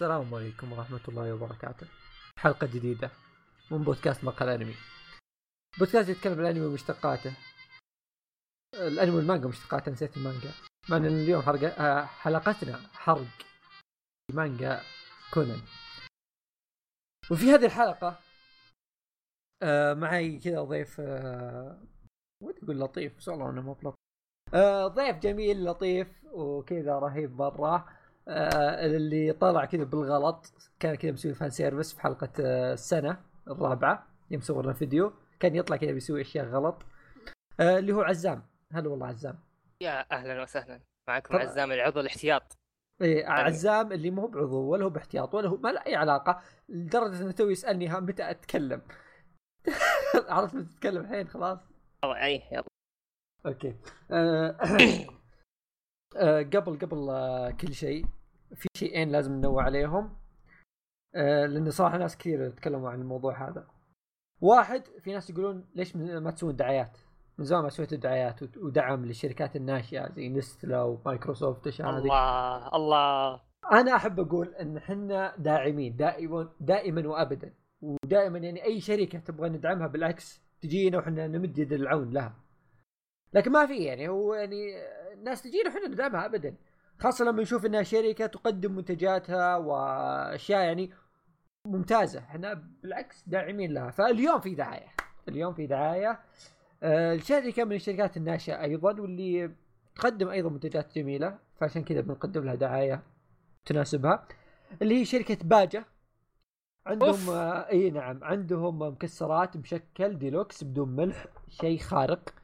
[0.00, 1.86] السلام عليكم ورحمة الله وبركاته.
[2.38, 3.10] حلقة جديدة
[3.70, 4.74] من بودكاست مقال أنمي.
[5.78, 7.36] بودكاست يتكلم عن الأنمي ومشتقاته.
[8.74, 10.52] الأنمي والمانجا ومشتقاته نسيت المانجا.
[10.88, 11.80] مع أن اليوم حرق...
[11.80, 13.26] آه، حلقتنا حرق
[14.32, 14.80] مانجا
[15.34, 15.62] كونان.
[17.30, 18.18] وفي هذه الحلقة
[19.62, 21.82] آه، معي كذا ضيف آه،
[22.42, 24.00] ودي أقول لطيف بس والله انه مو بلطيف.
[24.94, 27.99] ضيف جميل لطيف وكذا رهيب مرة.
[28.30, 34.06] آه، اللي طلع كذا بالغلط كان كذا مسوي fan service في حلقة آه، السنة الرابعة
[34.30, 36.82] يوم صورنا فيديو كان يطلع كذا بيسوي أشياء غلط.
[37.60, 38.42] آه، اللي هو عزام.
[38.72, 39.38] هلا والله عزام.
[39.82, 40.80] يا أهلا وسهلا.
[41.08, 41.42] معكم طبعا.
[41.42, 42.58] عزام العضو الاحتياط.
[43.02, 47.22] إيه عزام اللي مو بعضو ولا هو باحتياط ولا هو ما له أي علاقة لدرجة
[47.22, 48.82] إنه تو يسألني ها متى أتكلم؟
[50.28, 51.58] عرفت متى تتكلم الحين خلاص.
[52.04, 52.64] إي يلا.
[53.46, 53.76] Okay.
[54.10, 54.56] آه،
[56.16, 58.04] آه، قبل قبل آه، كل شيء
[58.54, 60.16] في شيئين لازم ننوه عليهم.
[61.14, 63.68] آه، لأن صراحة ناس كثير تكلموا عن الموضوع هذا.
[64.40, 66.98] واحد في ناس يقولون ليش ما تسوون دعايات؟
[67.38, 73.40] من زمان ما سويتوا دعايات ود- ودعم للشركات الناشئة زي نستلا ومايكروسوفت والاشياء الله الله.
[73.72, 77.54] أنا أحب أقول إن إحنا داعمين دائما دائما وابدا.
[77.82, 82.34] ودائما يعني أي شركة تبغى ندعمها بالعكس تجينا وحنا نمد يد العون لها.
[83.32, 84.56] لكن ما في يعني هو يعني
[85.12, 86.56] الناس تجينا وحنا ندعمها ابدا.
[87.00, 90.90] خاصة لما نشوف إنها شركة تقدم منتجاتها وأشياء يعني
[91.66, 92.18] ممتازة.
[92.18, 93.90] إحنا بالعكس داعمين لها.
[93.90, 94.88] فاليوم في دعاية.
[95.28, 96.20] اليوم في دعاية.
[96.82, 99.50] آه، الشركة من الشركات الناشئة أيضا واللي
[99.94, 101.38] تقدم أيضا منتجات جميلة.
[101.60, 103.02] فعشان كذا بنقدم لها دعاية
[103.64, 104.28] تناسبها.
[104.82, 105.84] اللي هي شركة باجه
[106.86, 107.30] عندهم.
[107.30, 108.24] آه إي نعم.
[108.24, 111.26] عندهم مكسرات مشكل ديلوكس بدون ملح.
[111.48, 112.34] شيء خارق.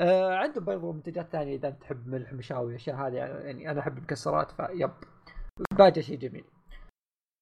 [0.00, 4.50] آه عندهم برضو منتجات ثانية إذا تحب ملح مشاوي الاشياء هذه يعني أنا أحب المكسرات
[4.50, 4.90] فيب.
[5.78, 6.44] باجه شيء جميل.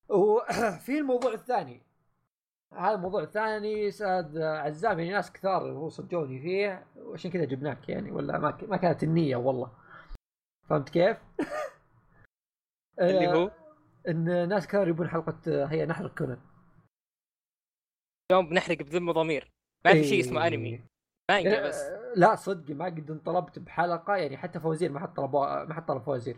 [0.08, 1.82] وفي الموضوع الثاني.
[2.74, 8.10] هذا الموضوع الثاني أستاذ عزام يعني ناس كثار هو صدقوني فيه وعشان كذا جبناك يعني
[8.10, 9.72] ولا ما ما كانت النية والله.
[10.68, 11.16] فهمت كيف؟
[13.00, 13.50] اللي آه، هو؟
[14.08, 16.40] إن ناس كثار يبون حلقة هي نحرق كونان.
[18.30, 19.50] اليوم بنحرق بذمة وضمير.
[19.84, 20.48] ما في شيء اسمه إيه.
[20.48, 20.84] انمي
[21.30, 21.80] مانجا بس.
[21.82, 25.86] آه، لا صدق ما قد انطلبت بحلقة يعني حتى فوازير ما حد طلب ما حد
[25.86, 26.36] طلب فوازير.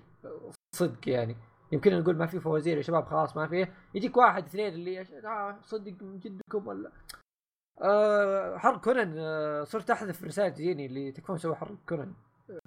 [0.77, 1.37] صدق يعني.
[1.73, 5.59] يمكن نقول ما في فوازير يا شباب خلاص ما فيه يجيك واحد اثنين اللي آه
[5.63, 6.91] صدق من جدكم ولا؟
[7.83, 12.13] آه حرق كونان آه صرت أحذف رسائل تجيني اللي تكفون سوي حرق كونان.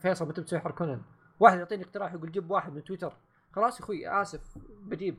[0.02, 1.02] فيصل متى بتسوي حرق كونان؟
[1.40, 3.14] واحد يعطيني اقتراح يقول جيب واحد من تويتر.
[3.52, 5.18] خلاص يا أخوي آسف بجيب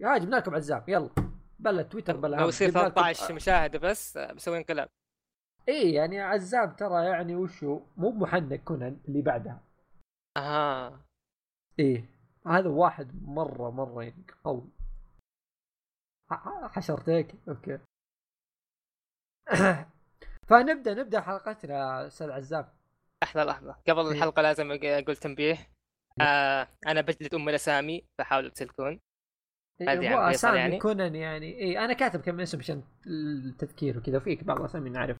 [0.00, 1.10] يا جبنا لكم عزام يلا.
[1.58, 2.48] بلا تويتر بلا لو.
[2.48, 4.88] يصير جبنا لكم- 13 مشاهدة بس آه، بسوي انقلاب
[5.68, 9.62] إيه يعني عزام ترى يعني وشو؟ مو محنك كونان اللي بعدها.
[10.36, 11.04] أها.
[11.78, 12.10] إيه
[12.46, 14.70] هذا واحد مرة مرة يعني قوي.
[16.68, 17.78] حشرتك؟ أوكي.
[20.48, 22.68] فنبدأ نبدأ حلقتنا أستاذ عزام.
[23.24, 23.76] لحظة لحظة.
[23.88, 24.12] قبل إيه.
[24.12, 25.56] الحلقة لازم أقول تنبيه.
[26.20, 29.00] آه أنا بجلد أم الأسامي فحاولوا تسلكون.
[29.80, 31.46] إيه، هذه هو أسامي يعني؟ كونان يعني.
[31.46, 35.16] إيه أنا كاتب كم اسم عشان التذكير وكذا وفيك بعض الأسامي نعرف.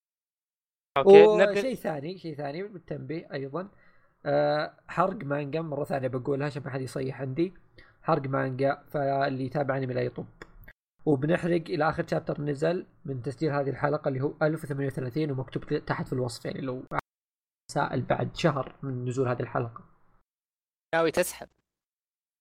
[0.96, 3.68] أوكي وشيء ثاني شيء ثاني بالتنبيه أيضا.
[4.26, 7.54] أه حرق مانجا مرة ثانية بقولها عشان ما حد يصيح عندي.
[8.02, 10.26] حرق مانجا فاللي يتابعني لا يطب.
[11.06, 16.12] وبنحرق إلى آخر شابتر نزل من تسجيل هذه الحلقة اللي هو 1038 ومكتوب تحت في
[16.12, 16.82] الوصف يعني لو
[17.72, 19.84] سائل بعد شهر من نزول هذه الحلقة.
[20.94, 21.48] ناوي تسحب؟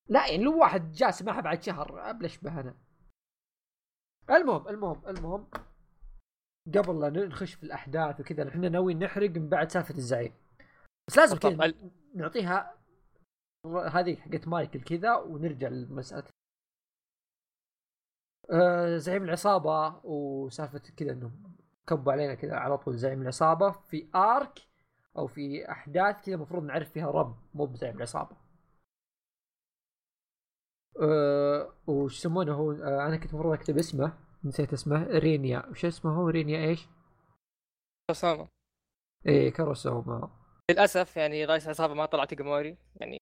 [0.10, 2.76] لا يعني لو واحد جاء سمعها بعد شهر أبلش به أنا.
[4.30, 5.48] المهم المهم المهم.
[6.68, 10.34] قبل لا نخش في الأحداث وكذا إحنا ناويين نحرق من بعد سالفة الزعيم.
[11.08, 11.54] بس لازم بالضبط.
[11.54, 12.76] كذا ال- نعطيها
[13.66, 16.24] هذه حقت مايكل كذا ونرجع لمسألة.
[18.52, 21.56] آه زعيم العصابة وسالفة كذا إنهم
[21.88, 22.98] كبوا علينا كذا على طول.
[22.98, 24.60] زعيم العصابة في ارك
[25.18, 28.38] أو في أحداث كذا المفروض نعرف فيها رب مو بزعيم العصابة.
[31.02, 34.25] أه وش يسمونه هو؟ أه أنا كنت المفروض أكتب اسمه.
[34.46, 35.66] نسيت اسمه رينيا.
[35.70, 36.88] وش اسمه هو؟ رينيا إيش؟
[38.12, 38.48] أسامة.
[39.26, 40.30] إيه كاروسوما
[40.72, 43.18] للأسف يعني رئيس العصابه ما طلع تيجاموري يعني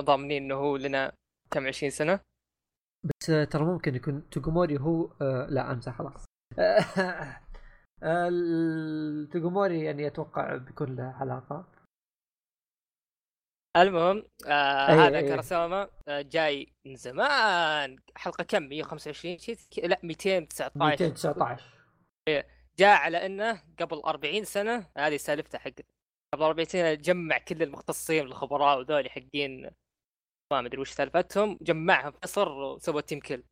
[0.00, 1.12] ضامنين إنه هو لنا
[1.50, 2.20] كم 20 سنة.
[3.04, 6.24] بس آه، ترى ممكن يكون توغوموري هو آه لا امزح خلاص.
[8.02, 11.77] آه، التوغوموري يعني أتوقع بيكون له علاقة.
[13.82, 15.28] المهم آه أي- هذا أي.
[15.28, 17.96] كراسوما آه جاي من زمان.
[18.16, 21.64] حلقة كم؟ 125 شيء لا 219 219
[22.78, 25.86] جاء على إنه قبل 40 سنة هذه سالفته حقت
[26.34, 29.70] قبل 40 سنة جمع كل المختصين الخبراء وذولي حقين
[30.52, 33.44] ما أدري وش سالفتهم جمعهم في قصر وسوى team kill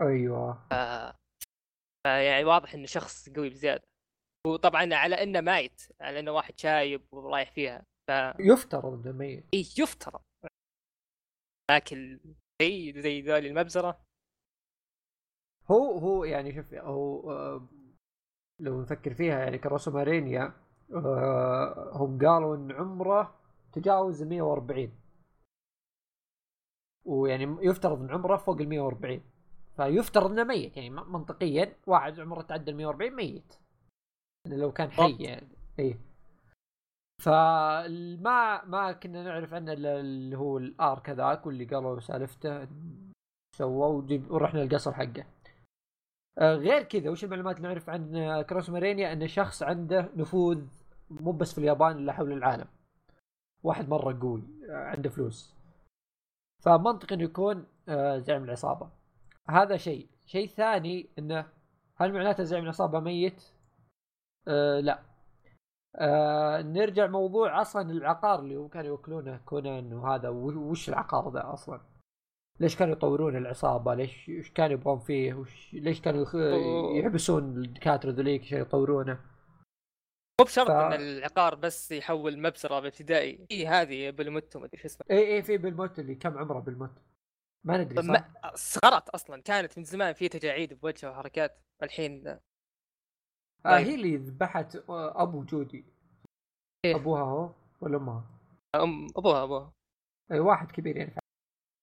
[0.00, 0.66] أيوه.
[0.70, 0.74] ف...
[2.06, 3.82] فيعني واضح إنه شخص قوي بزيادة.
[4.46, 7.82] وطبعا على إنه مايت على إنه واحد شايب ورايح فيها.
[8.08, 9.44] ف يفترض إنه ميت.
[9.54, 10.20] إي يفترض.
[11.70, 12.20] لكن
[12.62, 14.00] زي زي ذولي المبزرة.
[15.70, 17.68] هو هو يعني شوف هو آه،
[18.60, 20.52] لو نفكر فيها يعني كراسوما رينيا
[20.92, 23.34] آه، هم قالوا إن عمره
[23.72, 24.92] تجاوز 140
[27.04, 29.22] ويعني يفترض إن عمره فوق ال 140
[29.76, 30.76] فيفترض إنه ميت.
[30.76, 33.54] يعني منطقيا واحد عمره تعدى ال 140 ميت.
[34.46, 35.48] لو كان حي يعني.
[35.78, 35.98] اي
[37.20, 42.68] فما ما كنا نعرف عنه اللي هو الارك هذاك واللي قالوا سالفته
[43.56, 45.26] سووا ورحنا القصر حقه.
[46.38, 50.66] آه، غير كذا وش المعلومات اللي نعرف عن كروس مارينيا انه شخص عنده نفوذ
[51.10, 52.68] مو بس في اليابان إلا حول العالم.
[53.62, 55.54] واحد مرة قوي عنده فلوس.
[56.64, 58.90] فمنطقي إنه يكون آه، زعيم العصابة.
[59.50, 60.08] هذا شيء.
[60.26, 61.46] شيء ثاني إنه
[61.96, 63.42] هل معناته زعيم العصابة ميت؟
[64.48, 65.11] آه لا.
[65.96, 71.80] آه نرجع موضوع أصلا العقار اللي هم كانوا يوكلونه كونان وهذا وش العقار ذا أصلا؟
[72.60, 76.26] ليش كانوا يطورون العصابة؟ ليش إيش كانوا يبغون فيه؟ وش ليش كانوا
[76.98, 79.32] يحبسون الدكاتره ذوليك عشان يطورونه
[80.40, 80.70] مو بشرط ف...
[80.70, 85.06] إن العقار بس يحول مبصرة بابتدائي اي هذه بالموت ما أدري شو اسمه.
[85.10, 86.90] اي اي في بالموت اللي كم عمره بالموت
[87.64, 89.42] ما ندري صح؟ صغرت أصلا.
[89.42, 91.58] كانت من زمان في تجاعيد بوجهها وحركات.
[91.82, 92.38] الحين
[93.66, 93.86] آه طيب.
[93.86, 95.84] هي اللي ذبحت أبو جودي.
[96.84, 97.50] إيه؟ أبوها هو
[97.80, 98.24] ولا أمها؟
[98.74, 99.72] أم أبوها أبوها.
[100.32, 101.14] اي واحد كبير يعني.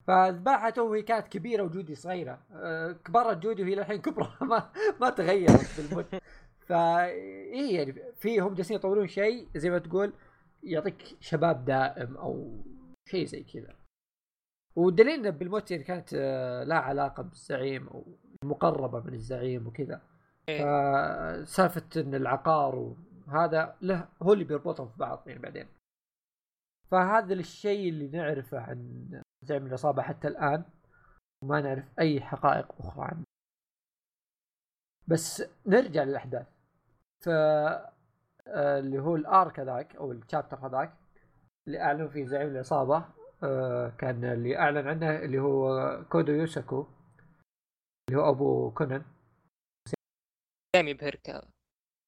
[0.08, 2.42] فذبحته وهي كانت كبيرة وجودي صغيرة.
[2.52, 4.34] آه كبرت جودي وهي للحين كبرى.
[4.50, 4.72] ما
[5.02, 6.16] ما تغيرت بالموت
[6.60, 9.48] فا اي يعني في هم جالسين يطورون شيء.
[9.56, 10.14] زي ما تقول
[10.64, 12.64] يعطيك شباب دائم أو
[13.10, 13.76] شيء زي كذا.
[14.76, 18.06] والدليل بالموت يعني كانت آه، لا علاقة بالزعيم أو
[18.44, 20.02] مقربة من الزعيم وكذا.
[20.50, 21.46] إيه.
[21.46, 22.96] فسالفة إن العقار
[23.28, 25.68] وهذا له هو اللي بيربطهم في بعض يعني بعدين.
[26.92, 29.10] فهذا الشيء اللي نعرفه عن
[29.46, 30.63] زعيم العصابة حتى الآن
[31.44, 33.24] وما نعرف أي حقائق أخرى عنه.
[35.07, 36.48] بس نرجع للأحداث.
[37.25, 37.30] ف
[38.50, 40.94] آه، اللي هو الآرك هذاك أو الشابتر هذاك
[41.68, 43.06] اللي أعلنوا فيه زعيم العصابة
[43.44, 46.88] آه، كان اللي أعلن عنه اللي هو كودو يوساكو
[48.10, 49.04] اللي هو أبو كونان.
[50.89, 51.41] يبهرك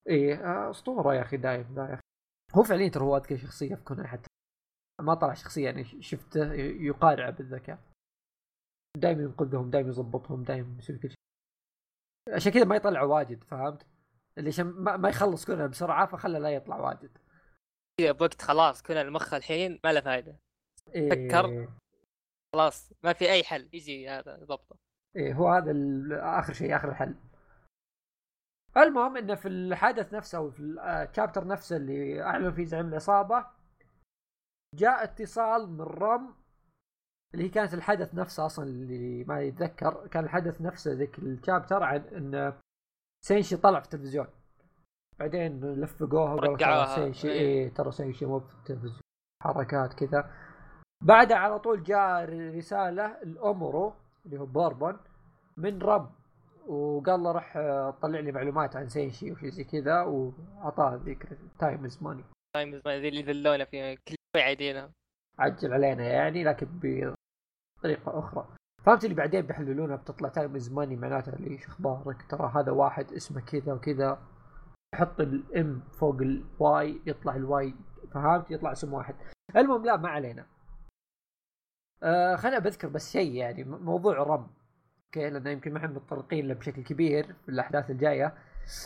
[0.07, 2.01] إيه آه، أسطورة يا أخي دايم يا أخي
[2.56, 4.28] هو فعليا ترى هو أذكى شخصية في كونان حتى.
[5.01, 7.80] ما طلع شخصية يعني شفته يقارع بالذكاء.
[8.98, 11.18] دايم ينقذهم دايم يضبطهم دايم يسوي كل شيء.
[12.36, 13.88] عشان كذا ما يطلع واجد فهمت؟
[14.38, 17.18] اللي عشان ما يخلص كونان بسرعة فخله لا يطلع واجد.
[18.00, 20.39] إيه، بوقت خلاص كونان المخ الحين ما له فائده
[20.88, 21.45] فكر.
[21.45, 21.69] إيه.
[22.56, 24.75] خلاص ما في أي حل يجي هذا ضبطه
[25.16, 25.74] إيه هو هذا
[26.39, 27.16] آخر شيء آخر الحل
[28.78, 33.46] المهم إنه في الحدث نفسه أو في ال chapter نفسه اللي أعلنوا فيه زعيم العصابة
[34.76, 36.34] جاء اتصال من رام
[37.34, 41.84] اللي هي كانت الحدث نفسه أصلا اللي ما يتذكر كان الحدث نفسه ذيك ال chapter
[41.84, 42.54] عن إن
[43.25, 44.28] شينشي طلع في التلفزيون.
[45.20, 49.01] بعدين لفقوها وقالوا شينشي إيه, إيه ترى شينشي مو في التلفزيون
[49.44, 50.32] حركات كذا.
[51.04, 52.25] بعدها على طول جاء
[52.58, 53.94] رسالة لأمورو
[54.25, 54.98] اللي هو بوربون
[55.58, 56.12] من رم
[56.68, 57.53] وقال له راح
[58.01, 61.27] طلع لي معلومات عن شينشي وشي زي كذا وأعطاه ذيك
[61.60, 62.24] تايم از ماني
[62.56, 64.91] تايم از ماني اللي ذلونا فيها كل شوي عايدينها
[65.39, 68.48] عجل علينا يعني لكن بطريقة أخرى.
[68.84, 73.41] فهمت اللي بعدين بيحللونها بتطلع time is money معناتها ليش أخبارك؟ ترى هذا واحد اسمه
[73.41, 74.20] كذا وكذا.
[74.96, 77.74] حط ال M فوق ال Y يطلع ال Y
[78.12, 79.15] فهمت؟ يطلع اسم واحد.
[79.56, 80.46] المهم لا ما علينا.
[82.03, 84.48] آه خلينا بذكر بس شيء يعني موضوع رم.
[85.15, 88.38] أوكي لأنه يمكن ما إحنا متطرقين له بشكل كبير في الأحداث الجاية.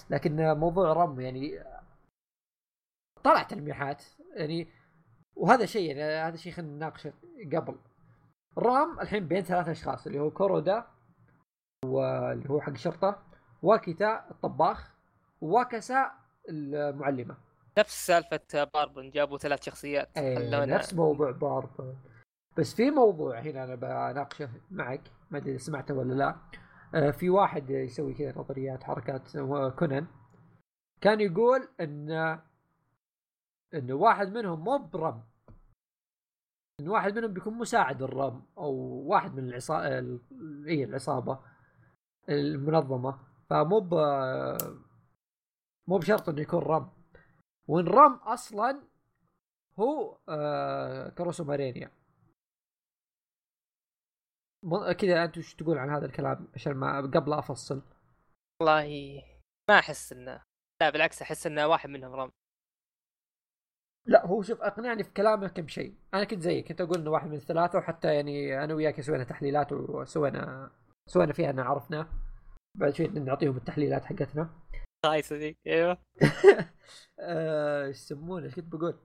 [0.09, 1.63] لكن موضوع رم يعني
[3.23, 4.03] طلع تلميحات
[4.35, 4.67] يعني
[5.35, 7.13] وهذا شيء يعني هذا شيء خلينا نناقشه
[7.53, 7.75] قبل.
[8.57, 10.87] رام الحين بين ثلاث أشخاص اللي هو كورودا
[11.85, 13.23] واللي هو حق الشرطه
[13.61, 14.95] واكيتا الطباخ
[15.41, 16.11] وكسا
[16.49, 17.37] المعلمة.
[17.77, 21.95] نفس سالفة باربن جابوا ثلاث شخصيات إيه نفس موضوع باربن.
[22.57, 26.35] بس في موضوع هنا أنا بناقشه معك ما أدري إذا سمعته ولا لا.
[26.95, 29.37] آه في واحد يسوي كذا نظريات حركات
[29.79, 30.07] كونان.
[31.01, 32.11] كان يقول إن
[33.73, 35.23] إن واحد منهم مو برم.
[36.79, 38.73] إن واحد منهم بيكون مساعد الرم أو
[39.07, 40.19] واحد من العصابه
[40.67, 41.39] اي العصابة
[42.29, 43.19] المنظمة.
[43.49, 43.93] فمو ب
[45.87, 46.89] مو بشرط إنه يكون رم.
[47.67, 48.81] وإن رم أصلا
[49.79, 51.91] هو آه كروسو مارينيا
[54.97, 57.81] كذا أنت وش تقول عن هذا الكلام عشان ما قبل أفصل؟
[58.61, 59.21] والله
[59.69, 60.43] ما أحس انه
[60.81, 62.31] لا بالعكس أحس إنه واحد منهم رم.
[64.07, 65.95] لا هو شوف أقنعني في كلامه كم شيء.
[66.13, 69.71] أنا كنت زيك كنت أقول إنه واحد من الثلاثة وحتى يعني أنا وياك سوينا تحليلات
[69.71, 70.71] وسوينا
[71.09, 72.07] سوينا فيها ان عرفنا.
[72.77, 74.49] بعد شوي نعطيهم التحليلات حقتنا.
[75.05, 75.97] خايسه ذيك أيوه.
[77.19, 78.99] آه، إيش يسمونه؟ إيش كنت بقول؟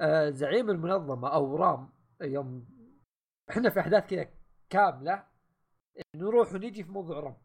[0.00, 1.88] آه زعيم المنظمة أو رام
[2.22, 2.66] يوم
[3.50, 4.28] إحنا في أحداث كذا
[4.70, 5.24] كاملة
[6.16, 7.36] نروح ونجي في موضوع رام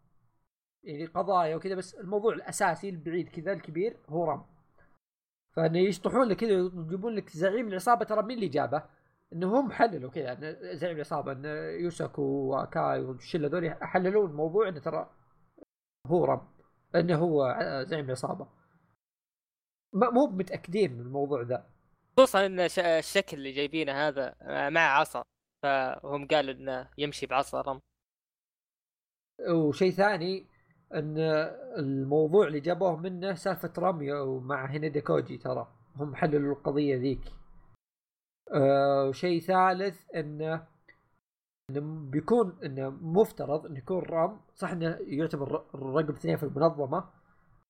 [0.83, 4.45] يعني قضايا وكذا بس الموضوع الأساسي البعيد كذا الكبير هو رام
[5.51, 8.83] فانه يشطحون لك كذا يجيبون لك زعيم العصابة ترى مين اللي جابه؟
[9.33, 11.45] إنه هم حللوا كذا زعيم العصابة إن
[11.83, 15.09] يوساكو وأكاي والشله ذول حللوا الموضوع إنه ترى
[16.07, 16.47] هو رام
[16.95, 17.55] إنه هو
[17.87, 18.47] زعيم العصابة.
[19.93, 21.69] مو متأكدين من الموضوع ذا.
[22.17, 24.35] خصوصا إن الشكل اللي جايبينه هذا
[24.69, 25.23] مع عصا.
[25.63, 27.79] فهم قالوا إنه يمشي بعصا رم
[29.49, 30.45] وشيء ثاني
[30.93, 31.17] إن
[31.77, 37.21] الموضوع اللي جابوه منه سالفة رمي ومع هينيدا كوجي ترى هم حللوا القضية ذيك.
[38.53, 40.67] أه وشيء ثالث انه
[41.69, 46.99] انه بيكون انه مفترض انه يكون رام صح إنه يعتبر الرقم اثنين في المنظمة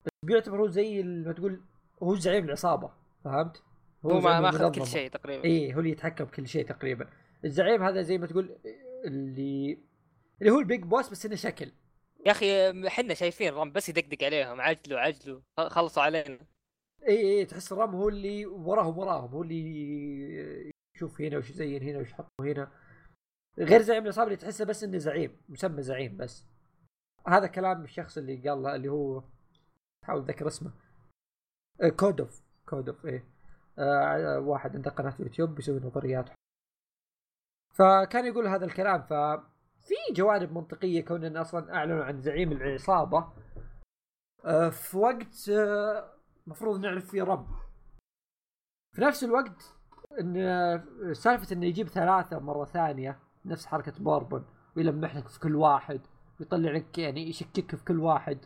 [0.06, 1.62] بس بيعتبر هو زي ما تقول
[2.04, 2.92] هو زعيم العصابة
[3.24, 3.64] فهمت؟
[4.06, 5.44] هو, هو ما ماخذ كل شيء تقريبا.
[5.44, 7.08] اي هو اللي يتحكم بكل شيء تقريبا.
[7.46, 8.60] الزعيم هذا زي ما تقول
[9.06, 9.80] اللي
[10.42, 11.72] اللي هو البيج بوس بس إنه شكل.
[12.26, 16.40] يا أخي إحنا شايفين رام بس يدقدق عليهم عجلوا عجلوا خلصوا علينا.
[17.08, 22.00] إي إي تحس رام هو اللي وراهم وراهم هو اللي يشوف هنا وش يزين هنا
[22.00, 22.72] وش يحط هنا.
[23.60, 26.46] غير زعيم العصابه اللي تحسه بس إنه زعيم مسمى زعيم بس.
[27.28, 29.24] هذا كلام الشخص اللي قال اللي هو
[30.06, 30.72] حاول أتذكر اسمه.
[32.00, 33.24] كودوف كودوف إيه.
[33.80, 36.30] آه واحد عنده قناه يوتيوب بيسوي نظريات.
[37.80, 39.14] فكان يقول هذا الكلام ف
[39.82, 43.34] في جوانب منطقية كون إن أصلا أعلنوا عن زعيم العصابة.
[44.46, 45.50] آه، في وقت
[46.48, 47.48] المفروض آه، نعرف فيه رب.
[48.96, 49.74] في نفس الوقت
[50.20, 50.84] إن آه،
[51.14, 54.46] سالفة إنه يجيب ثلاثة مرة ثانية نفس حركة بوربون
[54.76, 56.02] ويلمح لك في كل واحد
[56.40, 58.46] ويطلع لك يعني يشكك في كل واحد.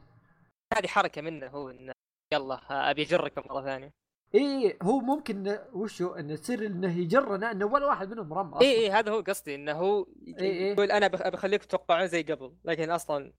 [0.77, 1.93] هذه حركة منه هو إنه
[2.33, 4.02] يلا أبي اجرك مرة ثانية.
[4.35, 8.91] اي هو ممكن وشو؟ إنه تصير إنه يجرنا إنه ولا واحد منهم رمى اي اي
[8.91, 13.33] هذا هو قصدي إنه هو يقول أنا بخليك تتوقعون زي قبل لكن أصلا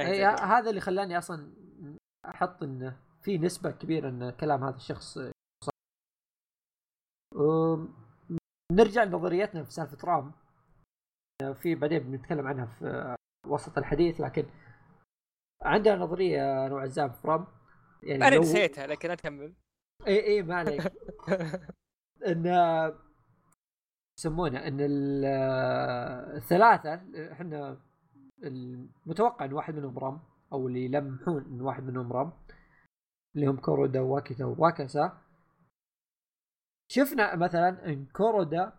[0.00, 1.52] اي هذا اللي خلاني أصلا
[2.24, 5.18] أحط إنه في نسبة كبيرة إن كلام هذا الشخص
[5.64, 5.72] صح.
[8.72, 10.32] نرجع لنظريتنا في سالفة رام.
[11.54, 13.16] في بعدين بنتكلم عنها في
[13.46, 14.46] وسط الحديث لكن
[15.62, 17.46] عندنا نظرية نوع عزام في رام.
[18.02, 19.54] يعني أنا نسيتها لكن اكمل
[20.08, 20.82] اي اي ما عليك.
[22.26, 22.46] إن
[24.18, 24.76] يسمونه إن
[26.36, 26.94] الثلاثة
[27.32, 27.80] إحنا
[28.44, 30.20] المتوقع إن واحد منهم رام
[30.52, 32.32] أو اللي يلمحون إن واحد منهم رام
[33.36, 35.18] اللي هم كورودا واكيتا وواكاسا.
[36.90, 38.72] شفنا مثلا إن كورودا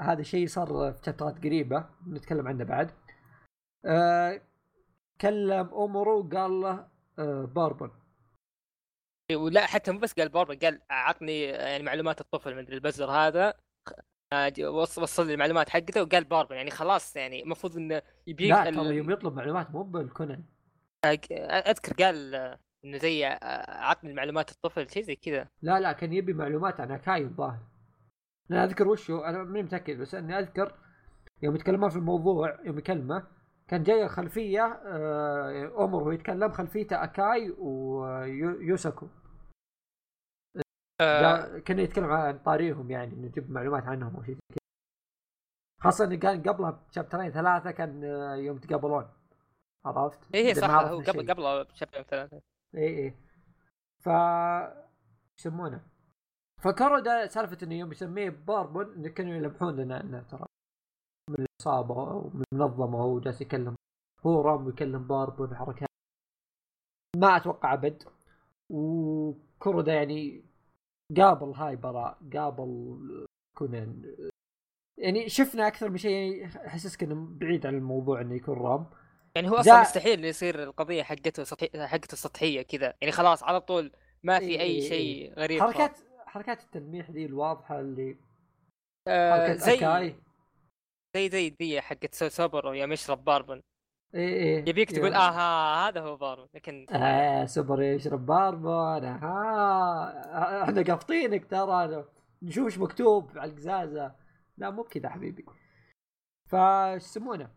[0.00, 2.90] هذا الشيء صار في شابترات قريبة نتكلم عنه بعد.
[3.84, 4.40] أه
[5.20, 7.90] كلم امورو قال له أه باربون
[9.32, 13.54] ولا حتى مو بس قال بوربون قال عطني يعني معلومات الطفل مدري البزر هذا.
[14.96, 19.10] وصل لي المعلومات حقته وقال باربون يعني خلاص يعني المفروض إنه يبيك لا ترى يوم
[19.10, 20.44] يطلب معلومات مو بالكونن
[21.04, 22.34] أذكر قال
[22.84, 23.24] إنه زي
[23.68, 25.48] عطني المعلومات الطفل شيء زي كذا.
[25.62, 27.58] لا لا كان يبي معلومات عن اكاي الظاهر.
[28.50, 30.74] أنا أذكر وشو أنا ماني متأكد بس أني أذكر
[31.42, 33.26] يوم يتكلمون في الموضوع يوم يكلمه
[33.68, 39.08] كان جاي خلفيه آه، امورو وهو يتكلم خلفيته اكاي ويوساكو
[41.00, 44.58] آه كان يتكلم عن طاريهم يعني نجيب معلومات عنهم أو شيء كذا.
[45.82, 49.08] خاصة إنه كان قبلها بشابترين ثلاثة كان آه، يوم تقابلون.
[49.84, 52.40] عرفت؟ اي صح هو قبل قبل بشابترين ثلاثة.
[52.74, 53.14] اي اي
[54.04, 54.08] ف
[55.38, 55.80] يسمونه.
[56.62, 60.46] فكرودا سالفة إنه يوم يسميه باربون إنه كانوا يلمحون لنا إنه ترى
[61.30, 63.74] من العصابة ومن المنظمة وهو جالس يكلم
[64.26, 65.88] هو رام يكلم باربون حركات.
[67.16, 68.02] ما أتوقع أبد.
[68.70, 70.47] وكرودا يعني
[71.16, 72.98] قابل هاي براء قابل
[73.58, 74.16] كونان
[74.98, 78.86] يعني شفنا أكثر من شيء يحسسك انه بعيد عن الموضوع إنه يكون رام
[79.36, 83.92] يعني هو أصلا مستحيل يصير القضية حقته سطحيه حقته سطحية كذا يعني خلاص على طول
[84.22, 86.08] ما في أي إيه شيء غريب حركات خلاص.
[86.26, 88.16] حركات التلميح ذي الواضحة اللي
[89.08, 90.14] آه زي.
[91.16, 93.60] زي زي ذي حقت سوبر يوم يشرب باربن
[94.14, 99.04] إيه إيه يبيك تقول أها هذا هو باربون لكن آه سوبر يشرب باربون.
[99.04, 102.04] أها إحنا قافطينك ترى.
[102.42, 104.14] نشوف إيش مكتوب على القزازة.
[104.56, 105.46] لا مو كذا حبيبي.
[106.50, 107.50] فايش يسمونه؟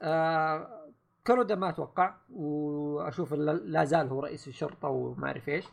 [0.00, 0.92] آه
[1.26, 2.14] كورودا ما أتوقع.
[2.30, 5.66] وأشوف لا زال هو رئيس الشرطة وما أعرف إيش.
[5.66, 5.70] هو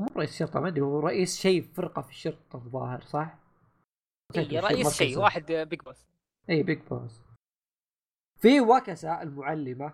[0.00, 3.38] مو رئيس الشرطة ما أدري هو رئيس شيء فرقة في الشرطة الظاهر صح؟
[4.36, 6.06] اي رئيس شيء واحد big boss.
[6.50, 7.29] اي big boss.
[8.40, 9.92] في واكسا المعلمة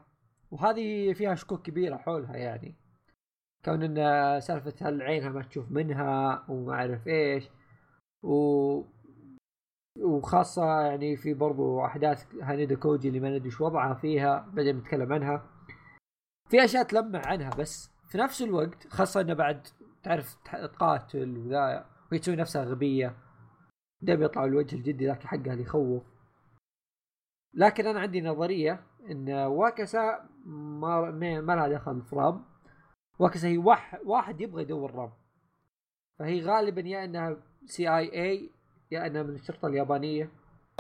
[0.50, 2.74] وهذه فيها شكوك كبيرة حولها يعني.
[3.64, 7.50] كون إن سالفة هل عينها ما تشوف منها وما أعرف إيش
[8.22, 8.82] و
[9.98, 15.12] وخاصة يعني في برضو أحداث هانيدا كوجي اللي ما ندري إيش وضعها فيها بدأ نتكلم
[15.12, 15.46] عنها.
[16.50, 19.66] في أشياء تلمح عنها بس في نفس الوقت خاصة إنه بعد
[20.02, 23.16] تعرف تقاتل وذا وهي تسوي نفسها غبية.
[24.02, 26.15] ده بيطلع الوجه الجدي ذاك حقها اللي يخوف.
[27.56, 31.10] لكن أنا عندي نظرية إن واكسا ما
[31.40, 32.44] ما لها دخل في رام.
[33.18, 35.12] واكسا هي واحد, واحد يبغى يدور رام.
[36.18, 38.50] فهي غالبا يا إنها CIA
[38.90, 40.30] يا إنها من الشرطة اليابانية.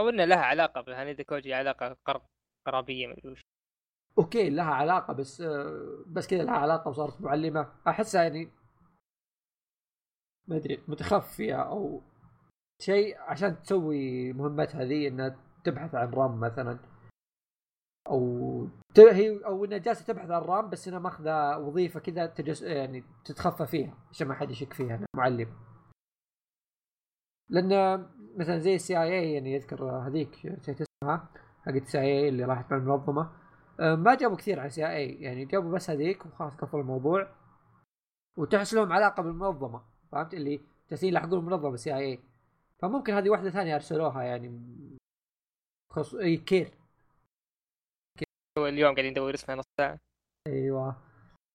[0.00, 1.96] أو انها لها علاقة بهانيدا كوجي علاقة
[2.66, 3.40] قرابية ما وش
[4.18, 5.42] أوكي لها علاقة بس
[6.06, 7.72] بس كذا لها علاقة وصارت معلمة.
[7.88, 8.50] أحسها يعني
[10.48, 12.02] ما أدري متخفية أو
[12.80, 16.78] شيء عشان تسوي مهمتها ذي إنها تبحث عن رام مثلا.
[18.08, 18.68] أو
[18.98, 23.66] هي أو إنها جالسة تبحث عن رام بس إنها ماخذة وظيفة كذا تجس يعني تتخفى
[23.66, 25.48] فيها عشان ما حد يشك فيها معلم.
[27.48, 28.02] لأن
[28.36, 31.28] مثلا زي السي آي اي يعني يذكر هذيك نسيت اسمها
[31.66, 33.32] حقت ال CIA اللي راحت مع المنظمة.
[33.78, 37.28] ما جابوا كثير عن CIA يعني جابوا بس هذيك وخلاص قفلوا الموضوع.
[38.36, 39.82] وتحس لهم علاقة بالمنظمة
[40.12, 42.20] فهمت؟ اللي جالسين يلحقون المنظمة CIA
[42.78, 44.48] فممكن هذه واحدة ثانية أرسلوها يعني
[45.96, 46.14] خص...
[46.14, 46.70] أي كير.
[48.58, 49.98] هو اليوم قاعدين ندور اسمها نص ساعه
[50.46, 51.02] أيوه.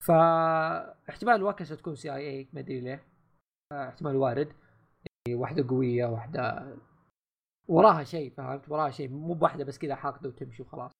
[0.05, 3.07] فاحتمال واكسا تكون CIA ما أدري ليه.
[3.73, 4.53] احتمال وارد.
[5.27, 6.77] يعني واحدة قوية واحدة
[7.67, 9.09] وراها شيء فهمت؟ وراها شيء.
[9.09, 10.91] مو بواحدة بس كذا حاقدة وتمشي وخلاص.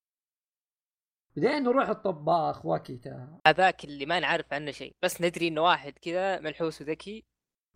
[1.36, 3.40] بعدين نروح الطباخ واكيتا.
[3.48, 4.96] هذاك اللي ما نعرف عنه شيء.
[5.04, 7.24] بس ندري إنه واحد كذا منحوس وذكي.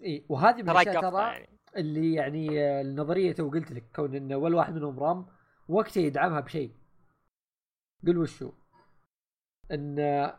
[0.04, 1.60] إي وهذه من ترى يعني.
[1.76, 5.35] اللي يعني النظرية تو قلت لك كون إنه ولا واحد منهم رام
[5.68, 6.72] وقتها يدعمها بشيء.
[8.08, 8.52] قل وشو؟
[9.72, 10.32] إن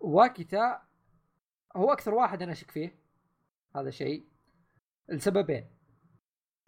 [0.00, 0.82] واكيتا
[1.76, 2.98] هو أكثر واحد أنا أشك فيه.
[3.76, 4.24] هذا شيء.
[5.08, 5.70] لسببين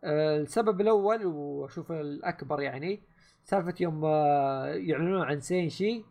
[0.05, 3.03] السبب الأول وأشوف الأكبر يعني
[3.45, 4.05] سالفة يوم
[4.89, 6.05] يعلنون عن سينشي.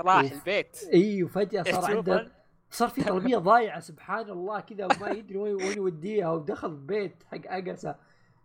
[0.00, 0.32] راح وف...
[0.32, 0.76] البيت.
[0.94, 2.32] إي وفجأة صار عنده
[2.70, 7.98] صار في طلبيه ضايعة سبحان الله كذا وما يدري وين يوديها ودخل البيت حق اقسا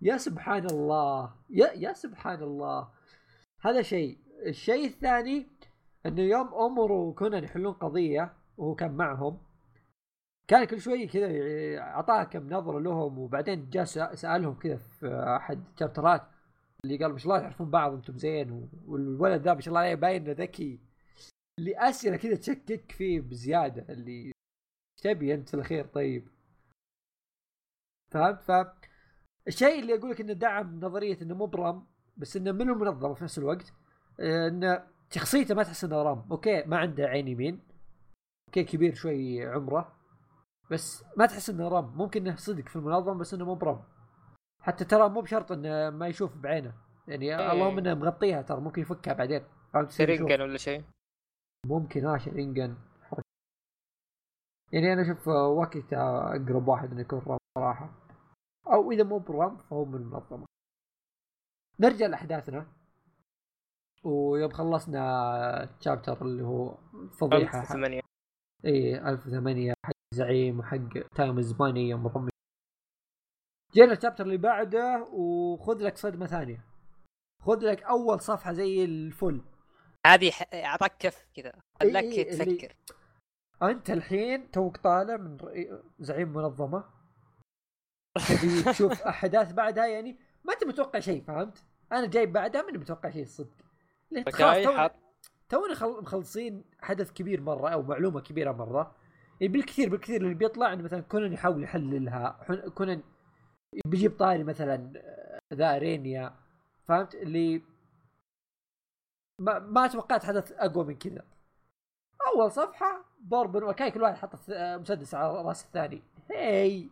[0.06, 2.90] يا سبحان الله يا يا سبحان الله.
[3.62, 4.18] هذا شيء.
[4.46, 5.48] الشيء الثاني
[6.06, 9.40] إنه يوم امرو وكونان يحلون قضية وهو كان معهم.
[10.48, 11.28] كان كل شوي كذا
[11.80, 16.22] اعطاها كم نظرة لهم وبعدين جاء سألهم كذا في أحد الشابترات
[16.84, 19.96] اللي قال ما شاء الله تعرفون بعض أنتم زين والولد ذا ما شاء الله عليه
[19.96, 20.80] باين إنه ذكي.
[21.60, 24.32] اللي أسئلة كذا تشكك فيه بزيادة اللي
[25.04, 26.28] تبي أنت في الاخير طيب.
[28.12, 28.52] فهمت؟ ف
[29.48, 33.24] الشيء اللي أقول لك إنه دعم نظرية إنه مو برام بس إنه من المنظمه في
[33.24, 33.74] نفس الوقت
[34.20, 36.28] آه، إنه شخصيته ما تحس إنه رام.
[36.32, 37.60] okay ما عنده عين يمين
[38.50, 39.96] okay كبير شوي عمره
[40.72, 41.98] بس ما تحس إنه رام.
[41.98, 43.84] ممكن إنه صدق في المنظمه بس إنه مو برام.
[44.62, 46.74] حتى ترى مو بشرط إنه ما يشوف بعينه.
[47.08, 47.52] يعني إيه.
[47.52, 49.44] اللهم إنه مغطيها ترى ممكن يفكها بعدين.
[49.74, 50.84] فهمت؟ سرينجن ولا شيء؟
[51.66, 52.76] ممكن آه شرينجن
[54.72, 55.98] يعني أنا أشوف واكيتا
[56.36, 58.05] أقرب واحد إنه يكون رام صراحة.
[58.68, 60.46] أو إذا مو برام فهو من المنظمة.
[61.80, 62.68] نرجع لأحداثنا.
[64.04, 66.78] ويوم خلصنا الشابتر اللي هو
[67.20, 68.02] فضيحة 1008
[68.66, 72.30] اي 1008 حق زعيم وحق تايم زباني يوم رمي.
[73.74, 76.66] جينا الشابتر اللي بعده وخذ لك صدمة ثانية.
[77.42, 79.42] خذ لك أول صفحة زي الفل.
[80.08, 81.54] هذه أعطاك كف كذا.
[81.82, 82.70] خلاك إيه تفكر اللي...
[83.64, 85.38] أنت الحين توك طالع من
[86.00, 86.84] زعيم منظمة.
[88.16, 93.10] تبي تشوف أحداث بعدها يعني ما أنت متوقع شيء فهمت؟ أنا جاي بعدها ماني متوقع
[93.10, 93.56] شيء الصدق
[94.34, 94.92] خلاص
[95.50, 98.96] تونا مخلصين حدث كبير مرة أو معلومة كبيرة مرة.
[99.42, 103.04] يعني بالكثير بالكثير اللي بيطلع إنه مثلا كونان يحاول يحللها كونان
[103.86, 106.34] بيجيب طاري مثلا آه، ذا رينيا
[106.84, 107.62] فهمت؟ اللي
[109.42, 111.26] ما, ما توقعت حدث أقوى من كذا.
[112.28, 116.04] أول صفحة ضرب وكاي كل واحد حط مسدس على رأس الثاني.
[116.32, 116.90] هي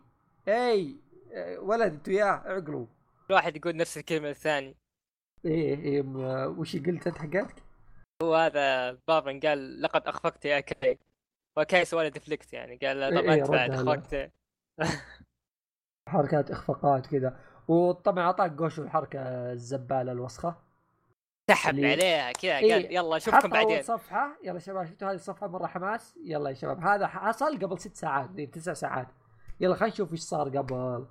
[0.48, 0.96] هي.
[1.58, 2.86] ولد انتو ياه اعقلوا.
[3.28, 4.76] كل واحد يقول نفس الكلمة الثاني
[5.44, 6.02] إيه إيه
[6.46, 7.62] وش قلت أنت حقتك؟
[8.22, 10.98] هو هذا بابا قال لقد أخفقت يا كاي
[11.58, 14.32] وكاي سوى deflect يعني قال طبعا إيه أنت بعد أخفقت.
[16.08, 17.40] حركات إخفاقات كذا.
[17.68, 19.20] وطبعا أعطاك جوشو الحركة
[19.52, 20.62] الزبالة الوسخة.
[21.50, 23.76] سحب اللي- عليها كذا إيه، قال يلا حط اشوفكم بعدين.
[23.76, 27.78] اول صفحة؟ يلا شباب شفتوا هذه الصفحة مرة حماس؟ يلا يا شباب هذا حصل قبل
[27.80, 29.08] ست ساعات ذي تسع ساعات.
[29.60, 31.06] يلا خلينا نشوف إيش صار قبل.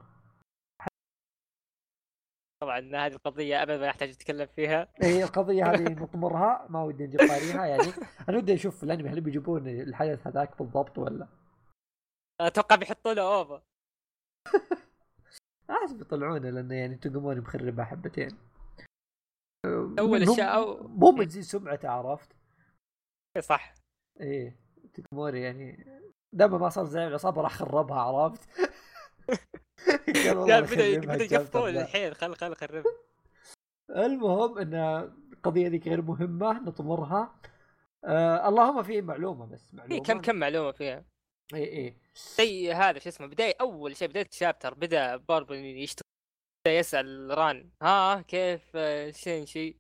[2.63, 4.88] طبعا هذه القضية ابدا ما يحتاج نتكلم فيها.
[5.02, 7.93] هي القضية هذه نطمرها ما ودي نجيب طاريها يعني.
[8.30, 11.28] أنا ودي أشوف الأنمي هل بيجيبون الحدث هذاك بالضبط ولا؟
[12.41, 13.62] أتوقع بيحطوا له اوفا
[15.69, 18.38] لازم يطلعونه لأنه يعني توجوموني مخربها حبتين.
[19.99, 22.36] أول اشياء أو مو من زي سمعته عرفت؟
[23.39, 23.73] صح.
[24.21, 24.56] إيه
[24.93, 25.86] توجوموني يعني.
[26.34, 28.49] دام ما صار زي العصابة راح خربها عرفت؟
[30.52, 31.69] قال بدا بدأ يقفطون.
[31.69, 32.86] الحين خل خل خرب.
[33.89, 34.74] المهم إن
[35.34, 37.39] القضية ذيك غير مهمة نطمرها.
[38.06, 39.96] آه اللهم في معلومة بس في معلومة.
[39.96, 41.06] إيه، كم كم معلومة فيها؟
[41.54, 41.98] اي اي
[42.38, 46.04] زي هذا شو اسمه بداية أول شيء بداية ال chapter بدأ بوربن يشتغل
[46.65, 47.69] بدأ يسأل ران.
[47.82, 48.78] ها كيف
[49.10, 49.78] شينشي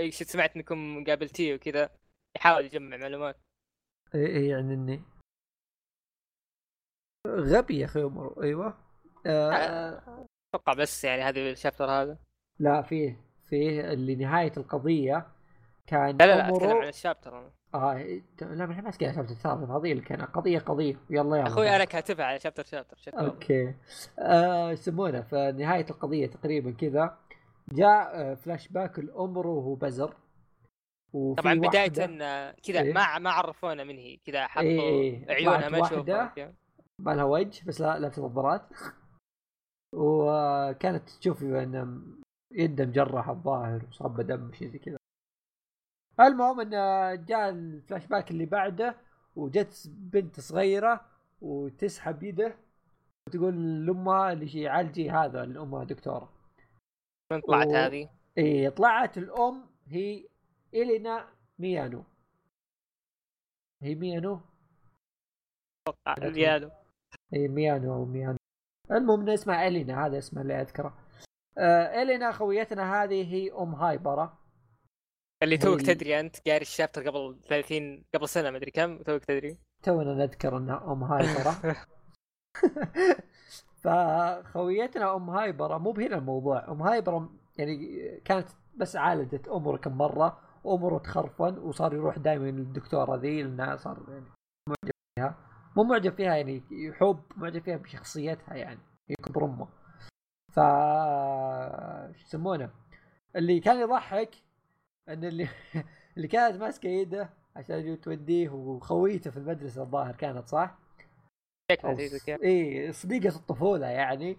[0.00, 1.90] إيش سمعت انكم قابلتيه وكذا.
[2.36, 3.36] يحاول يجمع معلومات.
[4.14, 5.02] اي اي يعني إني
[7.26, 8.42] غبي يا أخي عمر.
[8.42, 8.87] أيوه.
[9.26, 12.18] أتوقع بس يعني هذا ال chapter هذا.
[12.58, 15.26] لا فيه فيه اللي نهاية القضية
[15.86, 17.50] كان لا لا لا أتكلم عن ال chapter أنا.
[17.74, 20.96] آه لا ما ماسك chapter الثالث القضية اللي كان قضية قضية.
[21.10, 21.46] يلا يلا.
[21.46, 23.74] أخوي أنا كاتبها على chapter chapter شكرا okay.
[24.18, 27.18] آه يسمونه فنهايه القضية تقريبا كذا.
[27.72, 30.14] جاء آه فلاش باك الامر وهو بزر.
[31.36, 32.92] طبعا بداية آه، كذا إيه.
[32.92, 34.16] ما ما عرفونا من هي.
[34.16, 35.30] كذا حطوا إيه،.
[35.30, 35.80] عيونها ما.
[35.80, 36.08] تشوف
[36.98, 38.62] ما لها وجه بس لا لابسه نظارات
[39.94, 42.02] وكانت تشوف إن
[42.52, 44.98] يده مجرح الظاهر وصابه دم شيء زي كذا.
[46.20, 46.70] المهم إن
[47.24, 48.96] جاء الفلاش باك اللي بعده
[49.36, 51.06] وجت بنت صغيرة
[51.40, 52.56] وتسحب يده
[53.28, 56.32] وتقول لأمها اللي شي عالجي هذا اللي امها دكتورة.
[57.32, 60.28] من طلعت و- هذه؟ إي طلعت الأم هي
[60.74, 62.04] إلينا ميانو.
[63.82, 64.40] هي ميانو؟
[65.88, 66.70] أتوقع ريالو
[67.34, 68.37] إي ميانو أو ميانو.
[68.92, 70.94] المهم اسمها إلينا هذا اسمها اللي أذكره.
[71.58, 74.38] آه إلينا خويتنا هذه هي أم هايبرا.
[75.42, 79.58] اللي توك تدري أنت قاري الشابتر قبل 30 قبل سنة مدري كم توك تدري.
[79.82, 81.54] تونا نذكر إنها أم هايبرة.
[83.82, 86.68] فخويتنا أم هايبرة مو بهنا الموضوع.
[86.68, 93.16] أم هايبرة يعني كانت بس عالجت امور كم مرة امره تخرفن وصار يروح دائما للدكتورة
[93.16, 94.24] ذي لأنها صار يعني
[94.68, 95.47] معجب فيها
[95.78, 99.68] مو معجب فيها يعني يحب معجب فيها بشخصيتها يعني هي كبر أمه
[100.52, 100.60] ف
[102.16, 102.70] شو يسمونه
[103.36, 104.34] اللي كان يضحك
[105.08, 105.48] إن اللي
[106.16, 110.78] اللي كانت ماسكة يده عشان توديه وخويته في المدرسة الظاهر كانت صح؟
[112.44, 114.36] اي صديقة الطفولة يعني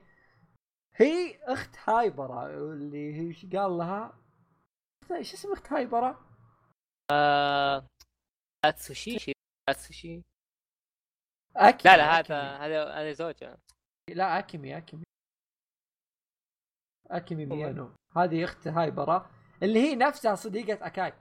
[0.95, 4.13] هي أخت هايبرة اللي هي إيش قال لها؟
[5.11, 6.19] إيش اسم أخت هايبرة؟
[8.65, 9.31] اتسوشي شي
[9.69, 10.28] اتسوشي
[11.55, 12.19] اكيمي لا لا.
[12.19, 13.57] هذا هذا هذا زوجها
[14.09, 15.03] لا اكيمي اكيمي
[17.11, 17.45] اكيمي.
[17.45, 19.29] ميانو هذه أخت هايبرة
[19.63, 21.13] اللي هي نفسها صديقة أكاي.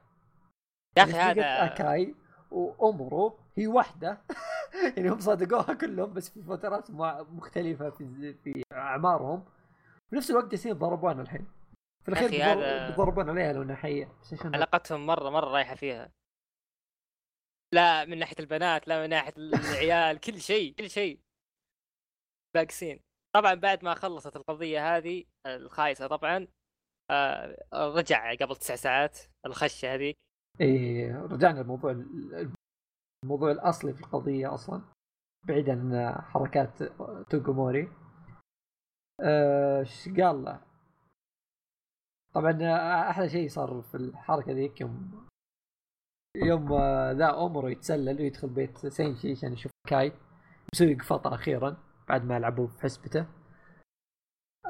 [0.96, 2.14] يا أخي صديقة هذا أكاي
[2.50, 4.20] وامرو هي واحدة
[4.96, 6.90] يعني هم صادقوها كلهم بس في فترات
[7.30, 9.44] مختلفة في في أعمارهم.
[10.10, 11.46] في نفس الوقت جالسين يتضربون الحين.
[12.02, 12.30] في الأخير
[12.88, 14.12] بيضربون عليها لو حية
[14.44, 16.10] علاقتهم مره مرة رايحة فيها.
[17.74, 21.20] لا من ناحية البنات لا من ناحية العيال كل شيء كل شيء.
[22.54, 23.00] باقسين
[23.34, 26.46] طبعا بعد ما خلصت القضية هذه الخايسة طبعا
[27.10, 30.16] آه، رجع قبل تسع ساعات الخشة هذيك
[30.60, 32.04] إيه رجعنا للموضوع
[33.24, 34.82] الموضوع الأصلي في القضية أصلا
[35.48, 36.82] بعيدا عن حركات
[37.30, 37.92] توغوموري.
[39.20, 40.60] آه، إيش قال له؟
[42.34, 45.27] طبعا آه، أحلى شيء صار في الحركة ذيك يوم
[46.36, 50.12] يوم آه، ذا اومورو يتسلل ويدخل بيت سينشي عشان يشوف كاي.
[50.74, 51.76] يسوي قفطة أخيرا
[52.08, 53.26] بعد ما لعبوا في حسبته.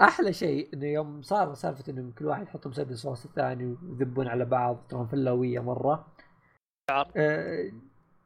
[0.01, 4.45] أحلى شيء إنه يوم صار سالفة انه كل واحد يحط مسدس وسط الثاني ويذبون على
[4.45, 6.15] بعض ترى فلاويه مرة.
[7.17, 7.73] آه،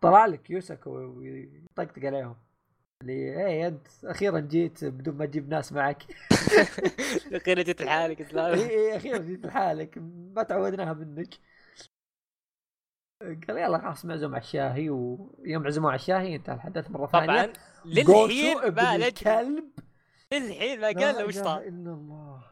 [0.01, 2.37] طلع لك يوساكو ويطقطق عليهم.
[3.03, 3.13] اللي
[3.47, 6.03] إيه أنت أخيرا جيت بدون ما تجيب ناس معك.
[7.33, 9.99] أخيرا جيت لحالك اي أخيرا جيت لحالك
[10.35, 11.35] ما تعودناها منك.
[13.49, 17.27] قال يلا خلاص معزوم على الشاهي ويوم عزموه على الشاهي انتهى الحدث مرة ثانية.
[17.27, 17.53] طبعا
[17.85, 19.65] للحين ما الكلب
[20.33, 22.43] للحين ما لا قال له وش صار إلا الله.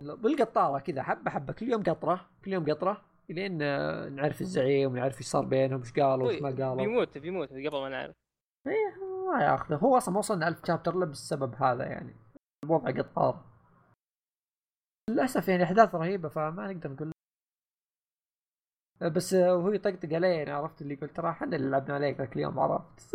[0.00, 4.92] لا، بالقطارة كذا حبة حبة كل يوم قطرة كل يوم قطرة لين آه، نعرف الزعيم
[4.92, 6.74] ونعرف إيش صار بينهم إيش قالوا إيش ما قالوا.
[6.74, 8.14] بيموت بيموت قبل ما نعرف.
[9.32, 9.76] ما ياخذه.
[9.76, 12.16] هو أصلا ما وصلنا 1000 شابتر إلا بالسبب هذا يعني.
[12.64, 13.44] الوضع قطار.
[15.10, 17.12] للأسف يعني أحداث رهيبة فما نقدر نقول
[19.02, 22.58] بس وهو يطقطق علي أنا عرفت اللي قلت ترى إحنا اللي لعبنا عليك ذاك اليوم
[22.60, 23.14] عرفت؟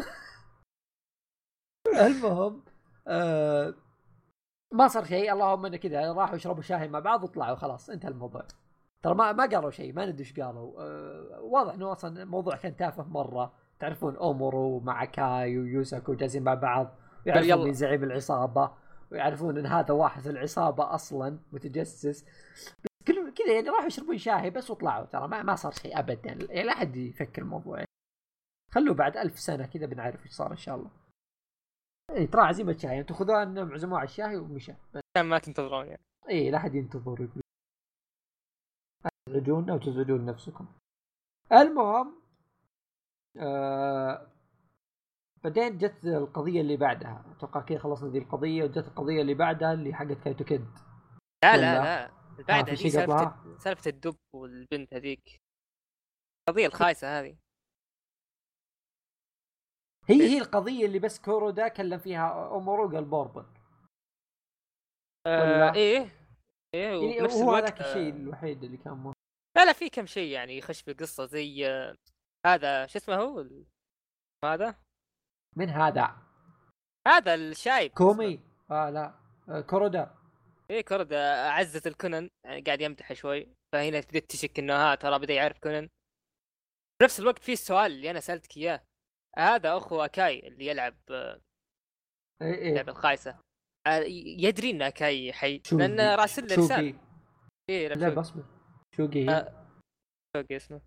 [2.07, 2.63] المهم
[3.07, 3.73] آه
[4.73, 5.33] ما صار شيء.
[5.33, 8.47] اللهم إنه كذا راحوا يشربوا شاي مع بعض وطلعوا خلاص انتهى الموضوع.
[9.03, 10.81] ترى ما ما قالوا شيء ما ندري إيش قالوا.
[10.81, 13.53] آه واضح إنه أصلا الموضوع كان تافه مرة.
[13.79, 18.71] تعرفون أومورو مع كاي ويوساكو جالسين مع بعض يعرفون مين زعيم العصابة
[19.11, 22.25] ويعرفون إن هذا واحد في العصابة أصلا متجسس.
[23.07, 26.29] كل كذا يعني راحوا يشربون شاي بس وطلعوا ترى ما, ما صار شيء ابدا.
[26.29, 27.85] يعني لا أحد يفكر الموضوع.
[28.71, 30.91] خلوا بعد ألف سنة كذا بنعرف إيش صار إن شاء الله.
[32.09, 32.99] اي ترى عزيمة شاي.
[32.99, 34.73] أنتم خذوها انهم عزموه على الشاي ومشى.
[35.17, 36.01] ما تنتظرون يعني.
[36.29, 37.41] اي لا أحد ينتظر يقول.
[39.29, 40.67] تزعجون أو تزعجون نفسكم.
[41.51, 42.21] المهم
[43.37, 44.27] آه
[45.43, 47.25] بعدين جت القضية اللي بعدها.
[47.37, 50.65] أتوقع كذا خلصنا ذي القضية وجت القضية اللي بعدها اللي حقت كايتو كيد
[51.43, 52.22] لا لا لا.
[52.41, 55.41] بعدها في سالفة سالفة الدب والبنت هذيك.
[56.49, 57.37] القضية الخايسة هذه.
[60.09, 63.45] هي هي القضية اللي بس كورودا كلم فيها اومورو قال بوربن
[65.27, 65.99] آه إيه
[66.75, 69.13] إيه يعني ونفس هو هذاك الشيء الوحيد اللي كان مو
[69.57, 71.95] لا لا في كم شيء يعني يخش في القصة زي آه
[72.45, 73.45] هذا شو اسمه هو؟
[74.45, 74.75] هذا؟
[75.55, 76.17] من هذا؟
[77.07, 78.39] هذا الشايب كومي.
[78.71, 79.19] آه لا.
[79.49, 80.15] آه كورودا.
[80.73, 83.47] إيه كورودا عزت لكونن يعني قاعد يمدح شوي.
[83.73, 85.87] فهنا بديت تشك إنه ها ترى بدأ يعرف كونن
[86.97, 88.83] في نفس الوقت في السؤال اللي أنا سألتك إياه.
[89.37, 91.41] هذا أخو أكاي اللي يلعب إيه
[92.41, 92.73] إيه.
[92.73, 93.39] لعبه الخايسة.
[93.87, 94.03] آه،
[94.39, 96.99] يدري إن أكاي حي لأن راسل له رساله
[97.69, 98.43] إيه لا بصبر
[98.97, 99.29] شوقي.
[99.29, 99.69] آه
[100.37, 100.81] شوقي اسمه.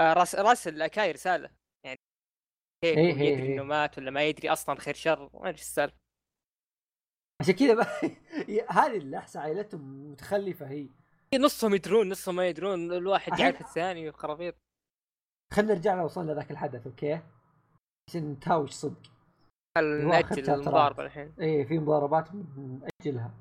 [0.00, 1.50] آه راس راسل أكاي رسالة.
[1.84, 1.98] يعني
[2.84, 3.54] كيف إيه يدري إيه.
[3.54, 5.30] إنه مات ولا ما يدري أصلا خير شر.
[5.34, 6.05] ما أدري السالفة.
[7.40, 7.86] عشان كذا بقى
[8.78, 10.88] هذه اللحسه عائلتهم متخلفة هي.
[11.34, 14.54] نصهم يدرون نصهم ما يدرون الواحد يعرف الثاني وخرابيط
[15.52, 17.20] خلينا نرجع لو وصلنا ذاك الحدث أوكي؟
[18.08, 19.02] عشان نتهاوش صدق.
[19.78, 21.34] نأجل المضاربة الحين.
[21.40, 23.34] إيه في مضاربات نأجلها.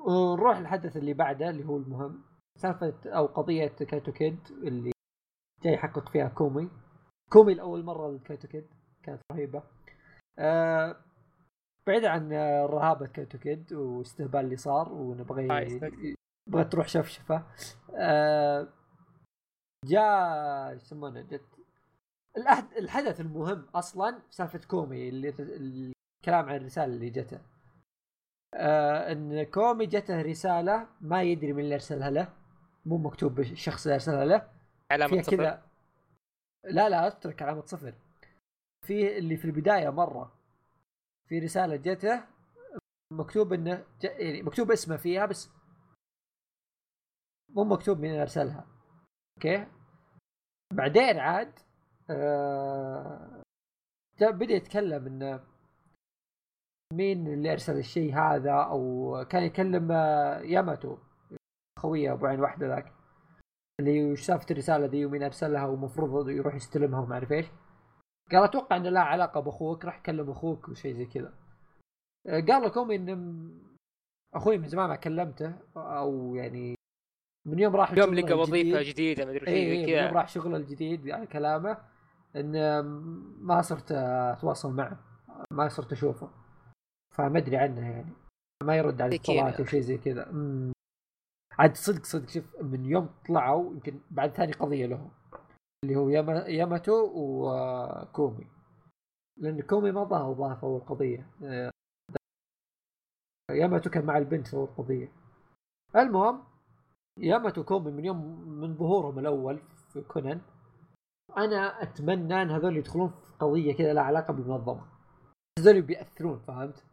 [0.00, 2.24] ونروح الحدث اللي بعده اللي هو المهم.
[2.58, 4.92] سالفة أو قضية كايتو كيد اللي
[5.62, 6.70] جاي يحقق فيها كومي.
[7.30, 8.66] كومي لأول مرة لكايتو كيد
[9.02, 9.62] كانت رهيبة.
[10.38, 10.96] آه
[11.86, 12.32] بعيد عن
[12.66, 15.80] رهابة كايتو كيد واستهبال اللي صار ونبغى
[16.48, 17.46] بغى تروح شفشفة.
[17.96, 18.68] آه
[19.84, 21.44] جاء يسمونه جت
[22.78, 27.40] الحدث المهم أصلا سالفة كومي اللي الكلام عن الرسالة اللي جته.
[28.54, 32.32] آه إن كومي جته رسالة ما يدري من اللي أرسلها له
[32.86, 34.48] مو مكتوب الشخص اللي أرسلها له.
[34.90, 35.62] علامة صفر كذا
[36.64, 37.94] لا لا أترك علامة صفر.
[38.86, 40.41] في اللي في البداية مرة
[41.32, 42.24] في رسالة جته
[43.12, 45.50] مكتوب إنه يعني مكتوب اسمه فيها بس
[47.48, 48.66] مو مكتوب مين أرسلها.
[49.36, 49.66] أوكي؟
[50.72, 51.58] بعدين عاد
[52.10, 53.42] آه
[54.20, 55.44] بدأ يتكلم إنه
[56.92, 60.98] مين اللي أرسل الشيء هذا أو كان يكلم آه، ياماتو
[61.78, 62.92] خويه أبو عين واحدة ذاك
[63.80, 67.46] اللي سالفه الرسالة ذي ومين أرسلها ومفروض يروح يستلمها وما أعرف إيش.
[68.30, 71.34] قال أتوقع انه لها علاقة بأخوك راح كلم أخوك وشيء زي كذا.
[72.26, 73.60] آه، قال لكم إن
[74.34, 76.74] أخوي من زمان ما كلمته أو يعني
[77.46, 80.06] من يوم راح يوم لقى وظيفة جديدة ما أدري إيش إيه كذا.
[80.06, 81.78] يوم راح شغله الجديد على كلامه
[82.36, 82.80] إن
[83.40, 84.98] ما صرت أتواصل معه
[85.50, 86.30] ما صرت أشوفه.
[87.14, 88.12] فما أدري عنه يعني
[88.64, 90.32] ما يرد على الاتصالات أو شيء زي كذا.
[91.58, 95.10] عاد صدق صدق شوف من يوم طلعوا يمكن بعد ثاني قضية لهم.
[95.84, 96.08] اللي هو
[96.48, 98.46] ياماتو وكومي.
[99.36, 101.30] لأن كومي ما ظهر ظهر اول قضيه
[103.50, 105.12] ياماتو كان مع البنت في اول قضيه
[105.96, 106.44] المهم
[107.18, 109.60] ياماتو كومي من يوم من ظهورهم الأول
[109.92, 110.40] في كونان
[111.36, 114.86] أنا أتمنى إن هذول يدخلون في قضية كذا لها علاقة بالمنظمة.
[115.58, 116.84] هذول بيأثرون فهمت؟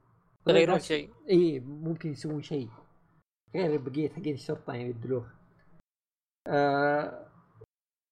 [0.48, 1.14] يغيرون شيء.
[1.30, 2.70] اي ممكن يسوون شيء.
[3.56, 5.32] غير بقية حقين الشرطة يعني يدلوه.
[6.48, 7.29] آه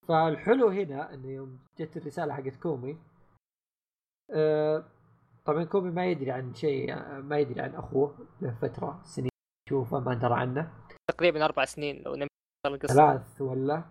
[0.08, 2.98] فالحلو هنا إنه يوم جت الرسالة حقت كومي
[4.30, 4.84] آه
[5.44, 9.30] طبعا كومي ما يدري عن شيء ما يدري عن أخوه له فتره سنين
[9.68, 10.72] يشوفه ما درى عنه.
[11.10, 12.28] تقريبا أربع سنين لو نمت
[12.66, 13.84] القصة ثلاث ولا؟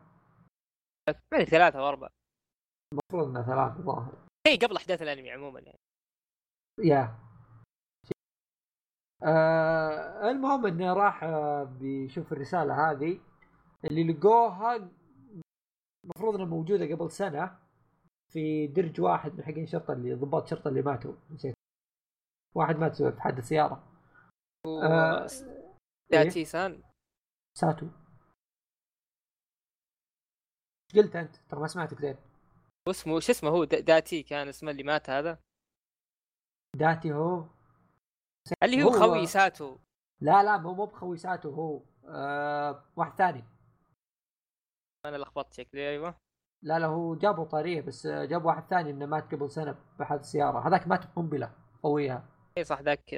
[1.33, 2.09] يعني ثلاثة أو أربع
[2.93, 4.13] المفروض انها ثلاثة ظاهر
[4.47, 5.79] اي قبل أحداث الأنمي عموما يعني.
[6.79, 7.15] يا.
[9.23, 13.19] آه المهم إنه راح آه بيشوف الرسالة هذه
[13.85, 14.89] اللي لقوها
[16.07, 17.59] المفروض انها موجودة قبل سنة
[18.33, 21.15] في درج واحد من حقين الشرطة اللي ضباط شرطة اللي ماتوا.
[21.31, 21.55] نسيت.
[22.55, 23.83] واحد مات في حادث سيارة.
[24.67, 24.79] و...
[24.81, 25.27] آه...
[26.11, 26.83] ساتي سان.
[27.57, 27.85] ساتو.
[30.95, 32.15] إيش قلت أنت؟ ترى ما سمعتك زين.
[32.87, 35.39] واسمه شو اسمه هو؟ دا- داتي كان اسمه اللي مات هذا.
[36.75, 37.45] داتي هو.
[38.63, 39.77] اللي هو هو- خوي ساتو.
[40.21, 43.43] لا لا مو مو بخويساته هو آه واحد ثاني.
[45.05, 46.15] أنا لخبطت شكلي أيوه.
[46.63, 50.25] لا لا هو جابوا طاريه بس آه، جاب واحد ثاني إنه مات قبل سنة بحادث
[50.25, 50.67] سيارة.
[50.67, 51.51] هذاك مات بقنبلة
[51.83, 52.25] قويها.
[52.57, 53.13] إي صح ذاك.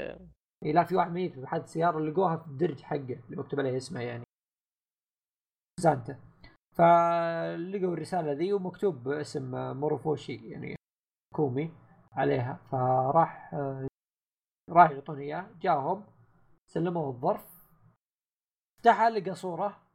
[0.66, 4.02] إي لا في واحد ميت بحادث سيارة لقوها في الدرج حقه اللي مكتوب عليه اسمه
[4.02, 4.24] يعني.
[5.80, 6.20] زانتا.
[6.72, 10.76] فلقوا الرسالة ذي ومكتوب اسم موروفوشي يعني
[11.36, 11.74] كومي
[12.12, 12.60] عليها.
[12.72, 13.54] فراح
[14.70, 16.06] راح يعطون إياه جاهم
[16.68, 17.66] سلموه الظرف.
[18.80, 19.89] فتحها لقى صورة.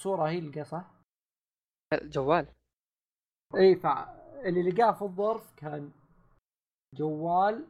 [0.00, 0.90] صورة هي لقى صح؟
[2.02, 2.46] جوال.
[3.54, 5.92] إي فاللي لقاه في الظرف كان
[6.94, 7.66] جوال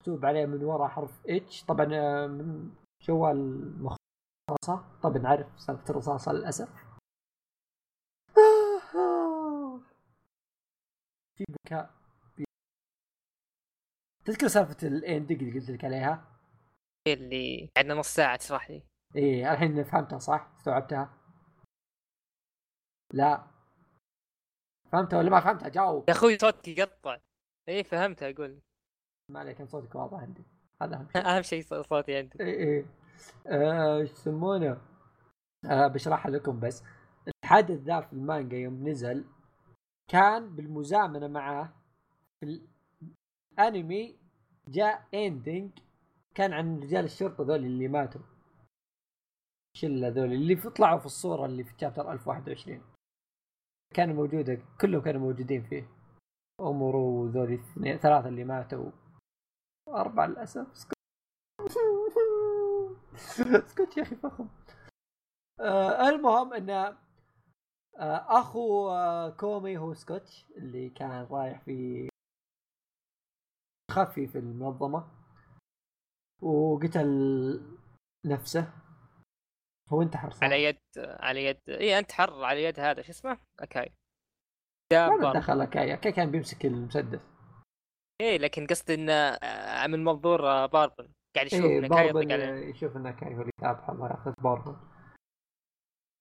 [0.00, 3.38] مكتوب عليه من ورا حرف اتش طبعا آه، من جوال
[3.82, 6.68] مخصصة طبعا نعرف سالفة الرصاصة للأسف.
[11.38, 11.90] في بكاء
[12.36, 12.44] في-
[14.24, 16.38] تذكر سالفة الاندق اللي قلت لك عليها؟
[17.08, 18.82] اللي عندنا نص ساعة تشرح لي.
[19.16, 21.10] إيه الحين فهمتها صح؟ استوعبتها؟
[23.12, 23.46] لا.
[24.92, 26.04] فهمتها ولا ما فهمتها؟ جاوب.
[26.08, 27.18] يا أخوي صوتك يقطع.
[27.68, 28.60] إي فهمت أقول
[29.30, 30.42] ما عليك كان صوتك واضح عندي.
[30.82, 31.26] هذا أهم شيء.
[31.36, 32.84] أهم شيء صوتي عندك إيه
[33.48, 34.80] إيه إيش يسمونه؟
[35.70, 36.82] آه بشرحها لكم بس.
[37.44, 39.24] الحدث ذا في المانجا يوم نزل
[40.10, 41.72] كان بالمزامنة معاه
[42.40, 42.62] في
[43.58, 44.18] الانمي
[44.68, 45.70] جاء ending
[46.34, 48.33] كان عن رجال الشرطة ذول اللي ماتوا.
[49.74, 52.82] الشله ذول اللي طلعوا في الصورة اللي في chapter 1021
[53.94, 55.88] كانوا موجوده كلهم كانوا موجودين فيه.
[56.60, 58.90] أمورو ذول الاثنين ثلاثة اللي ماتوا.
[59.88, 60.66] أربعة للأسف.
[63.14, 64.48] اسكت يا أخي فخم.
[65.60, 66.96] آه المهم إن آه
[68.40, 72.08] أخو آه كومي هو سكوتش اللي كان رايح في
[73.90, 75.10] خفي في المنظمة.
[76.42, 77.08] وقتل
[78.26, 78.83] نفسه.
[79.88, 83.92] هو انتحر صح؟ على يد على يد اي انتحر على يد هذا شو اسمه؟ أكاي.
[84.92, 85.32] ما.
[85.32, 87.20] دخل كاي كاي كان بيمسك المسدس.
[88.20, 92.66] إيه لكن قصدي إنه آه، من منظور آه، باربن قاعد يشوف إيه إنه كاي عليه.
[92.70, 94.76] يشوف إنه كاي هو اللي يتابع الله يأخذ باربن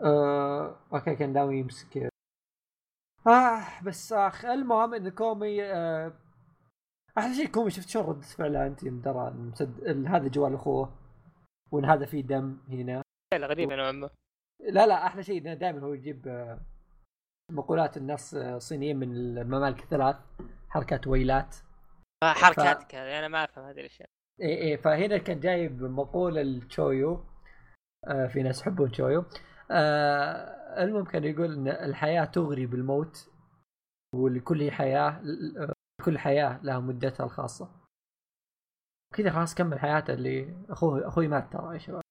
[0.03, 2.09] آه okay كان ناوي يمسك.
[3.27, 6.13] آه بس آخ المهم إن كومي آه
[7.17, 9.83] أحلى شيء كومي شفت شلون ردة فعله أنت درى إن مسد...
[9.83, 10.99] ال- هذا جوال أخوه
[11.71, 13.01] وإن هذا فيه دم هنا.
[13.41, 14.09] غريبه نوعا ما
[14.59, 16.59] لا لا أحلى شيء إنه دائما هو يجيب آه،
[17.51, 20.15] مقولات الناس آه، الصينيين من الممالك الثلاث
[20.69, 21.55] حركات ويلات.
[22.23, 24.09] حركاتك هذه أنا ما أفهم هذه الأشياء.
[24.41, 27.25] إيه إيه فهنا كان جايب مقولة التشويو
[28.07, 29.25] آه في ناس يحبون تشويو
[29.71, 33.29] آه المهم كان يقول إن الحياة تغري بالموت
[34.15, 35.21] ولكل حياة
[35.57, 35.73] آه،
[36.05, 37.83] كل حياة لها مدتها الخاصة.
[39.15, 42.02] كذا خلاص كمل حياته اللي أخوه أخوي مات ترى يا شباب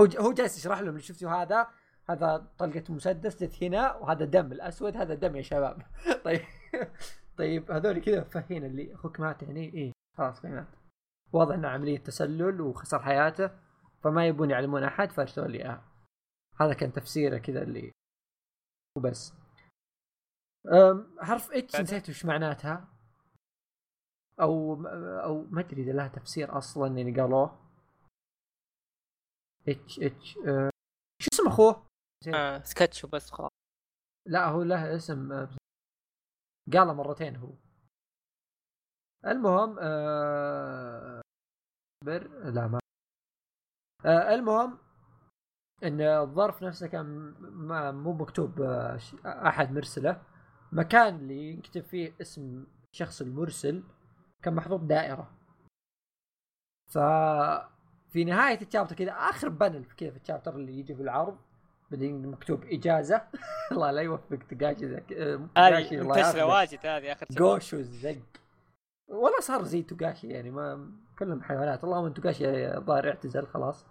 [0.00, 1.68] هو هو جالس يشرح لهم اللي شفتوا هذا؟
[2.10, 5.82] هذا طلقة مسدس جت هنا وهذا دم الأسود هذا دم يا شباب.
[6.24, 6.40] طيب
[7.38, 10.66] طيب هذول كذا فهين اللي أخوك مات يعني إيه خلاص مات
[11.32, 13.50] واضح إنه عملية تسلل وخسر حياته
[14.02, 15.84] فما يبون يعلمون أحد فارسلوا لي إياها.
[16.60, 17.92] هذا كان تفسيره كذا اللي
[18.96, 19.34] وبس.
[21.20, 22.88] حرف اتش؟ نسيت وش معناتها؟
[24.40, 24.74] أو
[25.24, 27.69] أو ما أدري إذا لها تفسير أصلا يعني قالوه.
[29.68, 30.70] H H أه،
[31.22, 31.86] شو اسم أخوه؟
[32.34, 33.50] آه سكتش وبس خلاص.
[34.28, 35.48] لا هو له اسم أه،
[36.72, 37.52] قاله مرتين هو.
[39.26, 41.20] المهم آه
[42.06, 42.78] بر لا ما
[44.06, 44.78] آه المهم
[45.84, 47.04] إن الظرف نفسه كان
[47.40, 50.22] ما مو مكتوب آه، أحد مرسله.
[50.72, 53.84] مكان اللي يكتب فيه اسم الشخص المرسل
[54.42, 55.30] كان محطوط دائره
[56.92, 56.98] ف
[58.10, 61.38] في نهاية الشابتر كذا آخر panel كذا في ال chapter اللي يجي في العرض
[61.90, 63.22] بعدين مكتوب إجازة.
[63.72, 66.44] الله لا يوفقك تقاشي ذاك آه، تقاشي هذه الله منتشرة.
[66.44, 68.16] واجد هذه آخر شيء جوشو زق
[69.08, 71.84] والله صار زي توغاشي يعني ما كلهم حيوانات.
[71.84, 73.86] اللهم إن توغاشي الظاهر اعتزل خلاص.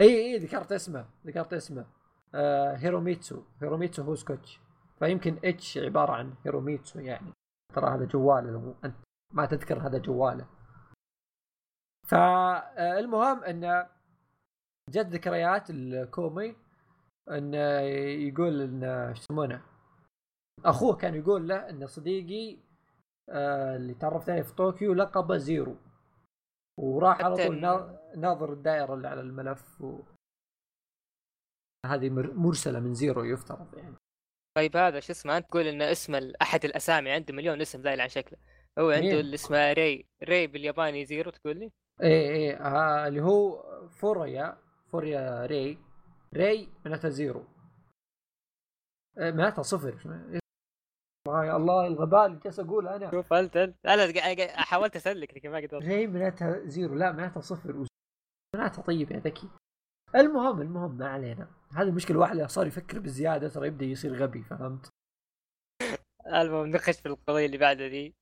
[0.00, 1.86] إي إي ذكرت اسمه ذكرت اسمه.
[2.34, 3.42] آه هيروميتسو.
[3.62, 4.60] هيروميتسو هو سكوتش.
[4.98, 7.32] فيمكن H عبارة عن هيروميتسو يعني.
[7.74, 8.94] ترى هذا جواله لو أنت
[9.32, 10.46] ما تذكر هذا جواله.
[12.08, 13.86] فالمهم انه
[14.90, 16.56] جت ذكريات الكومي
[17.30, 17.80] انه
[18.28, 19.62] يقول انه شو يسمونه
[20.64, 22.58] أخوه كان يقول له إن صديقي
[23.30, 25.76] آه اللي تعرفت عليه في طوكيو لقبه زيرو.
[26.80, 27.60] وراح على طول
[28.16, 30.00] ناظر الدائرة اللي على الملف و...
[31.86, 33.94] هذه مر- مرسلة من زيرو يفترض يعني.
[34.56, 38.08] طيب هذا شو اسمه؟ أنت تقول إن اسم أحد الأسامي عنده مليون اسم زايل عن
[38.08, 38.38] شكله.
[38.78, 41.72] هو عنده؟ اللي اسمه ري ري بالياباني zero تقول لي؟
[42.02, 45.78] إيه إيه آه اللي هو فوريا فوريا ري
[46.34, 47.44] ري معناتها zero.
[49.18, 49.94] إيه معناتها صفر.
[50.32, 50.40] إيه؟
[51.28, 53.10] يا الله الغباء اللي جالس اقوله أنا.
[53.10, 55.82] شوف أنت أنت أنا حاولت أسلك لكن ما قدرت.
[55.82, 56.94] ري معناتها زيرو.
[56.94, 57.86] لا معناتها صفر.
[58.56, 59.48] معناتها طيب يا ذكي.
[60.14, 61.48] المهم المهم ما علينا.
[61.72, 64.88] هذه المشكلة الواحد صار يفكر بزياده ترى يبدأ يصير غبي فهمت؟
[66.40, 68.14] المهم نخش في القضية اللي بعدها ذي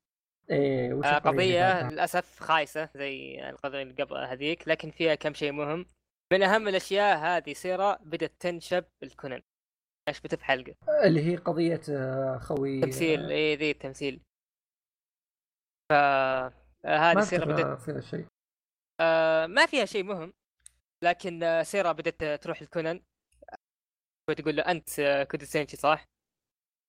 [0.51, 5.87] إيه آه، قضية؟ للأسف خايسة زي القضية اللي قبل هذيك لكن فيها كم شيء مهم.
[6.33, 9.43] من أهم الأشياء هذه سيرة بدأت تنشب الكونن
[10.09, 10.75] نشبت في حلقة؟
[11.05, 13.31] اللي هي قضية آه، خوي تمثيل.
[13.31, 14.21] اي ذي التمثيل.
[15.91, 16.53] ف آه،
[16.85, 18.27] ما هذه سيره بدات فيها شيء.
[19.01, 20.33] آه، ما فيها شيء مهم
[21.05, 23.03] لكن آه، سيرا بدأت تروح لكونان
[24.31, 26.05] وتقول له أنت آه، كودوسينشي صح؟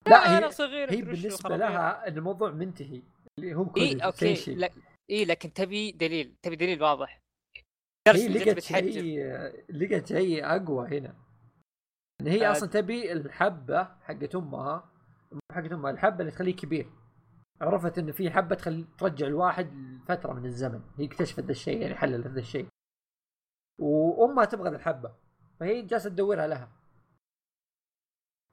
[0.07, 1.55] لا، هي- أنا صغير هي بالنسبة.
[1.57, 3.01] لها الموضوع منتهي.
[3.39, 4.55] اللي هو كل اي okay.
[4.55, 4.69] لا
[5.09, 7.21] اي لكن تبي دليل تبي دليل واضح
[8.07, 8.59] هي لقت.
[8.59, 9.23] شيء
[9.69, 11.15] لقت شيء أقوى هنا
[12.21, 12.51] ان هي آه.
[12.51, 14.91] أصلا تبي الحبة حقت أمها
[15.51, 16.89] حقت أمها الحبة اللي تخليه كبير
[17.61, 21.95] عرفت إن في حبة تخلي ترجع الواحد لفترة من الزمن هي اكتشفت ذا الشيء يعني
[21.95, 22.67] حللت ذا الشيء
[23.79, 25.15] وأمها تبغى الحبة
[25.59, 26.71] فهي جالسة تدورها لها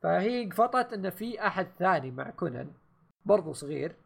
[0.02, 2.72] فهي قفطت إن في أحد ثاني مع كونان
[3.24, 3.96] برضو صغير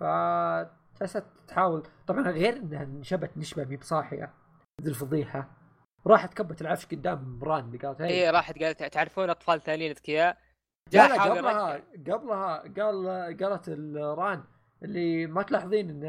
[0.00, 4.34] فجالسه تحاول طبعا غير إنها انشبت نشبة مي بصاحيه
[4.82, 5.50] ذي الفضيحه
[6.06, 8.08] راحت كبت العفش قدام ران اللي قالت هي.
[8.08, 10.38] اي راحت قالت تعرفون أطفال ثانيين أذكياء؟
[10.92, 11.82] لا جاء لا قبلها.
[12.12, 13.06] قبلها قال
[13.42, 14.44] قالت الران
[14.82, 16.04] اللي ما تلاحظين إن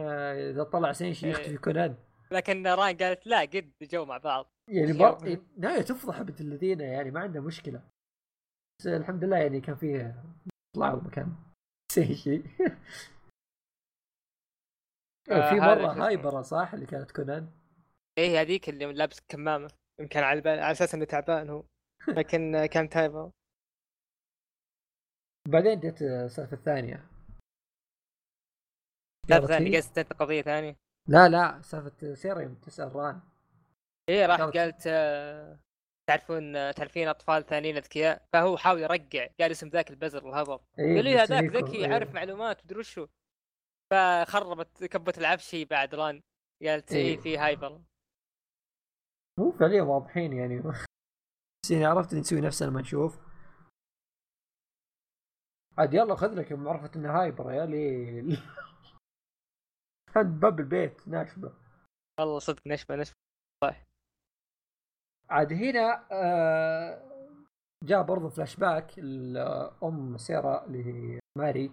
[0.51, 1.31] إذا طلع سينشي إيه.
[1.31, 1.95] يختفي كونان.
[2.31, 4.53] لكن ران قالت لا قد جو مع بعض.
[4.67, 4.93] يعني.
[4.93, 5.39] بر...
[5.57, 7.81] نهاية تفضح بنت الذين يعني ما عنده مشكلة.
[8.79, 10.23] بس الحمد لله يعني كان فيه
[10.75, 11.35] طلعوا مكان
[11.91, 12.41] سينشي.
[15.31, 16.07] آه، في شو مرة اسمه.
[16.07, 17.49] هايبرة صح؟ اللي كانت كونان؟
[18.17, 19.71] إيه هذيك اللي لابس كمامة.
[19.99, 21.63] يمكن على البال على أساس إنه تعبان هو
[22.07, 23.31] لكن آه، كان تايبه
[25.47, 27.05] بعدين جت السالفة الثانية.
[29.29, 30.75] لا قالت ثاني هي- قصة أنت قضية ثانية.
[31.07, 33.21] لا لا سالفة سيريوم تسأل ران.
[34.09, 35.59] إيه راح قالت- آه،
[36.09, 40.95] تعرفون آه، تعرفين أطفال ثانيين أذكياء؟ فهو حاول يرجع قال اسم ذاك البزر الهبط إيه
[40.95, 41.87] قال لي هذاك ذكي إيه.
[41.87, 43.07] يعرف معلومات ودري وشو
[43.91, 46.21] فخربت كبت العفش بعد ران.
[46.65, 47.05] قالت إيه.
[47.07, 47.17] إيه.
[47.17, 47.81] في هايبر.
[49.39, 50.59] مو فعليا واضحين يعني.
[50.59, 53.19] بس يعني عرفت اللي نسوي نفسنا ما نشوف
[55.77, 58.37] عاد يلا خذ لك يوم عرفت إنه هايبر يا ليل.
[60.15, 61.53] عند باب البيت ناشبه
[62.19, 63.15] والله صدق نشبه نشبه
[65.29, 67.09] عاد هنا آه
[67.83, 71.71] جاء برضو فلاش باك الام سيرا اللي هي ماري.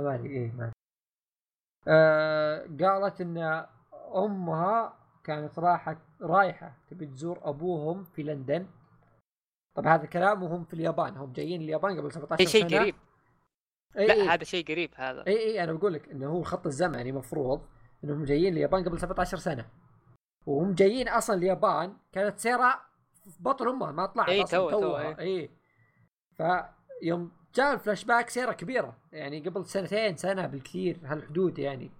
[0.00, 0.72] ماري إيه ماري.
[1.88, 3.66] آه قالت إن
[4.16, 8.66] أمها كانت راحت رايحة تبي تزور أبوهم في لندن.
[9.76, 11.16] طب هذا كلام وهم في اليابان.
[11.16, 12.68] هم جايين اليابان قبل 17 أي سنة.
[12.68, 12.94] شيء قريب.
[13.98, 14.28] إي لا إي.
[14.28, 15.26] هذا شيء قريب هذا.
[15.26, 17.60] إي إي أنا بقول لك إنه هو الخط الزمني مفروض
[18.04, 19.66] إنهم جايين اليابان قبل 17 سنة.
[20.46, 22.80] وهم جايين أصلا اليابان كانت سيرا
[23.24, 25.50] في بطن أمها ما طلعت تو- تو، توها إي.
[26.36, 28.96] فيوم جاء الفلاش باك سيرا كبيرة.
[29.12, 31.90] يعني قبل سنتين سنة بالكثير هالحدود يعني.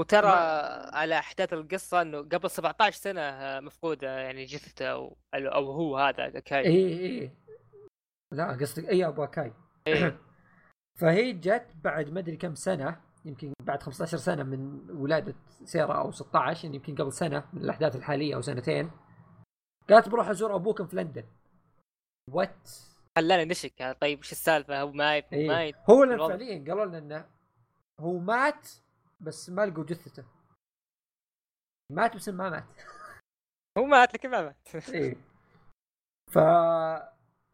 [0.00, 5.72] وترى ما- على أحداث القصة إنه قبل 17 سنة آه، مفقودة يعني جثته أو أو
[5.72, 7.30] هو هذا كاي اي اي
[8.32, 9.52] لا قصدك اي أبو كاي
[9.86, 10.20] إيه.
[11.00, 16.12] فهي جت بعد ما أدري كم سنة يمكن بعد 15 سنة من ولادة سيرا أو
[16.12, 18.90] 16 يعني يمكن قبل سنة من الأحداث الحالية أو سنتين.
[19.90, 21.24] قالت بروح أزور أبوكم في لندن.
[22.30, 22.70] واللي
[23.16, 23.96] خلانا نشك.
[24.00, 25.48] طيب وش السالفة؟ هو مايت إيه.
[25.48, 26.28] مايت هو.
[26.28, 27.28] فعليا قالوا لنا إنه
[28.00, 28.68] هو مات
[29.20, 30.24] بس ما لقوا جثته.
[31.92, 32.64] مات بس ما مات.
[33.78, 34.68] هو مات لكن ما مات.
[34.94, 35.16] إيه.
[36.32, 36.38] ف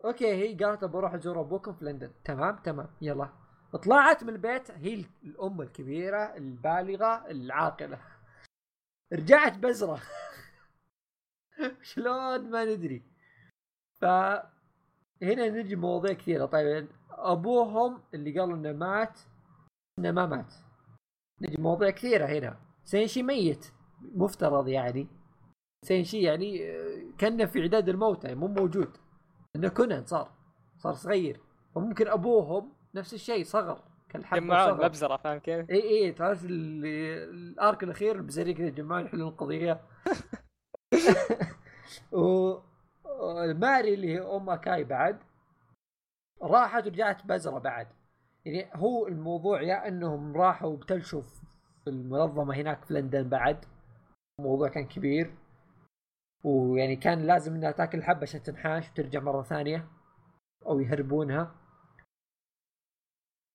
[0.04, 2.12] okay هي قالت بروح ازور أبوكم في لندن.
[2.24, 2.88] تمام تمام.
[3.00, 3.28] يلا.
[3.84, 8.00] طلعت من البيت هي الأم الكبيرة البالغة العاقلة.
[9.12, 10.02] رجعت بزرة.
[11.82, 13.02] شلون؟ ما ندري.
[14.00, 14.04] ف
[15.22, 16.46] هنا نجي مواضيع كثيرة.
[16.46, 19.18] طيب أبوهم اللي قالوا إنه مات
[19.98, 20.54] إنه ما مات.
[21.42, 22.56] نجي مواضيع كثيرة هنا.
[22.84, 23.72] سينشي ميت.
[24.14, 25.06] مفترض يعني.
[25.84, 26.58] سينشي يعني
[27.18, 28.96] كأنه في عداد الموتى يعني مو موجود.
[29.56, 30.30] إنه كونان صار.
[30.78, 31.40] صار صغير.
[31.74, 33.80] فممكن أبوهم نفس الشيء صغر.
[34.08, 34.84] كالحب جمعون صغر.
[34.84, 36.86] مبزرة فاهم كيف؟ إي إي تعرف ال-
[37.34, 39.80] الأرك الأخير البزرية كذا يجمعون يحلون القضية.
[42.12, 42.54] و
[43.54, 45.18] ماري اللي هي أم كاي بعد
[46.42, 47.86] راحت ورجعت بزرة بعد.
[48.44, 51.22] يعني هو الموضوع يا إنهم راحوا بتلشوا
[51.84, 53.64] في المنظمة هناك في لندن بعد.
[54.38, 55.34] الموضوع كان كبير.
[56.44, 59.88] ويعني كان لازم إنها تاكل حبة عشان تنحاش وترجع مرة ثانية
[60.66, 61.54] أو يهربونها.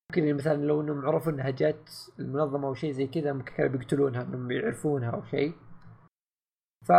[0.09, 4.21] ممكن مثلا لو إنهم عرفوا إنها جت المنظمة أو شيء زي كذا ممكن كانوا بيقتلونها
[4.21, 5.53] إنهم يعرفونها أو شيء.
[6.85, 6.91] ف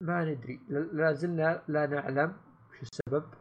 [0.00, 0.60] ما ندري.
[0.68, 2.36] لا زلنا لا نعلم
[2.70, 3.34] وش السبب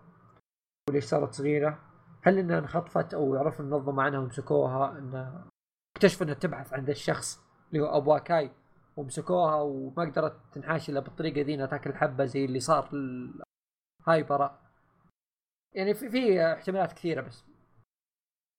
[0.89, 1.79] وليش صارت صغيرة.
[2.23, 5.49] هل إنها انخطفت أو عرف المنظمة عنها ومسكوها انها
[5.95, 8.51] اكتشفوا انها تبحث عن الشخص اللي هو أبو كاي
[8.97, 12.89] ومسكوها وما قدرت تنحاش إلا بالطريقة ذي إنها تاكل حبة زي اللي صار
[14.07, 14.59] هايبرا.
[15.75, 17.45] يعني في في احتمالات كثيرة بس.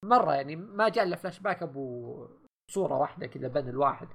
[0.05, 2.29] مرة يعني ما جاء إلا فلاش باك أبو
[2.71, 4.09] صورة واحدة كذا بين الواحد.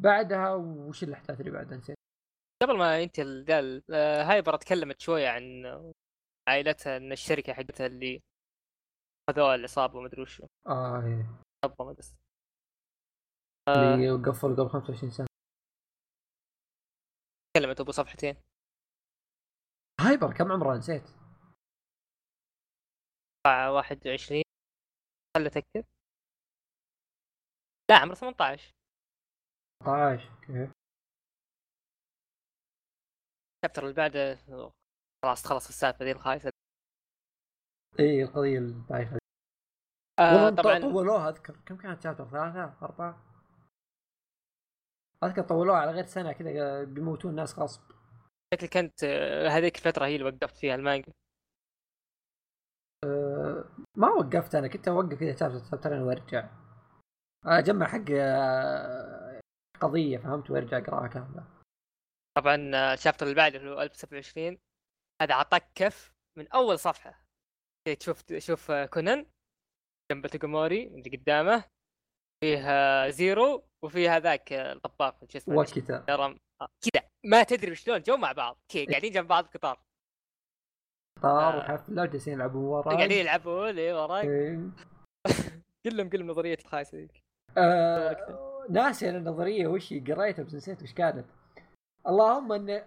[0.00, 1.96] بعدها وش الاحداث اللي بعدها نسيت.
[2.64, 5.66] قبل ما أنت قال آه، هايبرا تكلمت شوية عن
[6.48, 8.22] عائلتها إن الشركة حقتها اللي
[9.30, 10.46] خذوها العصابه وما أدري وشو.
[10.66, 11.40] آه إيه.
[11.64, 12.14] نظمت بس
[13.68, 15.26] اللي قفل قبل 25 سنة.
[17.56, 18.36] تكلمت أبو صفحتين.
[20.00, 21.04] هايبرا كم عمره نسيت.
[23.46, 24.42] 21
[25.36, 25.84] خلي أتأكد.
[27.90, 28.70] لا عمره 18
[29.84, 30.73] 18 okay.
[33.64, 34.38] ال chapter اللي بعده
[35.22, 36.50] خلاص تخلص السالفة ذي الخايسة
[38.00, 39.18] إي القضية البايخه
[40.18, 41.56] آه طبعا طولوها أذكر.
[41.66, 43.24] كم كانت chapter؟ ثلاثة أربعة؟
[45.24, 47.82] أذكر طولوها على غير سنة كذا بيموتون الناس غصب.
[48.54, 51.12] شكلي كنت آه، هذيك الفترة هي اللي وقفت فيها المانجا.
[53.04, 53.64] أه
[53.96, 56.48] ما وقفت أنا كنت أوقف كذا شابتر شابترين وأرجع.
[57.46, 59.40] أجمع حق آه،
[59.80, 61.53] قضية فهمت؟ وأرجع أقراها كاملة.
[62.36, 62.56] طبعا
[62.94, 64.58] الشابتر اللي بعده اللي هو 1027
[65.22, 67.24] هذا أعطاك كف من أول صفحة.
[67.98, 69.26] تشوف تشوف كونان
[70.12, 71.64] جنب توغوموري اللي قدامه
[72.44, 76.04] فيها زيرو وفي هذاك الطباخ شو اسمه واكيتا
[76.58, 77.08] كذا.
[77.26, 78.58] ما تدري شلون جو مع بعض.
[78.72, 79.82] كذا قاعدين جنب بعض قطار.
[81.18, 82.94] قطار وحفله وجالسين يلعبون وراك.
[82.94, 84.26] قاعدين يلعبون اي وراك.
[85.86, 87.20] كلهم كلهم نظرية الخايسه ذيك
[87.58, 91.26] آه ناسي أنا النظرية وش قريتها بس نسيت وش كانت.
[92.08, 92.84] اللهم انه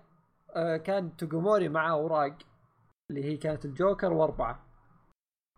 [0.56, 2.38] آه، كان توغو موري معاه أوراق
[3.10, 4.66] اللي هي كانت الجوكر وأربعة.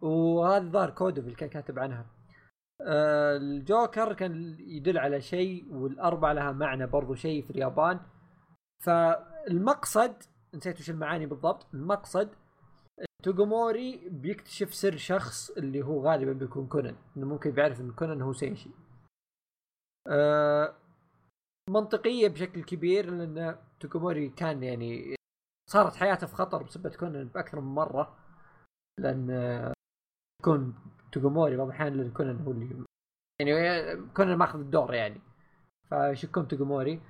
[0.02, 2.06] وهذا ظهر كودو اللي كان كاتب عنها.
[2.88, 8.00] آه، الجوكر كان يدل على شيء والأربعة لها معنى برضو شيء في اليابان.
[8.86, 10.16] فالمقصد
[10.56, 11.68] نسيت وش المعاني بالضبط.
[11.74, 12.30] المقصد
[13.24, 16.96] توغو موري بيكتشف سر شخص اللي هو غالبا بيكون كونان.
[17.18, 18.70] إنه ممكن بيعرف إن كونان هو سينشي
[20.08, 20.76] أه
[21.70, 25.16] منطقية بشكل كبير لأن توغو موري كان يعني
[25.70, 28.18] صارت حياته في خطر بسبب كونان بأكثر من مرة.
[29.00, 29.30] لأن
[30.42, 30.76] يكون
[31.12, 32.86] توغو موري بعض الأحيان لأن كونان هو اللي
[33.40, 35.22] يعني كونان ماخذ الدور يعني.
[35.90, 37.02] فيشكون توغو موري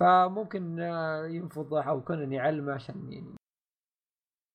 [0.00, 0.78] فممكن
[1.30, 3.36] ينفض أو كونان يعلمه عشان يعني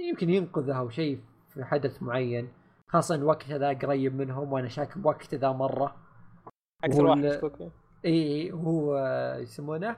[0.01, 2.53] يمكن ينقذه أو شيء في حدث معين.
[2.87, 5.95] خاصة إن وقت ذا قريب منهم وأنا شاك بوقت ذا مرة.
[6.83, 7.41] أكثر واحد
[8.05, 8.97] إي هو
[9.39, 9.97] يسمونه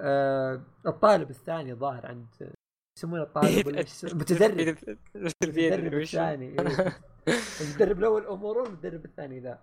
[0.00, 2.54] آه الطالب الثاني ظاهر عند
[2.98, 3.68] يسمونه الطالب
[4.12, 4.76] المتدرب
[5.16, 6.56] المتدرب الثاني
[7.60, 9.62] المتدرب الأول امورو المتدرب الثاني ذا.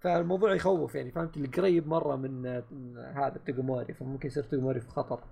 [0.00, 2.46] فالموضوع يخوف يعني فهمت؟ اللي قريب مرة من
[2.96, 5.24] هذا توغو موري فممكن يصير توغو موري في خطر.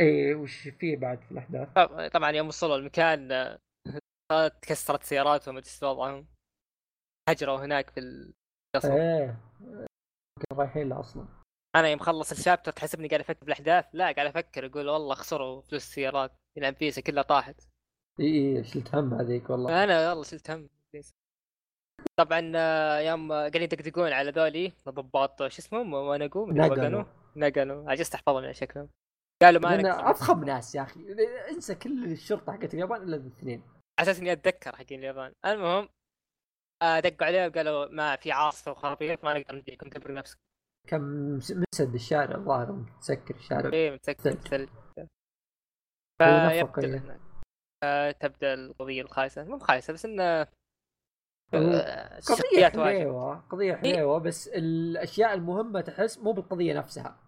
[0.00, 1.68] إي وش فيه بعد في الأحداث؟
[2.12, 3.58] طبعا يوم وصلوا المكان
[4.62, 6.26] تكسرت سياراتهم وش وضعهم
[7.28, 8.00] هجروا هناك في
[8.74, 9.40] القصر إيه.
[10.52, 11.26] رايحين له أصلا.
[11.76, 13.84] أنا يوم خلص الشابتر تحسبني قاعد أفكر بالأحداث.
[13.92, 16.32] لا قاعد أفكر أقول والله خسروا فلوس السيارات.
[16.58, 17.60] الانفيسه كلها طاحت.
[18.20, 19.84] إي إي شلت هم هذيك والله.
[19.84, 20.68] أنا والله شلت هم
[22.18, 27.04] طبعا آه، يوم قاعدين يدقدقون على ذولي ضباط شو اسمهم؟ ونقو نقنو
[27.36, 28.88] نقنو عجزت احفظهم على شكلهم.
[29.42, 31.00] قالوا ما افخم ناس يا أخي.
[31.50, 33.62] انسى كل الشرطة حقت اليابان إلا الإثنين.
[33.98, 35.32] على أساس إني أتذكر حقين اليابان.
[35.46, 35.88] المهم آه،
[36.82, 40.38] دقوا عليه وقالوا ما في عاصفة وخرابيط ما نقدر نديكم كبر نفسك.
[40.88, 41.02] كم
[41.36, 43.72] مسد الشارع الظاهر متسكر الشارع.
[43.72, 44.68] إيه متسكر ثلج
[46.18, 47.18] فيبدأ
[47.84, 49.44] آه تبدأ القضية الخايسة.
[49.44, 50.46] مو خايسة بس إنه
[51.54, 57.18] آه، قضية حليوة قضية حليوة بس الأشياء المهمة تحس مو بالقضية نفسها.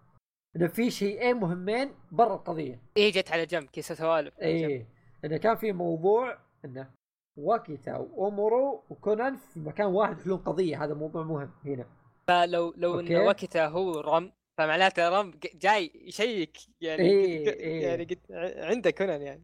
[0.55, 2.81] إنه في شيئين مهمين برا القضية.
[2.97, 4.87] إيه جت على جنب كيس سوالف إيه.
[5.25, 6.91] إنه كان في موضوع إنه
[7.37, 10.83] واكيتا وامورو وكونان في مكان واحد يحلون قضية.
[10.83, 11.85] هذا موضوع مهم هنا.
[12.27, 17.83] فلو لو إن واكيتا هو رم فمعناته رم جاي يشيك يعني إيه، قد- إيه.
[17.87, 18.19] يعني قد
[18.57, 19.43] عنده كونان يعني.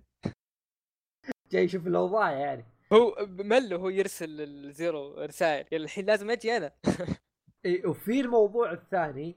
[1.52, 2.66] جاي يشوف الأوضاع يعني.
[2.94, 5.66] هو مله هو يرسل الزيرو رسائل.
[5.72, 6.72] يلا الحين لازم أجي أنا.
[7.66, 9.36] إيه وفي الموضوع الثاني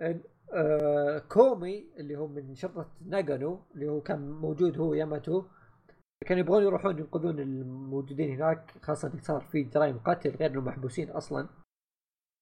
[0.00, 0.20] إن
[0.52, 5.44] آه كومي اللي هو من شرطة ناغانو اللي هو كان موجود هو ياماتو
[6.26, 11.48] كانوا يبغون يروحون ينقذون الموجودين هناك خاصة صار في جرائم قتل غير انهم محبوسين أصلا.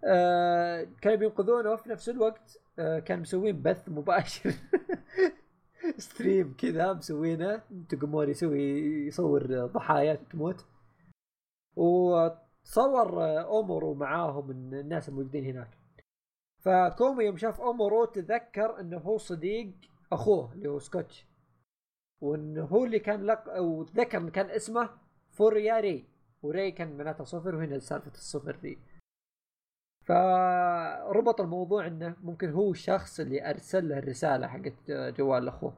[0.05, 4.55] آه كانوا بينقذونه في نفس الوقت آه كانوا مسوين بث مباشر.
[5.99, 8.61] stream كذا مسوينه تقومون يسوي
[9.07, 10.66] يصور ضحايا تموت.
[11.76, 15.79] وتصور آه، امورو معاهم الناس الموجودين هناك.
[16.59, 19.72] فكومي يوم شاف امورو تذكر إنه هو صديق
[20.12, 21.28] أخوه اللي هو سكوتش.
[22.21, 24.91] وانه هو اللي كان لق وتذكر إن كان اسمه
[25.31, 26.09] فوريا ري
[26.43, 28.79] وري كان معناته صفر وهنا سالفة الصفر ذي
[30.05, 35.77] فربط الموضوع إنه ممكن هو الشخص اللي أرسل له الرسالة حقت جوال أخوه.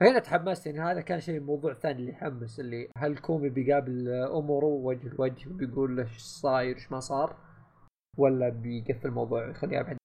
[0.00, 4.88] فهنا تحمست يعني هذا كان شيء الموضوع الثاني اللي يحمس اللي هل كومي بيقابل امورو
[4.88, 7.36] وجه لوجه وبيقول له إيش صاير إيش ما صار؟
[8.18, 9.96] ولا بيقفل الموضوع يخليها بعد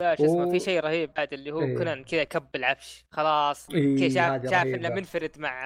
[0.00, 1.76] شو اسمه و- في شيء رهيب بعد اللي هو إيه.
[1.76, 4.66] كونان كذا كب العفش خلاص إيه، شاف شاف.
[4.66, 5.64] إنه منفرد مع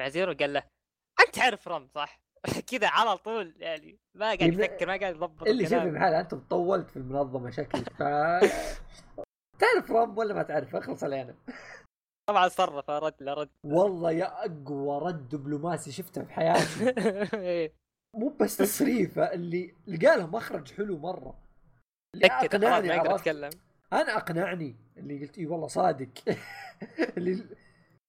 [0.00, 0.62] مع زيرو قال له
[1.26, 2.20] أنت تعرف رم صح؟
[2.70, 5.94] كذا على طول يعني ما قاعد يبقى- يفكر ما قاعد يضبط اللي شوف الكلام.
[5.94, 7.98] بحال أنت طولت في المنظمة شكلك ف
[9.60, 11.34] تعرف رب ولا ما تعرف اخلص علينا
[12.28, 16.94] طبعا صرف رد لا رد والله يا أقوى رد دبلوماسي شفته في حياتي
[17.48, 17.72] إيه.
[18.16, 21.38] مو بس تصريفه اللي لقى له مخرج حلو مرة
[22.16, 23.50] أقنعني ما يقدر يتكلم.
[23.92, 24.76] أنا أقنعني.
[24.96, 26.08] اللي قلت إي والله صادق.
[27.16, 27.46] اللي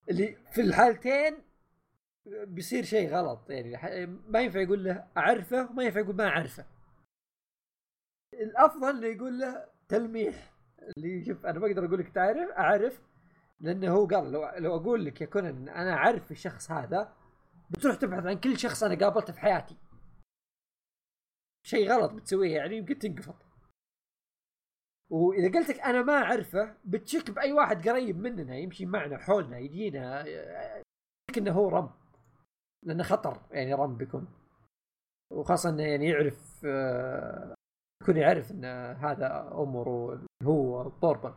[0.10, 1.38] اللي في الحالتين
[2.26, 3.50] بيصير شيء غلط.
[3.50, 6.66] يعني ما ينفع يقول له أعرفه وما ينفع يقول ما أعرفه.
[8.34, 10.54] الأفضل إنه يقول له تلميح.
[10.98, 13.02] اللي شوف أنا ما أقدر أقول لك تعرف أعرف
[13.60, 17.14] لأنه هو قال لو لو أقول لك يا كونان أنا أعرف الشخص هذا
[17.70, 19.78] بتروح تبحث عن كل شخص أنا قابلته في حياتي.
[21.66, 23.51] شيء غلط بتسويه يعني يمكن تنقفط.
[25.12, 30.26] وإذا قلت لك أنا ما أعرفه بتشك بأي واحد قريب مننا يمشي معنا حولنا يجينا
[30.28, 31.90] يشك إنه هو رم.
[32.84, 34.28] لأنه خطر يعني رم بيكون.
[35.32, 37.56] وخاصة إنه يعني يعرف آه،
[38.02, 41.34] يكون يعرف إن هذا امره هو بوربن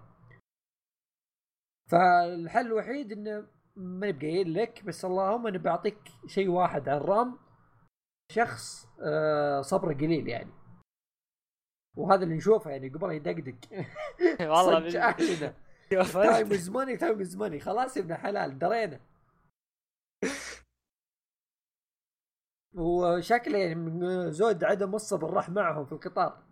[1.90, 3.46] فالحل الوحيد إنه
[3.76, 7.38] ما نبقى لك بس اللهم أنا بعطيك شيء واحد عن رام
[8.32, 10.50] شخص آه، صبره قليل يعني.
[11.96, 13.54] وهذا اللي نشوفه يعني قبل يدقدق.
[14.52, 14.90] والله
[15.92, 19.00] شوف time is money time is money خلاص يا ابن حلال درينا.
[22.74, 26.42] وشكله يعني من زود عدم الصبر راح معهم في القطار.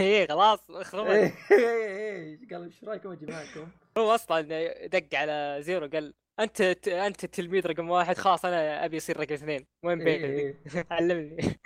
[0.00, 4.40] إيه خلاص اخرب إيه إيه إيه قال إيش رأيكم أجي معكم؟ هو أصلا
[4.86, 9.34] دق على زيرو قال أنت ت- أنت التلميذ رقم واحد خلاص أنا أبي اصير رقم
[9.34, 9.66] اثنين.
[9.84, 10.86] وين إيه بيني إيه.
[10.90, 11.60] علمني.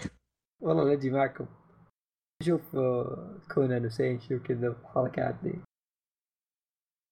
[0.61, 1.47] والله أجي معكم
[2.43, 5.61] شوف آه، كونان وسينشي وكذا الحركات دي.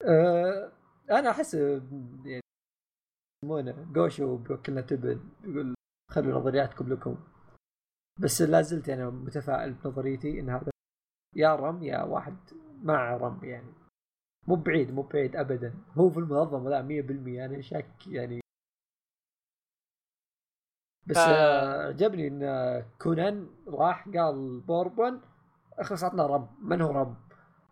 [0.05, 0.73] آه،
[1.11, 1.83] أنا أحس آه،
[2.25, 2.43] يعني
[3.45, 5.75] يسمونه جوشو بيوكلنا تبن يقول
[6.11, 7.17] خلوا نظرياتكم لكم.
[8.21, 10.71] بس لا زلت أنا متفائل بنظريتي إن هذا
[11.37, 12.37] يا رم يا واحد
[12.83, 13.73] مع رم يعني.
[14.49, 15.75] مو بعيد مو بعيد ابدا.
[15.99, 18.41] هو في المنظمة لا 100% أنا شك يعني
[21.09, 22.43] بس ف- آه، عجبني إن
[23.03, 25.21] كونان راح قال بوربن
[25.79, 26.63] اخلص عطنا رب.
[26.63, 27.17] من هو رب؟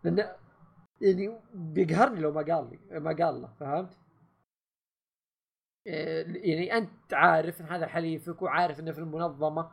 [0.03, 0.35] لأنه
[1.01, 3.97] يعني بيقهرني لو ما قال لي ما قال له فهمت؟
[5.87, 9.71] إيه، يعني أنت عارف إن هذا حليفك وعارف إنه في المنظمة.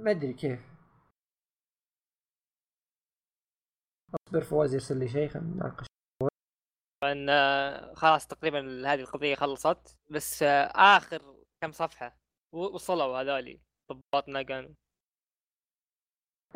[0.00, 0.60] ما أدري كيف.
[4.14, 5.87] أصبر فواز يرسل لي شيء خلينا نناقش.
[7.04, 12.16] ان آه، خلاص تقريبا هذه القضية خلصت بس آه، آخر كم صفحة
[12.54, 13.60] وصلوا هذولي
[13.92, 14.74] ضباط ناقان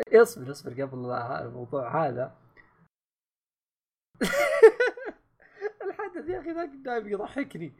[0.09, 1.11] اصبر اصبر قبل
[1.47, 2.39] الموضوع هذا.
[5.87, 7.73] الحدث يا أخي ذاك دايم يضحكني.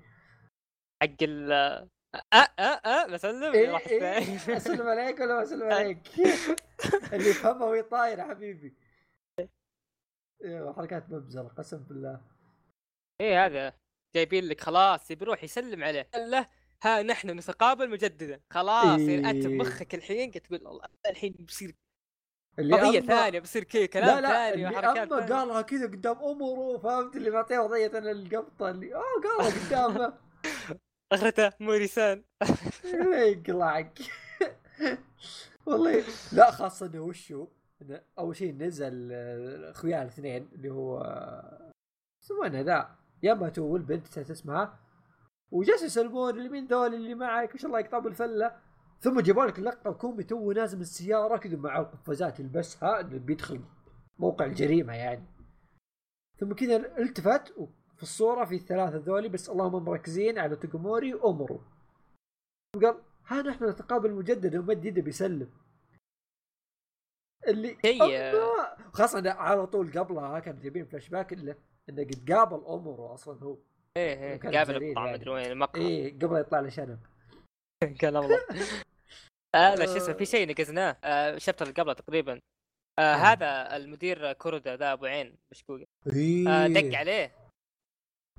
[1.03, 1.89] حق ال آه
[2.33, 4.37] آه آه بسلم إيه راح إيه.
[4.57, 6.09] أسلم عليك ولا ما أسلم عليك؟
[7.13, 8.77] اللي يفهمها وهي طايره حبيبي.
[10.45, 12.32] إيه، حركات مبزره قسم بالله.
[13.21, 13.73] إيه هذا؟
[14.15, 16.09] جايبين لك خلاص يبي يروح يسلم عليه.
[16.15, 16.49] قال له
[16.83, 18.41] ها نحن نتقابل مجددا.
[18.51, 19.59] خلاص يعني انت إيه.
[19.59, 20.31] بمخك الحين.
[20.31, 21.75] قاعد تقول الله الحين بيصير
[22.59, 25.35] اللي قضية ثانية بيصير كذا لا كلام لا ثاني اللي وحركات ثانية.
[25.35, 30.19] قالها كذا قدام امره فهمت؟ اللي معطيه وضعية أنا القبطة اللي آه قالها قدامه.
[31.13, 32.25] اخرته موريسان.
[33.13, 33.99] يقلعك.
[35.67, 37.47] والله لا خاصة إنه وشو
[38.19, 41.73] أول شيء نزل آه، اخوياه الاثنين اللي هو آه،
[42.23, 44.79] يسمونه ذا ياماتو والبنت نسيت اسمها
[45.51, 48.57] وجالسوا يسلمون اللي مين ذول اللي معك ما شاء الله يقطعوا بالفلة؟
[49.01, 53.61] ثم جابوا لك لقطه كومي تو نازل من السيارة كذا مع القفازات يلبسها انه بيدخل
[54.19, 55.27] موقع الجريمة يعني.
[56.41, 61.61] ثم كذا التفت وفي الصورة في الثلاثة ذولي بس اللهم مركزين على توكوموري واومرو
[62.77, 65.51] وقال ها نحن نتقابل مجددا ومد يده بيسلم.
[67.49, 68.77] اللي الله!
[68.93, 71.57] خاصة على طول قبلها كان جايبين فلاش باك انه
[71.89, 73.59] إنه قد قابل اومرو أصلا هو.
[73.97, 75.19] إيه إيه قابل جليل القطع يعني.
[75.19, 75.83] مدري وين المقهى.
[75.83, 76.99] إيه قبل يطلع له شنب.
[78.03, 78.39] قال الله.
[79.55, 80.97] آه لا شو اسمه في شيء نقزناه.
[81.05, 82.41] آه الشابتر اللي قبله تقريبا.
[82.99, 83.15] آه آه.
[83.15, 85.81] هذا المدير كورودا ذا أبو عين مشكوك
[86.49, 87.35] آه دق عليه.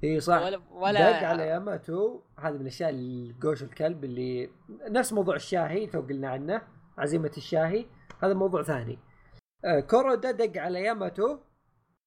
[0.04, 0.42] إيه صح.
[0.42, 6.02] ولا ولا دق على ياماتو هذه من الاشياء الجوش الكلب اللي نفس موضوع الشاهي تو
[6.02, 6.68] قلنا عنه
[6.98, 7.86] عزيمة الشاهي.
[8.24, 9.00] هذا موضوع ثاني.
[9.66, 11.40] آه كورودا دق على ياماتو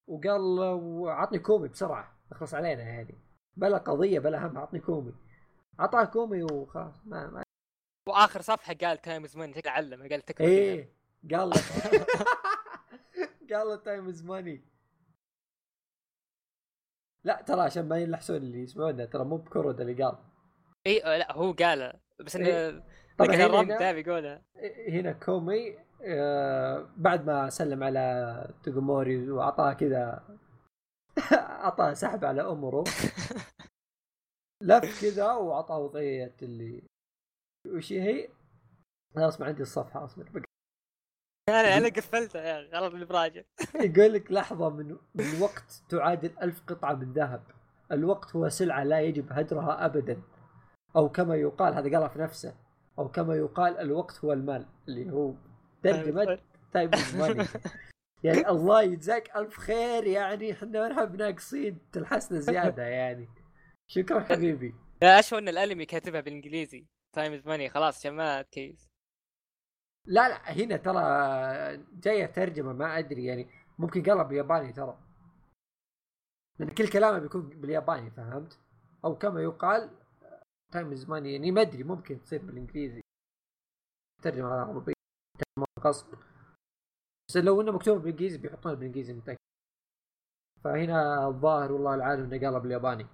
[0.07, 3.15] وقال له عطني كومي بسرعة أخلص علينا يعني
[3.57, 5.15] بلا قضية بلا هم عطني كومي.
[5.81, 7.43] اعطاه كومي وخلاص ما, ما
[8.09, 10.93] وآخر صفحة قال time is money شكله علم قال تكفى إيه
[11.31, 11.57] قال له
[13.51, 14.65] قال له time is money.
[17.25, 20.19] لا ترى عشان ما يلحسون اللي يسمعونا ترى مو بكورودا اللي قال.
[20.87, 22.85] اي لا هو قال بس إنه إيه.
[23.19, 24.43] طبعا الرب هنا,
[24.89, 25.79] هنا كومي
[26.97, 30.25] بعد ما سلم على توغوموري وأعطاه كذا
[31.33, 32.85] أعطاه سحب على امره
[34.63, 36.83] لف كذا وأعطاه وضعية اللي
[37.67, 38.29] وش هي؟
[39.17, 40.23] لا اصبر عندي الصفحة أصبر.
[40.31, 40.45] بق-
[41.49, 43.43] أنا أنا قفلتها يا أخي غلط اللي براجع
[43.75, 47.43] يقول لك لحظة من من وقت تعادل ألف قطعة من ذهب.
[47.93, 50.23] الوقت هو سلعة لا يجب هدرها ابدا.
[50.97, 52.55] أو كما يقال هذا قالها في نفسه.
[52.99, 55.35] أو كما يقال الوقت هو المال اللي هو
[55.83, 56.39] ترجمه
[56.73, 57.45] time money
[58.25, 63.29] يعني الله يجزاك ألف خير يعني إحنا نحب ناقصين تلحسنا زيادة يعني.
[63.91, 64.75] شكرا حبيبي.
[65.03, 66.87] لا اشوى إن الانمي كاتبها بالإنجليزي.
[67.15, 68.87] time is money خلاص عشان ما تكيس
[70.07, 71.03] لا لا هنا ترى
[71.93, 73.51] جاية ترجمة ما أدري يعني.
[73.79, 74.99] ممكن قالها بالياباني ترى.
[76.59, 78.61] لأن كل كلامه بيكون بالياباني فهمت؟
[79.05, 79.91] أو كما يقال
[80.73, 83.01] time is money يعني ما أدري ممكن تصير بالإنجليزي.
[84.23, 84.73] ترجمة على
[85.89, 86.15] غصب
[87.29, 89.39] بس لو إنه مكتوب بالإنجليزي بيحطونه بالإنجليزي متأكد.
[90.65, 93.07] فهنا الظاهر والله العالم إنه قالها بالياباني.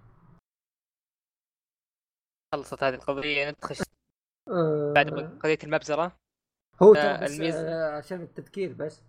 [2.54, 3.74] خلصت هذه القضية ندخل
[4.48, 5.10] أه بعد
[5.42, 6.16] قضية المبزره
[6.82, 9.02] هو آه، ترى الميز- آه، عشان التذكير بس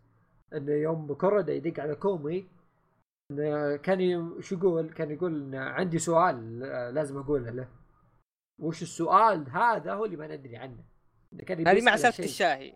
[0.54, 2.48] انه يوم كورودا يدق على كومي
[3.84, 7.70] كان شو يقول؟ كان يقول عندي سؤال آه، لازم أقوله له.
[8.62, 10.84] وش السؤال هذا؟ هو اللي ما ندري عنه.
[11.50, 12.24] هذه مع سالفة.
[12.24, 12.76] الشاهي.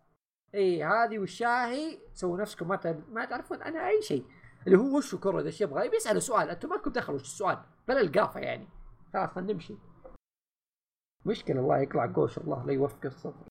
[0.56, 4.26] إي هذه والشاهي سووا نفسكم ما ما تعرفون عنها أي شيء.
[4.68, 8.02] اللي هو وش كورودا إيش يبغى؟ بيساله سؤال أنتم ما لكم دخل وش السؤال؟ بلا
[8.02, 8.68] القافة يعني.
[9.14, 9.76] خلاص خلينا نمشي.
[11.26, 13.48] مشكلة الله يقلع قوش الله لا يوفق الصبر.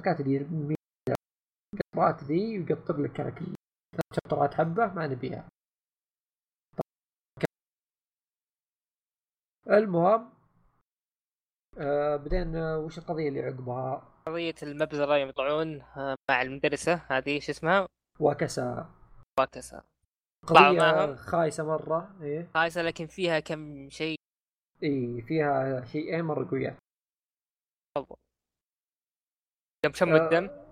[0.00, 0.74] الحركات اللي يرمي
[1.74, 3.42] القطرات ذي ويقطر لك ثلاث
[4.12, 5.48] شطرات حبة ما نبيها.
[9.70, 10.30] المهم
[11.78, 16.94] آه بعدين آه، وش القضية اللي عقبها؟ قضيه المبزرة يوم يطلعون آه، مع المدرسة.
[16.94, 17.88] هذه شو اسمها؟
[18.20, 18.90] واكسا
[20.48, 21.16] طلعوا قضية معهم.
[21.16, 22.50] خايسة مرة إيه.
[22.54, 24.16] خايسة لكن فيها كم شيء؟
[24.82, 26.76] إي فيها شيئين مرة قويات
[29.84, 30.24] يوم شموا آه.
[30.24, 30.66] الدم؟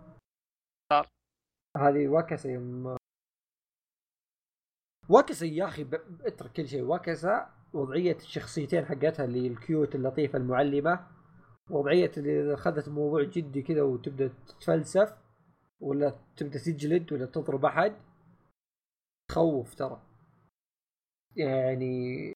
[1.76, 2.96] هذه وكسة يوم.
[5.08, 5.94] وكسة يا أخي ب...
[6.26, 6.82] اترك كل شيء.
[6.82, 11.06] وكسة وضعية الشخصيتين حقتها اللي الكيوت اللطيفة المعلمة.
[11.70, 15.16] وضعية اللي اخذت الموضوع جدي كذا وتبدأ تتفلسف
[15.80, 17.96] ولا تبدأ تجلد ولا تضرب أحد
[19.30, 20.02] تخوف ترى.
[21.36, 22.32] يعني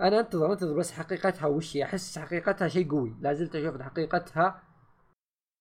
[0.00, 1.84] أنا أنتظر أنتظر بس حقيقتها وش هي.
[1.84, 3.16] أحس حقيقتها شيء قوي.
[3.20, 4.62] لا زلت أشوف حقيقتها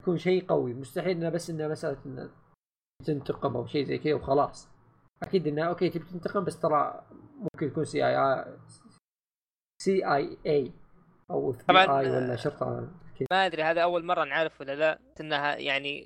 [0.01, 0.73] يكون شيء قوي.
[0.73, 2.29] مستحيل إنها بس إنها مسألة انها
[3.05, 4.69] تنتقم أو شيء زي كذا وخلاص.
[5.23, 7.05] أكيد إنها okay تبي تنتقم بس ترى
[7.39, 10.73] ممكن يكون CI CIA
[11.31, 12.89] أو FBI ولا شرطة
[13.31, 16.05] ما أدري هذا أول مرة نعرف ولا لا إنها يعني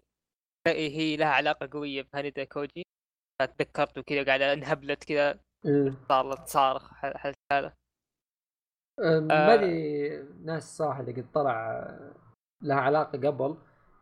[0.68, 2.84] هي لها علاقة قوية بهانيدا كوجي.
[3.58, 5.40] تذكرت وكذا قاعدة انهبلت كذا.
[5.66, 5.96] أمم.
[6.10, 7.74] صارت تصارخ ح- حل هذا
[9.00, 9.48] أم، آه.
[9.48, 10.10] ما أدري
[10.46, 11.82] ناس صراحة اللي قد طلع
[12.62, 13.58] لها علاقة قبل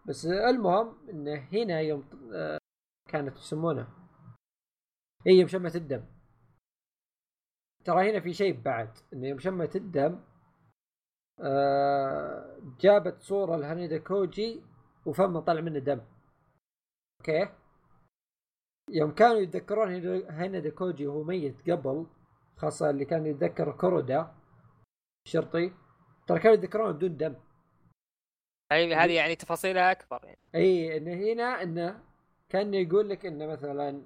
[0.07, 2.57] بس المهم انه هنا يوم آه،
[3.09, 3.87] كانت يسمونه؟
[5.27, 6.05] هي يوم شمت الدم.
[7.85, 10.19] ترى هنا في شيء بعد انه يوم شمت الدم
[11.39, 14.61] آه، جابت صورة لهانيدا كوجي
[15.05, 16.01] وفمه طلع منه دم.
[17.19, 17.49] okay.
[18.89, 19.89] يوم كانوا يتذكرون
[20.29, 22.07] هنا ديكوجي وهو ميت قبل
[22.57, 24.33] خاصة اللي كان يتذكر كورودا
[25.25, 25.73] الشرطي
[26.27, 27.35] ترى كانوا يتذكرون بدون دم.
[28.71, 30.39] أي هذه يعني تفاصيلها أكبر يعني.
[30.55, 32.03] إي انه هنا انه
[32.49, 34.01] كان يقول لك انه مثلا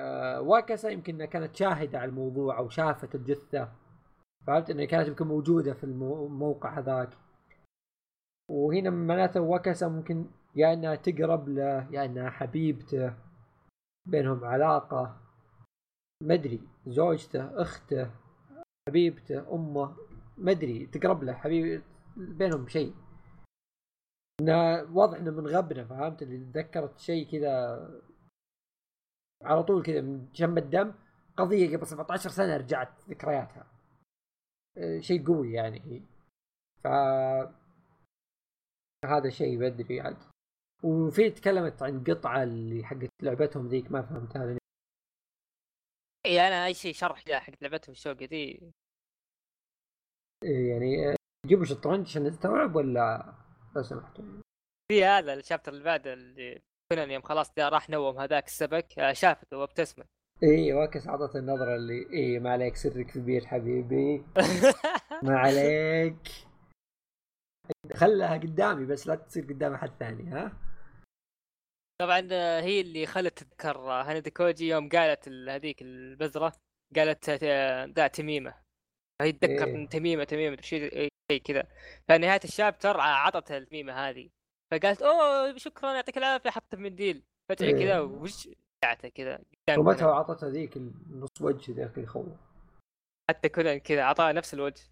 [0.00, 3.72] آه واكاسا يمكن كانت شاهدة على الموضوع أو شافت الجثة.
[4.46, 7.08] فهمت؟ انها كانت يمكن موجودة في الموقع هذاك.
[8.50, 10.26] وهنا معناته واكاسا ممكن
[10.56, 13.14] يا إنها تقرب له يا إنها حبيبته
[14.08, 15.20] بينهم علاقة.
[16.22, 18.10] مدري زوجته أخته
[18.88, 19.96] حبيبته أمه
[20.38, 21.82] مدري تقرب له حبيب
[22.16, 22.94] بينهم شيء.
[24.92, 27.80] واضح إنه من غبنه فهمت؟ اللي تذكرت شيء كذا
[29.42, 30.92] على طول كذا من جنب الدم.
[31.36, 33.66] قضية قبل 17 سنة رجعت ذكرياتها.
[35.00, 35.80] شيء قوي يعني.
[35.80, 36.02] هي
[36.84, 36.86] ف
[39.04, 40.16] هذا شيء بدري عاد.
[40.82, 44.58] وفي تكلمت عن قطعة اللي حقت لعبتهم ذيك ما فهمتها
[46.26, 48.72] إي أنا أي شيء شرح حق لعبتهم الشوقه ذي.
[50.44, 51.16] يعني
[51.46, 53.34] جيبوا شطرنج عشان نستوعب ولا
[53.76, 54.24] لو سمحتوا؟
[54.92, 56.62] في هذا الشابتر اللي بعده اللي
[56.92, 60.06] كنا يوم خلاص راح نوم هذاك السبك آه، شافته وابتسمت.
[60.42, 64.24] اي واكس عطت النظرة اللي اي ما عليك سرك كبير حبيبي.
[65.22, 66.28] ما عليك.
[67.94, 70.52] خلها قدامي بس لا تصير قدام أحد ثاني ها؟
[72.00, 76.52] طبعا آه، هي اللي خلت تذكر آه، هاندي كوجي يوم قالت هذيك البذرة
[76.96, 77.30] قالت
[77.96, 78.54] ذا تميمة.
[79.20, 79.86] فهي تذكر إيه.
[79.88, 81.08] تميمة تميمة شيء
[81.44, 81.68] كذا.
[82.08, 84.30] فنهاية ال chapter عطت التميمة هذه.
[84.70, 87.22] فقالت أوه شكرا يعطيك العافية حطت منديل.
[87.48, 87.84] فجأة إيه.
[87.84, 88.48] كذا وش
[88.82, 89.38] قعدته كذا.
[89.78, 92.26] ومتى وعطتها ذيك النص وجه ذاك يخوف
[93.30, 94.82] حتى كذا كذا اعطاها نفس الوجه.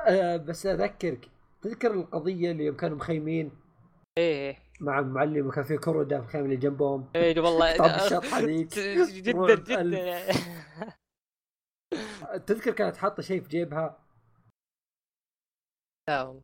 [0.00, 1.30] أه بس أذكرك
[1.62, 3.50] تذكر القضية اللي يوم كانوا مخيمين؟
[4.18, 7.10] إيه مع المعلم وكان في كورة في الخيمة اللي جنبهم.
[7.16, 7.76] إيه والله.
[7.76, 8.78] طب الشطحة ذيك.
[9.26, 10.32] جدا جدا.
[12.46, 13.98] تذكر كانت حاطة شيء في جيبها؟
[16.08, 16.40] لا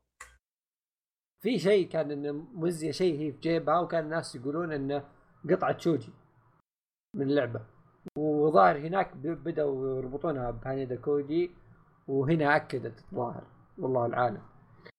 [1.43, 5.09] في شيء كان إنه مزية شيء هي في جيبها وكان الناس يقولون إنه
[5.51, 6.13] قطعة شوجي.
[7.15, 7.67] من اللعبة.
[8.19, 11.51] وظاهر هناك بدأوا يربطونها بهانيدا كوجي
[12.09, 13.47] وهنا أكدت الظاهر.
[13.79, 14.43] والله العالم.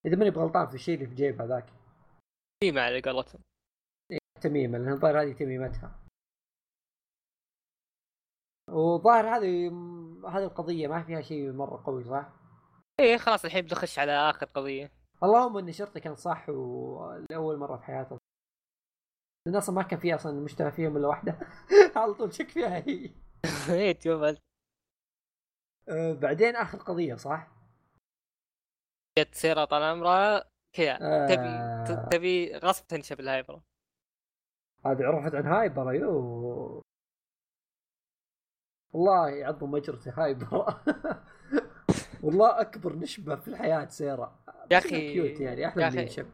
[0.06, 1.66] إذا ماني بغلطان في الشيء اللي في جيبها ذاك
[2.60, 3.40] تميمة على قولتهم.
[4.10, 6.00] إيه، تميمة لأن الظاهر هذه تميمتها.
[8.70, 9.68] وظاهر هذه
[10.28, 12.32] هذه القضية ما فيها شيء مرة قوي صح؟
[13.00, 14.90] إيه خلاص الحين بنخش على آخر قضية.
[15.22, 18.18] اللهم ان شرطي كان صح ولاول مرة في حياته
[19.46, 21.38] لأن أصلا ما كان في أصلا مشتبه فيهم إلا واحدة.
[21.96, 23.10] على طول شك فيها هي.
[23.70, 24.22] إيه تشوف
[25.88, 27.48] أه بعدين آخر قضية صح؟
[29.18, 30.98] جت سيرة طال عمرها كذا.
[31.02, 31.26] آه...
[31.26, 33.60] تبي تبي غصب تنشب الهايبر
[34.86, 36.82] هذه عرفت عن هايبر يو.
[38.92, 40.80] والله يعظم مجرتي هايبر
[42.24, 46.30] والله أكبر نشبة في الحياة سيرا يا أخي cute يعني أحلى من ينشب.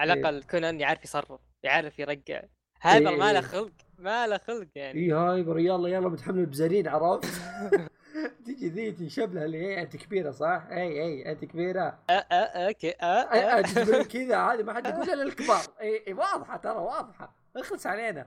[0.00, 0.42] على الأقل إيه.
[0.42, 1.40] كونان يعرف يصرف.
[1.62, 2.42] يعرف يرقع.
[2.82, 3.18] هايبر إيه.
[3.18, 5.00] ما له خلق ما له خلق يعني.
[5.00, 7.26] إي هايبر يلا يلا متحمل البزارين عرفت؟
[8.46, 11.98] تجي ذي تنشب لها اللي هي أنت كبيرة صح؟ إي إي أنت كبيرة.
[12.10, 12.92] okay
[14.12, 17.36] كذا هذه ما حد يقولها الا الكبار إي واضحة ترى واضحة.
[17.56, 18.26] اخلص علينا.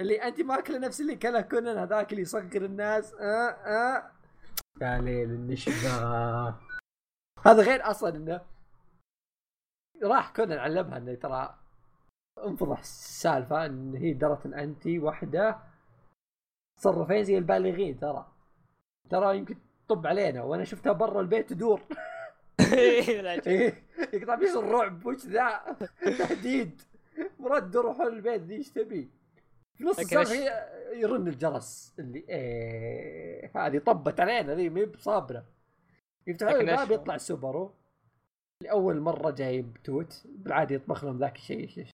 [0.00, 3.14] اللي أنت ماكلة نفس اللي كله كونان هذاك اللي يصغر الناس.
[3.14, 4.10] آه آه
[4.80, 5.88] يا ليل النشبة.
[7.46, 8.40] هذا غير أصلا إنه
[10.02, 11.58] راح كونان علمها إنه ترى
[12.44, 15.58] انفضح السالفة إن هي درت الأنتي واحدة
[16.76, 18.26] تصرفين زي البالغين ترى.
[19.10, 19.56] ترى يمكن
[19.88, 21.80] تطب علينا وأنا شفتها برا البيت تدور.
[23.46, 25.76] إيه، يقطع بيصير الرعب وش ذا؟
[26.18, 26.80] تهديد.
[27.38, 29.10] مراد تدور حول البيت ذي إيش تبي؟
[29.74, 30.34] في نص السالفة
[30.92, 35.44] يرن الجرس اللي إيه هذه طبت علينا ذي ما بصابرة.
[36.26, 37.74] يفتحون الباب يطلع سوبرو.
[38.62, 41.86] لأول مرة جايب توت بالعادة يطبخ لهم ذاك الشيء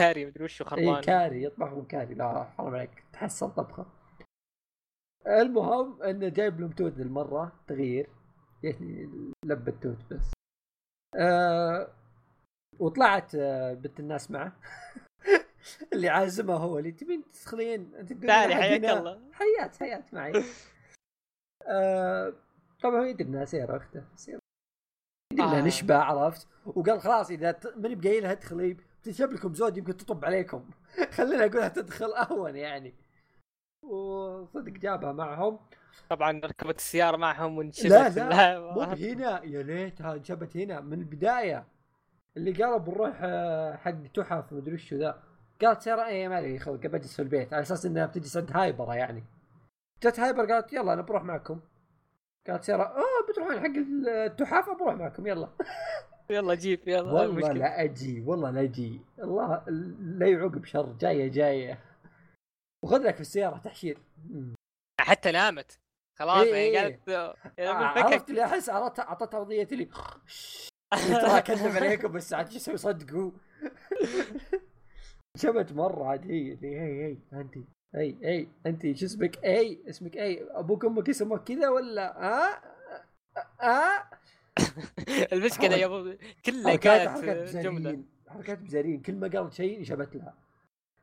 [0.00, 2.14] كاري مدري وش خربان اي كاري يطبخ لهم كاري.
[2.14, 3.04] لا حرام عليك.
[3.12, 3.86] تحسن طبخة.
[5.26, 8.10] المهم إنه جايب لهم توت للمرة تغيير.
[8.62, 9.10] يعني
[9.44, 10.32] لبة توت بس.
[11.14, 11.88] آه
[12.78, 14.52] وطلعت آه بنت الناس معه.
[15.92, 19.20] اللي عازمه هو اللي تبين تدخلين تعالي حياك الله.
[19.32, 20.44] حيات حيات معي.
[21.68, 22.32] آه
[22.82, 24.40] طبعا هو يدري انها سياره اخته سياره
[25.32, 25.66] يدري انها آه.
[25.66, 28.76] نشبة عرفت؟ وقال خلاص إذا ماني بقايل لها ادخلي
[29.06, 30.70] بتنشب لكم زود يمكن تطب عليكم.
[31.16, 32.94] خلينا اقولها تدخل أهون يعني.
[33.82, 35.58] وصدق جابها معهم.
[36.10, 41.66] طبعا ركبت السيارة معهم ونشبت لا لا مو هنا يا ليتها انشبت هنا من البداية.
[42.36, 45.22] اللي قالوا بنروح آه، حق تحف مدري وش ذا.
[45.62, 47.52] قالت سيرا إيه ما لي خلق بجلس في البيت.
[47.54, 49.24] على أساس إنها بتجلس عند هايبر يعني.
[50.02, 51.60] جت هايبر قالت يلا أنا بروح معكم.
[52.48, 53.76] قالت ساره أوه بتروحون حق
[54.08, 55.48] التحف بروح معكم يلا.
[56.30, 57.52] يلا جيب يلا والله.
[57.52, 59.00] لا أجي والله لا أجي.
[59.18, 59.64] الله
[60.00, 61.78] لا يعوق بشر جاية جاية.
[62.84, 63.98] وخذ لك في السيارة تحشير.
[65.00, 65.78] حتى نامت.
[66.18, 66.96] خلاص إيه، يعني إيه.
[66.96, 69.84] قالت آه، يعني عرفت اللي أحس؟ اعطتها وضعيه اللي
[71.20, 73.30] ترى أكذب عليكم بس عاد شو أسوي صدقوا.
[75.42, 77.54] شبت مرة عاد هي هي هي انت
[77.96, 82.62] اي اي انت شو اسمك؟ اي اسمك اي أبوك أمك يسموك كذا ولا؟ ها
[83.60, 84.10] ها
[85.32, 86.14] المشكلة يا ابو
[86.46, 90.34] كلها كانت جملة حركات بزارين كل ما قالت شيء شبت لها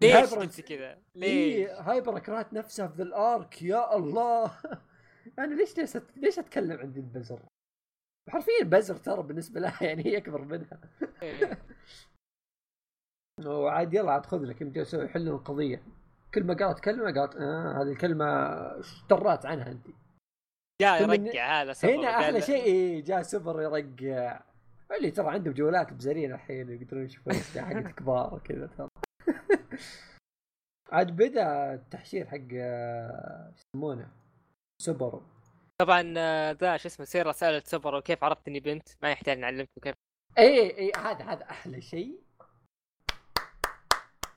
[0.01, 4.51] ليش قلت كذا؟ ليش؟ إيه هايبر كرهت نفسها في ال arc يا الله
[5.39, 7.39] أنا ليش ليش ليش أتكلم عند البزر؟
[8.29, 10.79] حرفيا البزر ترى بالنسبة لها يعني هي أكبر منها
[11.23, 11.57] إيه.
[13.45, 15.83] وعاد يلا عاد خذ لك يمكن أسوي حل القضية
[16.33, 18.25] كل ما قالت كلمة قالت آه هذه الكلمة
[18.79, 19.87] اشترات عنها أنت
[20.81, 24.39] جاء يرقع هذا سفر هنا أحلى شيء إيه جاء سوبر يرقع
[24.97, 28.87] اللي ترى عندهم جوالات بزرين الحين يقدرون يشوفون الاشياء حقت كبار وكذا ترى.
[30.91, 34.11] عاد بدأ التحشير حق آه، يسمونه؟
[34.81, 35.23] سوبرو.
[35.81, 39.81] طبعا آه، ذا شو اسمه سيرة سألت سفر وكيف عرفت إني بنت؟ ما يحتاج نعلمكم
[39.81, 39.95] كيف.
[40.37, 42.19] اي اي هذا هذا أحلى شيء.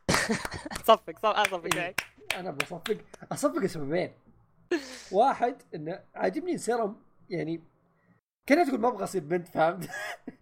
[0.89, 1.80] صفق صفق اصفق إيه.
[1.80, 2.01] معك
[2.37, 2.97] أنا بصفق
[3.32, 4.12] أصفق لسببين
[5.12, 6.96] واحد إنه عاجبني سيرم
[7.30, 7.62] يعني
[8.46, 9.90] كانت تقول ما أبغى أصير بنت فهمت؟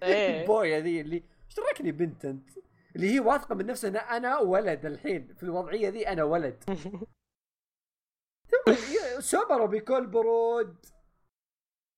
[0.03, 0.41] إيه.
[0.43, 2.51] البوية ذي اللي إيش تراكني بنت أنت؟
[2.97, 6.65] اللي هي واثقة من نفسها إن أنا ولد الحين في الوضعية ذي أنا ولد.
[8.51, 8.75] ثم
[9.21, 10.87] سوبرو بكل برود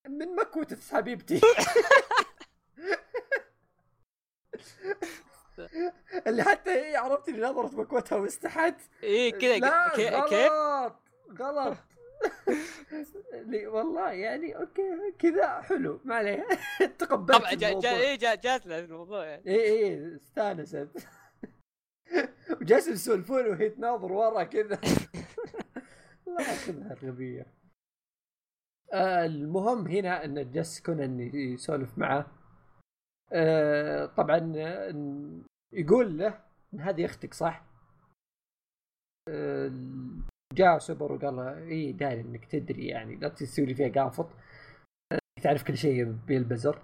[0.09, 1.41] من مكوتة حبيبتي.
[6.27, 8.81] اللي حتى عرفت اللي نظرت مكوتها واستحت.
[9.03, 10.29] إيه كذا غلط.
[10.29, 10.53] كيف؟
[11.43, 11.66] غلط.
[11.66, 11.96] اللي
[13.67, 14.83] والله يعني أوكي
[15.19, 16.47] كذا حلو ما عليه.
[16.99, 17.81] تقبلت طبعا جا.
[17.81, 19.47] جا إيه جا جات له الموضوع يعني.
[19.47, 20.89] إيه إيه استانست.
[22.61, 24.81] وجالسين يسولفون وهي تناظر ورا كذا.
[26.29, 27.47] الله ياخذها الغبية.
[28.93, 32.27] آه المهم هنا إن جالس كونان يسولف معه.
[33.33, 34.53] آه طبعا
[35.73, 36.41] يقول له
[36.75, 37.64] إن هذه أختك صح؟
[39.29, 39.73] آه
[40.57, 44.29] جاء سوبر وقال له إي داري إنك تدري يعني لا تسوي لي فيها قافط
[45.13, 46.83] آه، تعرف كل شيء بالبزر.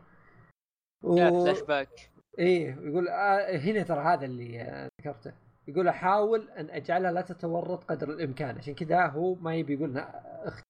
[1.05, 1.17] و...
[1.17, 2.11] فلاش باك.
[2.39, 5.33] إيه يقول آه هنا ترى هذا اللي آه ذكرته.
[5.69, 8.59] يقول أحاول أن اجعلها لا تتورط قدر الإمكان.
[8.59, 10.65] عشان كذا هو ما يبي يقول إنها اخت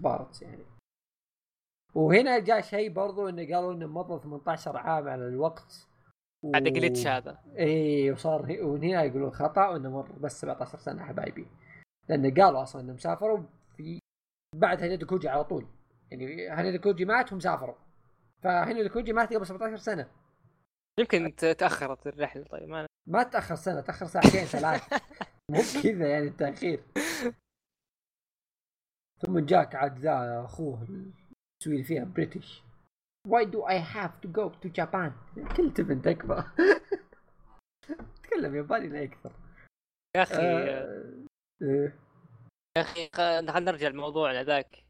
[0.00, 0.64] parts يعني.
[1.94, 5.89] وهنا جاء شيء برضو إنه قالوا إنه مضى 18 عام على الوقت.
[6.44, 7.38] هذا glitch هذا.
[7.56, 11.46] إيه وصار وهنا يقولون خطأ وإنه مر بس 17 سنة حبايبي.
[12.08, 13.42] لأن قالوا أصلا إنهم سافروا
[13.76, 13.98] في
[14.56, 15.66] بعد هيدو كوجي على طول.
[16.10, 17.74] يعني هيدو كوجي مات وهم سافروا.
[18.42, 20.10] فهيدو كوجي مات قبل 17 سنة.
[21.00, 24.92] يمكن تأخرت الرحلة طيب ما ما تأخر سنة تأخر ساعتين ثلاث
[25.52, 26.82] مو كذا يعني التأخير.
[29.20, 30.86] ثم جاك عاد ذا أخوه
[31.62, 32.62] يسوي لي فيها British
[33.28, 35.12] Why do I have to go to Japan؟
[35.56, 36.44] كل تبن اكبر
[38.22, 39.32] تكلم ياباني لا يكثر.
[40.16, 41.26] يا أخي آه،
[41.62, 41.98] إيه.
[42.78, 44.84] يا أخي خلينا نرجع لموضوعنا ذاك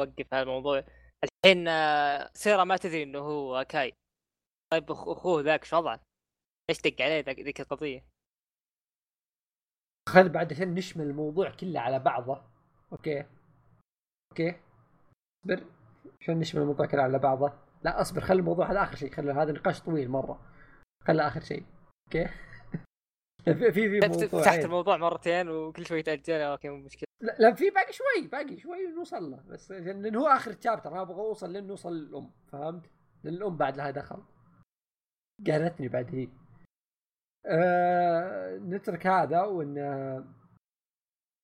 [0.00, 0.84] وقف هذا الموضوع.
[1.24, 3.92] الحين آه، سيرا ما تدري إنه هو كاي.
[4.72, 6.00] طيب أخوه ذاك شو وضعه؟
[6.70, 8.04] ليش دق عليه ذيك القضية؟
[10.08, 12.42] خل بعد عشان نشمل الموضوع كله على بعضه.
[12.92, 13.26] أوكي.
[14.32, 14.60] أوكي.
[15.42, 15.79] اصبر.
[16.20, 19.52] شلون نشمل الموضوع كله على بعضه؟ لا اصبر خلي الموضوع هذا آخر شيء خلي هذا
[19.52, 20.40] نقاش طويل مرة.
[21.06, 21.64] خله آخر شيء
[22.06, 22.28] أوكي؟
[23.44, 27.06] في في في فتحت موضوعين الموضوع مرتين وكل شوي تأجل أوكي مو مشكلة.
[27.20, 31.02] لا, لا في باقي شوي باقي شوي نوصل له بس لأن هو آخر chapter ما
[31.02, 32.90] أبغى أوصل لين نوصل للأم فهمت؟
[33.24, 34.22] لأن الأم بعد لها دخل.
[35.46, 36.28] قالتني بعد هي.
[37.46, 39.78] آه نترك هذا وإن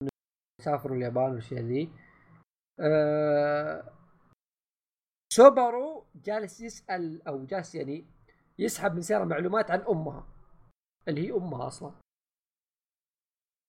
[0.03, 0.09] إن
[0.63, 1.93] سافروا اليابان والأشياء ذي.
[2.81, 3.96] آه
[5.33, 8.07] سوبرو جالس يسأل أو جالس يعني
[8.59, 10.27] يسحب من سيرة معلومات عن أمها
[11.09, 11.93] اللي هي أمها أصلا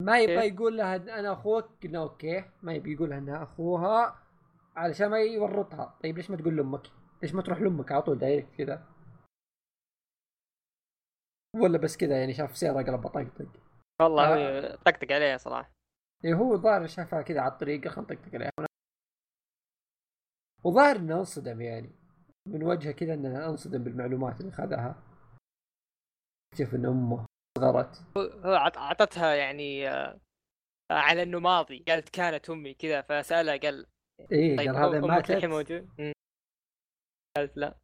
[0.01, 0.47] ما يبغى.
[0.47, 4.24] يقول لها إن أنا أخوك قلنا أوكي ما يبي يقول لها إنها أخوها
[4.76, 6.82] علشان ما يورطها طيب ليش ما تقول لأمك؟
[7.24, 8.88] ليش ما تروح لأمك على طول دايركت كذا؟
[11.55, 13.47] ولا بس كذا يعني شاف سيارة قلب طقطق
[14.01, 14.76] والله آه.
[14.76, 15.72] طقطق عليه صراحة
[16.24, 18.51] يعني هو ظاهر شافها كذا على الطريق خلنا نطقطق عليها
[20.68, 21.91] وظاهر إنه انصدم يعني.
[22.47, 25.03] من وجهه كذا إنه انصدم بالمعلومات اللي خذها.
[26.53, 27.26] اكتشف إن أمه
[27.57, 28.03] صغرت.
[28.45, 30.20] هو عط- اعطتها يعني آه،
[30.91, 31.84] على إنه ماضي.
[31.88, 33.86] قالت كانت أمي كذا فسألها قال
[34.32, 35.32] إيه طيب قال هذا ماتت.
[35.32, 35.89] الحين موجود؟
[37.38, 37.76] قالت لا.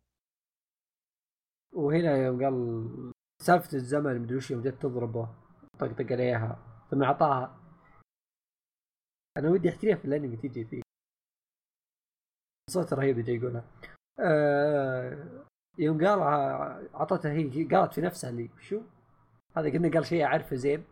[1.74, 5.36] وهنا يوم قال سالفة الزمن مدري وش يوم جت تضربه.
[5.80, 6.60] طقطق عليها.
[6.92, 7.60] ثم أعطاها.
[9.38, 10.83] أنا ودي أحتريها في الأنمي تيجي فيه.
[12.74, 13.64] صوت رهيب اللي يقولها
[14.20, 15.44] آه
[15.78, 16.20] يوم قال
[16.96, 18.82] اعطتها هي قالت في نفسها اللي شو؟
[19.58, 20.86] هذا قلنا قال شيء أعرفه زين.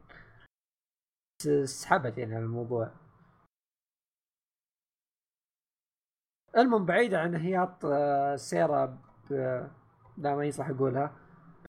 [1.63, 2.91] سحبت يعني على الموضوع.
[6.57, 8.86] المهم بعيدة عن هياط آه، سيرة
[9.29, 9.34] ب...
[10.17, 11.15] لا ما يصلح أقولها.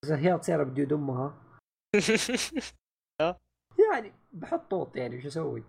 [0.03, 1.35] بس هياط سيرة بديود أمها.
[3.93, 5.65] يعني بحط طوط يعني وش أسوي؟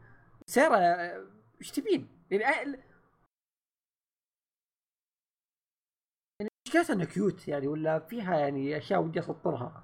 [0.45, 1.27] سيرة آه،
[1.61, 2.77] إيش تبين؟ يعني
[6.73, 9.83] مشكلتها إنها كيوت يعني ولا فيها يعني أشياء ودي أسطرها.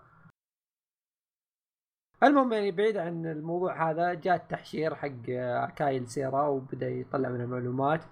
[2.23, 7.45] المهم يعني بعيد عن الموضوع هذا جاء التحشير حق آه، كايل سيرا وبدأ يطلع منها
[7.45, 8.03] معلومات.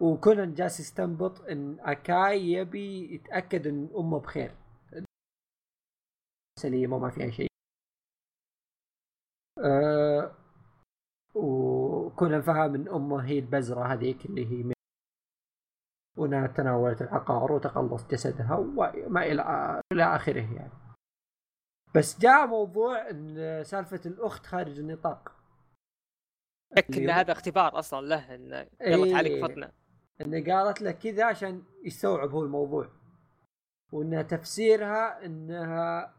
[0.00, 4.54] وكونان جالس يستنبط إن أكاي يبي يتأكد إن أمه بخير.
[6.58, 7.50] سليمه وما فيها شيء.
[9.58, 10.34] أه
[11.34, 14.72] وكونان فهم إن أمه هي البزرة هذيك اللي هي
[16.20, 20.72] وانها تناولت العقار وتقلص جسدها وما إلى إلى آخره يعني.
[21.94, 25.32] بس جاء موضوع إن سالفة الأخت خارج النطاق.
[26.90, 29.12] اللي إن هذا اختبار أصلا له انه يلا إيه.
[29.12, 29.72] تعالق فطنه
[30.20, 32.88] إن قالت له كذا عشان يستوعب هو الموضوع.
[33.92, 36.14] وإن تفسيرها إنها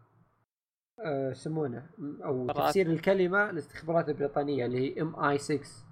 [1.05, 2.67] آه، يسمونه أو استخبارات.
[2.67, 5.85] تفسير الكلمة الاستخبارات البريطانية اللي هي ام اي 6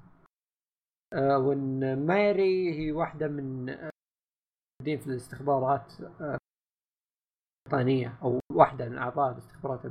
[1.14, 3.70] آه، وإن ماري هي واحدة من
[4.80, 6.38] آه، الموجودين في الاستخبارات آه،
[7.68, 9.82] البريطانيه أو واحدة من أعضاء الاستخبارات.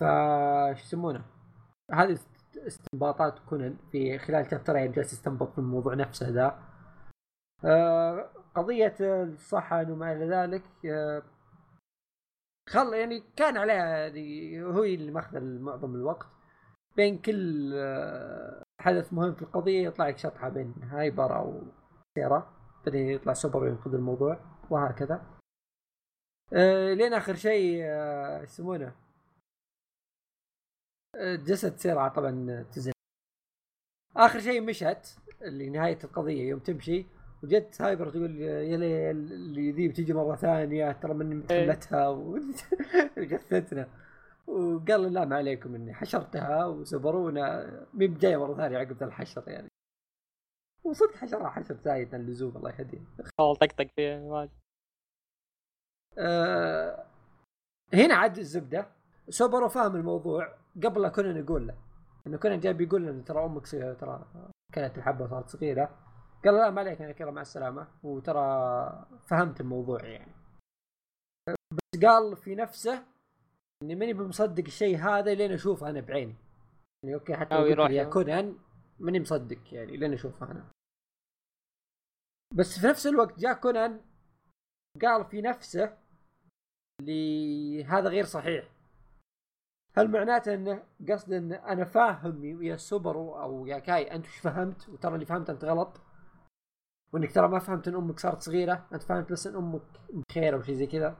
[0.00, 1.24] فا شو يسمونه؟
[1.92, 6.62] هذه است- استنباطات كونان في خلال شابترين جالس يستنبط في الموضوع نفسه ذا.
[7.64, 11.22] آه، قضية الصحة وما إلى ذلك آه،
[12.68, 16.26] خل يعني كان عليها يعني هو اللي ماخذ معظم الوقت.
[16.96, 21.62] بين كل آه، حدث مهم في القضية يطلع لك شطحة بين هايبر أو
[22.18, 22.52] سيرا
[22.86, 24.40] بعدين يطلع سوبر وينقذ الموضوع
[24.70, 25.22] وهكذا.
[26.52, 28.94] آه، لين آخر شيء آه، يسمونه؟
[31.16, 32.92] آه، جسد سيرا طبعا تزن
[34.16, 37.06] آخر شيء مشت اللي نهايه القضية يوم تمشي
[37.42, 43.88] وجت هايبر تقول يا ليل اللي ذي بتيجي مرة ثانية ترى مني متحملتها وغثتنا
[44.46, 49.73] وقال له لا ما عليكم إني حشرتها وسبرونا مين جاية مرة ثانية عقب الحشر يعني.
[50.84, 53.00] وصدق حشرها حشر زايد عن اللزوم الله يهديه.
[53.40, 54.50] اول طقطق فيه واجد.
[56.18, 57.06] آه
[57.94, 58.90] هنا عاد الزبدة.
[59.28, 60.54] سوبرو فاهم الموضوع.
[60.84, 61.74] قبل لا كنا نقول له.
[62.26, 63.66] إنه كنا جاي بيقول له إن ترى أمك
[64.00, 64.24] ترى
[64.72, 65.98] كانت الحبة صارت صغيرة.
[66.44, 67.88] قال لا ما عليك أنا كذا مع السلامة.
[68.02, 70.32] وترى فهمت الموضوع يعني.
[71.48, 73.04] بس قال في نفسه
[73.82, 76.34] إني ماني بمصدق الشيء هذا لين اشوفه أنا بعيني.
[77.02, 78.04] يعني أوكي حتى أو يروح يا.
[78.04, 78.58] كونان
[79.00, 80.70] ماني مصدق يعني لين أشوفه أنا.
[82.54, 84.00] بس في نفس الوقت جاء كونان
[85.02, 85.98] قال في نفسه
[87.00, 88.70] اللي هذا غير صحيح.
[89.96, 94.88] هل معناته إنه قصد إن أنا فاهم يا سوبرو أو يا كاي أنت وش فهمت؟
[94.88, 96.00] وترى اللي فهمت أنت غلط.
[97.12, 100.62] وإنك ترى ما فهمت إن أمك صارت صغيرة أنت فهمت بس إن أمك بخير أو
[100.62, 101.16] شيء زي كذا.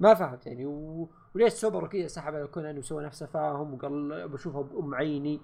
[0.00, 1.10] ما فهمت يعني و...
[1.34, 5.40] وليش سوبرو كذا سحب على كونان وسوى نفسه فاهم وقال بشوفها بأم عيني.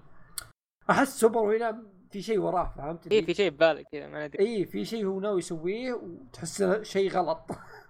[0.91, 4.47] أحس سوبرو هنا في شيء وراه فهمت؟ إيه في شيء ببالك كذا ما ندري.
[4.47, 7.41] اي في شيء هو ناوي يسويه وتحس شيء غلط.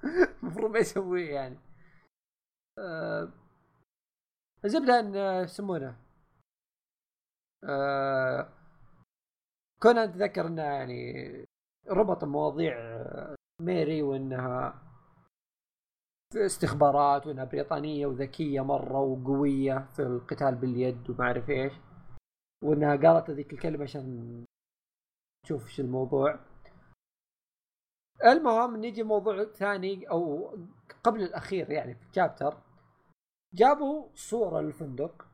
[0.42, 1.58] المفروض ما يسويه يعني.
[2.78, 3.32] آه،
[4.64, 5.96] الزبده إن آه، يسمونه؟
[7.64, 8.48] آه،
[9.82, 11.44] كنا اتذكر إنه يعني
[11.88, 14.82] ربط مواضيع آه، ميري وإنها
[16.32, 21.72] في استخبارات وإنها بريطانية وذكية مرة وقوية في القتال باليد وما أعرف إيش.
[22.64, 24.44] وإنها قالت هذيك الكلمة عشان
[25.44, 26.40] تشوف إيش الموضوع.
[28.24, 30.50] المهم نيجي موضوع ثاني أو
[31.04, 32.62] قبل الأخير يعني في الشابتر
[33.54, 35.26] جابوا صورة للفندق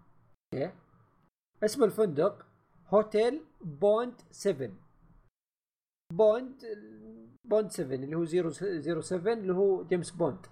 [0.55, 0.73] أوكي؟
[1.65, 2.47] اسم الفندق
[2.89, 4.71] هوتيل بوند 7
[6.13, 6.63] بوند
[7.45, 10.47] بوند 7 اللي هو 007 اللي هو جيمس بوند.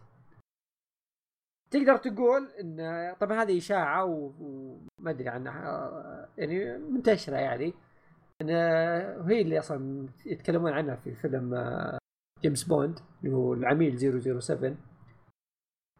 [1.70, 2.76] تقدر تقول إن
[3.20, 5.90] طبعا هذه إشاعة وما أدري عنها
[6.38, 7.72] يعني منتشرة يعني.
[8.42, 11.98] إن- وهي اللي أصلا يتكلمون عنها في فيلم آه،
[12.42, 13.98] جيمس بوند اللي هو العميل
[14.42, 14.76] 007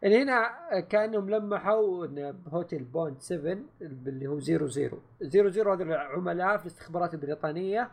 [0.05, 4.67] إن هنا كأنهم لمحوا إن بهوتيل بوند 7 اللي هو 00
[5.23, 7.91] 00 هذول عملاء في الاستخبارات البريطانية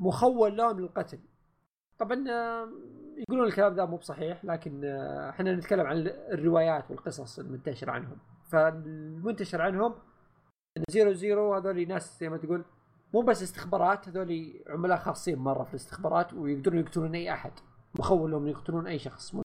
[0.00, 1.18] مخول لهم للقتل.
[1.98, 2.68] طبعا آه،
[3.20, 8.18] يقولون الكلام ذا مو بصحيح لكن آه، إحنا نتكلم عن الروايات والقصص المنتشره عنهم.
[8.50, 9.94] فالمنتشر عنهم
[10.76, 12.64] ان 00 هذول ناس زي ما تقول
[13.14, 17.52] مو بس استخبارات هذول عملاء خاصين مرة في الاستخبارات ويقدرون يقتلون أي أحد
[17.98, 19.36] مخول لهم يقتلون أي شخص.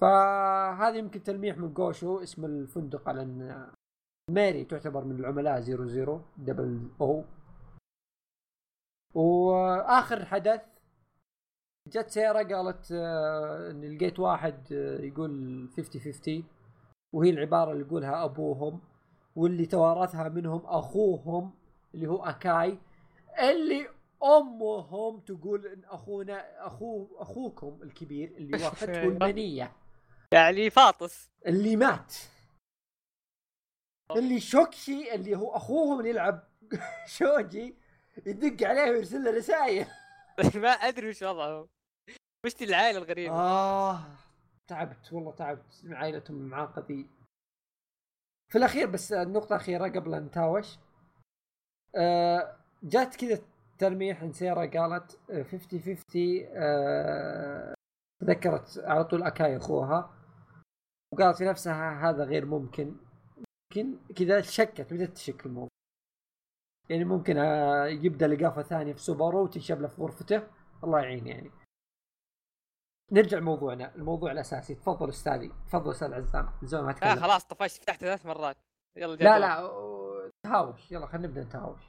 [0.00, 3.70] فهذا يمكن تلميح من جوشو اسم الفندق على إن
[4.30, 7.24] ماري تعتبر من العملاء 00 دبل أو
[9.14, 10.75] وآخر حدث
[11.86, 16.44] جت سيارة قالت آه، إن لقيت واحد آه، يقول 50 50
[17.12, 18.80] وهي العبارة اللي يقولها أبوهم
[19.36, 21.54] واللي توارثها منهم أخوهم
[21.94, 22.78] اللي هو أكاي
[23.38, 23.88] اللي
[24.24, 29.72] أمهم تقول إن أخونا اخوه أخوكم الكبير اللي واخذته المنيه
[30.32, 31.30] يعني فاطس.
[31.46, 32.14] اللي مات.
[34.16, 36.48] اللي شوكشي اللي هو أخوهم اللي يلعب
[37.16, 37.76] شوجي
[38.26, 39.86] يدق عليه ويرسل له رسائل
[40.62, 41.68] ما أدري وش وضعه
[42.46, 43.34] وش العائلة الغريبة.
[43.34, 44.00] آه.
[44.68, 45.82] تعبت والله تعبت.
[45.90, 47.10] عائلتهم المعاقدين
[48.52, 50.78] في الأخير بس النقطة الأخيرة قبل أن نتهاوش.
[51.96, 53.42] آه جات كذا
[53.78, 56.02] تلميح ان سيرا قالت آه، 50 50
[56.56, 57.74] آه
[58.20, 60.10] تذكرت على طول أكاي أخوها.
[61.12, 62.96] وقالت لنفسها هذا غير ممكن.
[63.76, 65.68] يمكن كذا شكت بدأت تشك الموضوع.
[66.90, 70.42] يعني ممكن آه، يبدأ لقافة ثانية في سوبرو وتنشب له في غرفته.
[70.84, 71.50] الله يعين يعني.
[73.12, 74.74] نرجع موضوعنا الموضوع الأساسي.
[74.74, 75.52] تفضل أستاذي.
[75.66, 77.82] تفضل أستاذ عزام من زمان ما آه اتكلم خلاص طفشت.
[77.82, 78.56] فتحت ثلاث مرات.
[78.96, 79.38] يلا لا.
[79.38, 80.92] لا تهاوش.
[80.92, 81.80] يلا خلينا نبدأ نتهاوش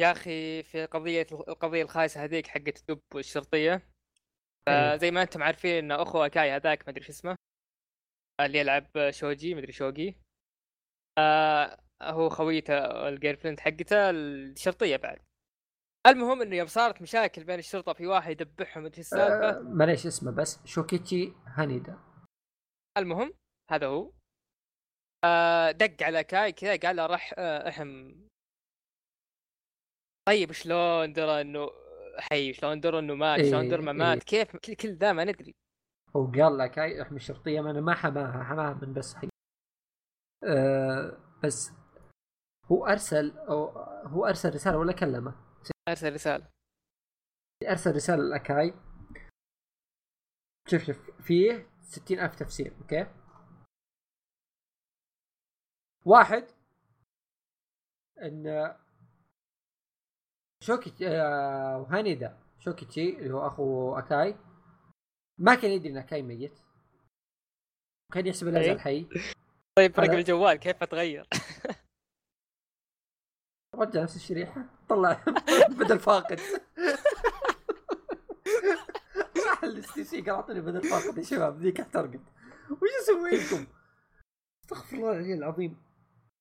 [0.00, 3.88] يا أخي في قضية القضية الخايسة هذيك حقت الدب الشرطيه
[4.68, 4.96] إيه.
[4.96, 7.36] فزي ما أنتم عارفين إن أخو أكاي هذاك ما أدري شو اسمه.
[8.40, 10.14] اللي يلعب شوجي ما أدري شوقي
[11.18, 15.18] آه هو خويته ال girlfriend حقته الشرطية بعد.
[16.06, 19.58] المهم إنه يوم صارت مشاكل بين الشرطة في واحد يذبحهم ادري إيش السالفة.
[19.58, 21.98] آه، معليش اسمه بس شوكيتشي هانيدا
[22.98, 23.34] المهم
[23.70, 24.12] هذا هو.
[25.24, 28.12] آه دق على كاي كذا قال له راح آه احم.
[30.28, 31.70] طيب شلون درى إنه
[32.18, 35.24] حي؟ شلون درى إنه مات؟ شلون درى ما إيه، مات كيف؟ كل, كل ذا ما
[35.24, 35.54] ندري.
[36.16, 39.28] هو قال لك هاي احمي الشرطية ما أنا ما حماها حماها من بس حي.
[40.44, 41.72] أه بس
[42.64, 43.68] هو أرسل أو
[44.06, 45.49] هو أرسل رسالة ولا كلمه؟
[45.90, 46.48] أرسل رسالة.
[47.70, 48.74] أرسل رسالة لأكاي.
[50.70, 53.06] شوف شوف فيه ستين ألف تفسير أوكي؟
[56.06, 56.46] واحد
[58.22, 58.74] إن
[60.62, 64.38] شوكي آه هانيدا شوكيتشي اللي هو أخو أكاي
[65.38, 66.60] ما كان يدري إن أكاي ميت.
[68.12, 68.62] كان يحسب إيه.
[68.66, 69.04] زال حي.
[69.78, 71.28] طيب رقم هذا- الجوال كيف اتغير؟
[73.74, 74.79] رجع نفس الشريحة.
[74.90, 75.24] طلع
[75.78, 76.40] بدل فاقد.
[79.46, 82.20] راح ال STC قال اعطوني بدل فاقد يا شباب ذيك احترقت.
[82.70, 83.66] وش أسوي لكم؟
[84.64, 85.76] استغفر الله العلي العظيم.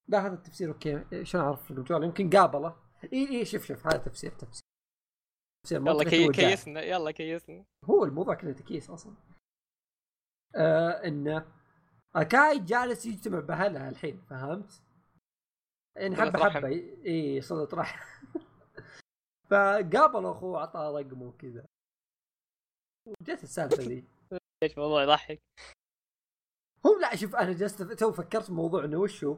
[0.08, 1.26] لا هذا التفسير أوكي.
[1.26, 2.76] شلون أعرف الجوال يمكن قابله.
[3.14, 4.64] إي إي شوف شوف هذا تفسير تفسير.
[5.64, 6.28] تفسير يلا كي.
[6.28, 7.66] كيسنا يلا كيسنا.
[7.86, 9.14] هو الموضوع كله تكييس أصلا.
[10.56, 11.46] آه إنه
[12.16, 14.82] اكاي جالس يجتمع باهلها الحين فهمت؟
[15.96, 16.50] يعني حبة رحم.
[16.50, 16.68] حبة.
[17.06, 18.00] إي صلة رحم.
[19.50, 21.66] فقابل أخوه عطاه رقمه وكذا.
[23.08, 24.04] وجت السالفة ذي.
[24.64, 25.40] إيش الموضوع يضحك؟
[26.86, 29.38] هو لا شوف أنا جلست تو فكرت في موضوع إنه وشو؟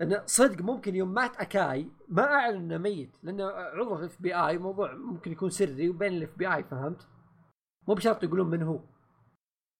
[0.00, 4.58] إنه صدق ممكن يوم مات أكاي ما أعلن إنه ميت لأنه عضو في ال FBI
[4.58, 7.08] موضوع ممكن يكون سري وبين ال FBI فهمت؟
[7.88, 8.80] مو بشرط يقولون من هو.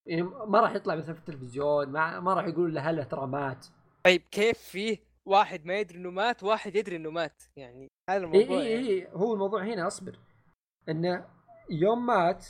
[0.07, 3.66] يعني ما راح يطلع مثلا في التلفزيون ما, ما راح يقولون له هلا ترى مات.
[4.05, 4.99] طيب كيف فيه
[5.29, 8.89] واحد ما يدري إنه مات واحد يدري إنه مات يعني هذا الموضوع إي يعني.
[8.89, 10.19] إي هو الموضوع هنا أصبر
[10.89, 11.29] انه
[11.71, 12.47] يوم مات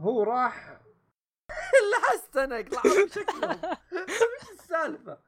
[0.00, 0.80] هو راح
[1.92, 3.60] لحست أنا اقلع شكلهم
[3.92, 5.18] وش السالفة؟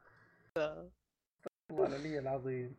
[1.71, 2.77] والله العلي العظيم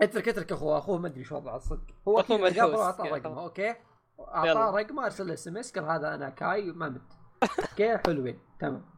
[0.00, 2.14] اترك اترك اخوه أخوه ما أدري شو وضعه الصدق هو.
[2.14, 3.16] واعطاه يلا.
[3.16, 3.74] رقمه أوكي.
[4.20, 7.18] أعطاه رقمه أرسل له SMS قال هذا أنا أكاي ما مت
[7.70, 8.90] أوكي حلوين تمام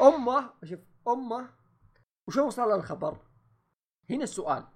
[0.00, 1.63] أمه شوف أمه
[2.28, 3.26] وشلون وصل الخبر؟
[4.10, 4.66] هنا السؤال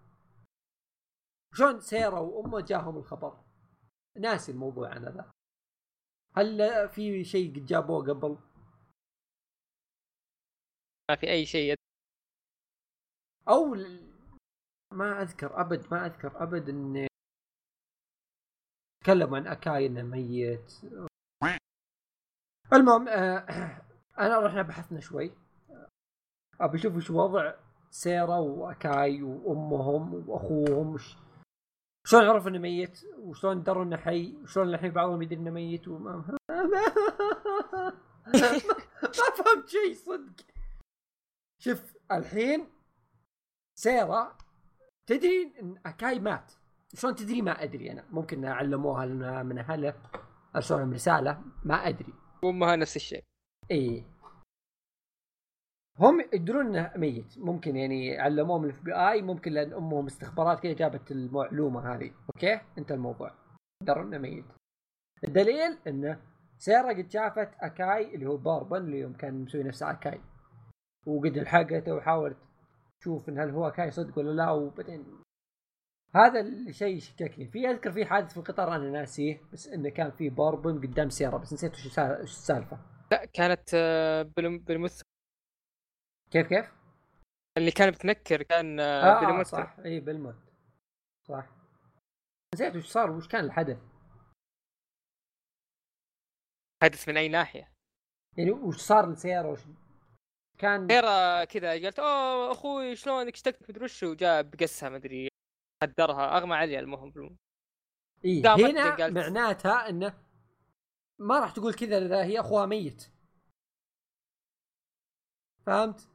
[1.54, 3.44] شلون سيرا وأمه جاهم الخبر؟
[4.16, 5.30] ناسي الموضوع أنا ذا
[6.36, 8.38] هل في شيء قد جابوه قبل؟
[11.10, 11.74] ما في أي شيء
[13.48, 14.08] أو ال-
[14.92, 17.08] ما أذكر أبد ما أذكر أبد اني
[19.04, 20.72] تكلموا عن أكاي إنه ميت
[22.72, 23.46] المهم آه
[24.24, 25.47] أنا رحنا بحثنا شوي
[26.60, 27.54] أبي أشوف وش وضع
[27.90, 31.16] سيرا وأكاي وأمهم وأخوهم وش
[32.06, 36.16] شلون عرف إنه ميت؟ وشلون دروا إنه حي؟ وشلون الحين بعضهم يدري إنه ميت؟ وما
[36.16, 36.36] ما,
[39.18, 40.46] ما فهمت شيء صدق.
[41.62, 42.66] شوف الحين
[43.74, 44.36] سيرا
[45.06, 46.52] تدري إن أكاي مات؟
[46.94, 48.04] شلون تدري؟ ما أدري أنا.
[48.10, 49.94] ممكن علموها لنا من اهله
[50.56, 52.12] ارسلوا لهم رسالة ما أدري.
[52.42, 53.24] وامها نفس الشيء.
[53.70, 54.04] اي
[56.00, 57.38] هم يدرون إنه ميت.
[57.38, 62.10] ممكن يعني علموه من ال FBI ممكن لأن أمهم استخبارات كذا جابت المعلومة هذه.
[62.34, 63.30] أوكي؟ انت الموضوع.
[63.82, 64.44] دروا إنه ميت.
[65.24, 66.20] الدليل إنه
[66.58, 70.20] سيرا قد شافت أكاي اللي هو باربن اللي يوم كان مسوي نفسه أكاي.
[71.06, 72.36] وقد لحقته وحاولت
[73.00, 75.04] تشوف إن هل هو أكاي صدق ولا لا وبعدين
[76.14, 80.28] هذا الشيء يشككني في أذكر في حادث في القطار أنا ناسيه بس إنه كان في
[80.28, 82.78] باربن قدام سيارة بس نسيت وش السالفة.
[83.12, 84.22] لا كانت آه،
[84.66, 85.02] بالمثل
[86.30, 86.72] كيف كيف؟
[87.58, 89.76] اللي كان بتنكر كان آه, آه بالموت صح.
[89.84, 90.36] اي بالموت
[91.28, 91.46] صح.
[92.54, 93.78] نسيت وش صار وش كان الحدث؟
[96.82, 97.72] حدث من أي ناحية؟
[98.36, 99.60] يعني وش صار لسيارة؟ وش
[100.58, 105.28] كان؟ سيارة كذا قالت أوه أخوي شلونك؟ اشتقت مدري وش؟ وجاء بقسها مدري
[105.82, 107.36] قدرها أغمى عليها المهم.
[108.24, 109.10] إيه هنا.
[109.10, 110.24] معناتها إنه
[111.18, 113.12] ما راح تقول كذا إذا هي أخوها ميت.
[115.66, 116.08] فهمت؟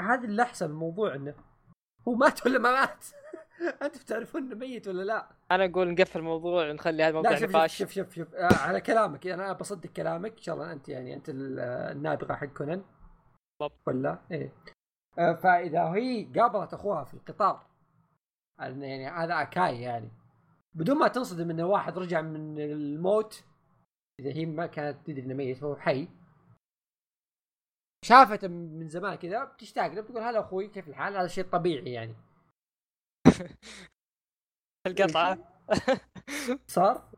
[0.00, 1.34] هذه اللي احسن الموضوع إنه
[2.08, 3.04] هو مات ولا ما مات؟
[3.82, 7.90] أنتم تعرفون إنه ميت ولا لا؟ أنا أقول نقفل الموضوع ونخلي هذا الموضوع نقاش شوف
[7.90, 8.34] شوف شوف, شوف.
[8.34, 12.82] آه على كلامك أنا بصدق كلامك إن شاء الله أنت يعني أنت النابغة حق كونان
[13.60, 14.52] بالضبط ولا؟ إيه
[15.18, 17.66] آه فإذا هي قابلت أخوها في القطار
[18.58, 20.10] يعني هذا أكاي يعني
[20.74, 23.44] بدون ما تنصدم انه واحد رجع من الموت
[24.20, 26.08] إذا هي ما كانت تدري إنه ميت فهو حي
[28.04, 32.14] شافته من زمان كذا بتشتاق له بتقول هلا أخوي كيف الحال؟ هذا شيء طبيعي يعني.
[34.86, 35.38] القطعة.
[36.66, 37.10] صار؟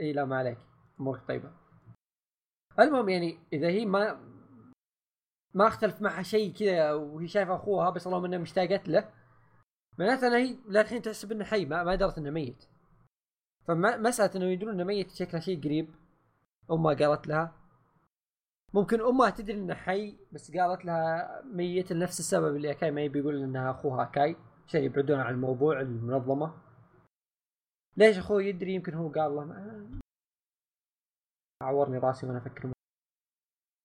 [0.00, 0.58] إي لا ما عليك.
[1.00, 1.52] أمورك طيبة.
[2.78, 4.20] المهم يعني إذا هي ما
[5.54, 9.10] ما اختلف معها شيء كذا وهي شايفة أخوها بس اللهم إنها مشتاقت له
[9.98, 12.64] معناته إنها هي للحين تحسب انه حي ما, ما درت إنه ميت.
[13.66, 15.94] فمسألة إنه يدرون إنه ميت شكله شيء قريب.
[16.70, 17.63] امها قالت لها.
[18.74, 23.18] ممكن أمها تدري انه حي بس قالت لها ميت لنفس السبب اللي اكاي ما يبي
[23.18, 24.36] يقول إنها أخوها اكاي
[24.66, 26.54] عشان يبعدون عن الموضوع المنظمة.
[27.96, 30.00] ليش أخوي يدري؟ يمكن هو قال له ما...
[31.62, 32.72] عورني راسي وأنا أفكر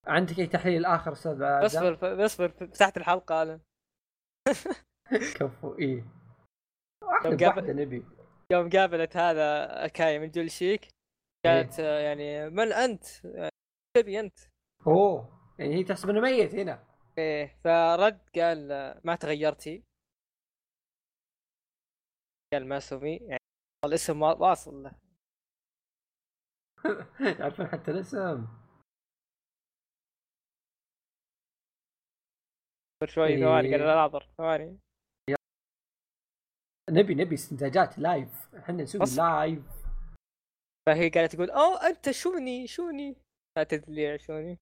[0.07, 3.59] عندك أي تحليل آخر أستاذ اصبر اصبر فتحت الحلقة أنا
[5.37, 6.03] كفو إيه.
[7.25, 7.75] يوم قابل...
[7.75, 8.05] نبي.
[8.51, 10.87] يوم قابلت هذا اكاي من جول شيك
[11.45, 13.03] قالت إيه؟ يعني من أنت؟
[13.97, 14.39] تبي أنت؟
[14.87, 15.39] أوه.
[15.59, 16.83] يعني هي تحسب إنه ميت هنا.
[17.17, 18.67] إيه فرد قال
[19.03, 19.83] ما تغيرتي
[22.53, 23.39] قال ماسومي يعني
[23.85, 24.91] الاسم واصل له.
[27.39, 28.47] يعرفون حتى الاسم.
[33.05, 34.79] شوي ثواني قال ناظر ثواني.
[36.89, 39.65] نبي نبي استنتاجات live إحنا نسوي live
[40.85, 43.15] فهي قالت تقول أوه أنت شوني شوني.
[43.57, 44.57] لا تدري شوني.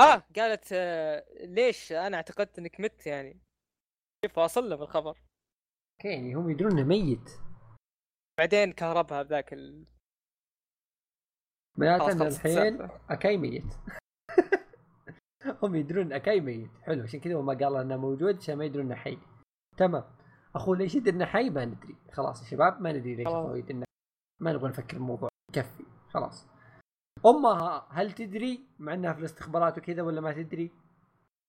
[0.00, 3.40] آه قالت آه ليش أنا اعتقدت إنك مت يعني؟
[4.24, 5.18] كيف واصل له بالخبر؟
[5.98, 7.30] أوكي يعني هم يدرون إنه ميت.
[8.38, 9.86] بعدين كهربها بذاك ال
[11.78, 13.74] معناته الحين أكاي ميت.
[15.62, 16.70] هم يدرون أكاي ميت.
[16.82, 19.18] حلو عشان كذا ما قال إنه موجود عشان ما يدرون إنه حي.
[19.76, 20.04] تمام.
[20.54, 21.96] اخو ليش يدري إنه حي؟ ما ندري.
[22.12, 23.84] خلاص يا شباب ما ندري ليش اخوه يدري انه
[24.40, 25.28] ما نبغى نفكر الموضوع.
[25.50, 25.84] يكفي.
[26.08, 26.46] خلاص.
[27.26, 30.70] امها هل تدري مع إنها في الاستخبارات وكذا ولا ما تدري؟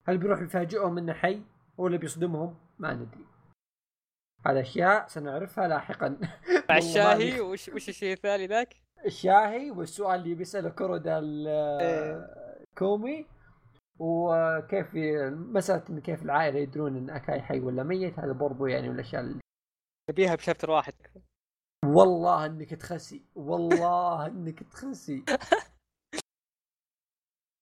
[0.08, 1.42] هل بيروح يفاجئهم إنه حي
[1.78, 3.26] ولا بيصدمهم؟ ما ندري.
[4.46, 6.18] هذا أشياء سنعرفها لاحقا.
[6.70, 8.76] مع الشاهي وش وش الشيء الثاني ذاك؟
[9.06, 12.28] الشاهي والسؤال اللي بيسأله كورودا إيه.
[12.78, 13.26] كومي
[14.00, 14.96] وكيف
[15.34, 19.40] مسألة كيف العائلة يدرون إن أكاي حي ولا ميت هذا برضو يعني من الأشياء اللي
[20.10, 20.94] نبيها بشابتر واحد
[21.86, 25.26] والله إنك تخسي والله إنك تخسي.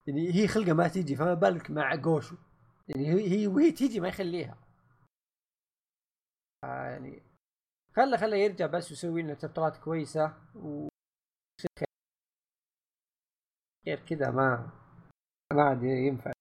[0.08, 2.36] يعني هي خلقة ما تيجي فما بالك مع جوشو.
[2.88, 4.58] يعني هي وهي تيجي ما يخليها.
[6.64, 7.22] آه يعني
[7.96, 10.88] خله خله يرجع بس ويسوي لنا تبترات كويسة و
[13.88, 14.72] غير كذا ما
[15.54, 16.32] ما عاد ينفع.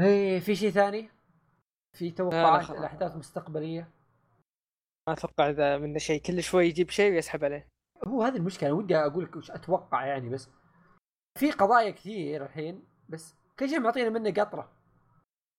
[0.00, 1.10] إيه في شيء ثاني؟
[1.98, 2.78] في توقعات خلاص.
[2.78, 3.90] الاحداث المستقبليه
[5.08, 7.68] ما أتوقع إذا منه شيء كل شوي يجيب شيء ويسحب عليه.
[8.06, 10.50] هو هذه المشكلة ودي أقول لك وش أتوقع يعني بس
[11.38, 14.72] في قضايا كثير الحين بس كل شيء معطينا منه قطرة.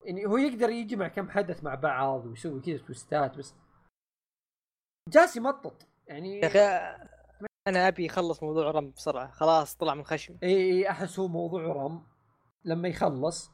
[0.06, 3.56] يعني هو يقدر يجمع كم حدث مع بعض ويسوي كذا تويستات بس
[5.10, 5.88] جالس يمطط.
[6.08, 6.60] يعني يا أخي
[7.68, 9.32] أنا أبي يخلص موضوع رم بسرعة.
[9.32, 10.38] خلاص طلع من خشم.
[10.44, 12.08] إي إي أحس هو موضوع رم.
[12.66, 13.52] لما يخلص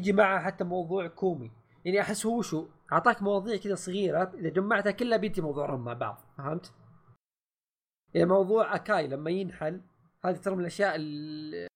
[0.00, 1.59] يجي معه حتى موضوع كومي.
[1.84, 5.92] يعني أحس هو شو أعطاك مواضيع كذا صغيرة إذا جمعتها كلها بينتهي موضوع رم مع
[5.92, 6.72] بعض فهمت؟
[8.14, 9.80] يعني موضوع أكاي لما ينحل
[10.24, 11.66] هذه ترى من الأشياء ال-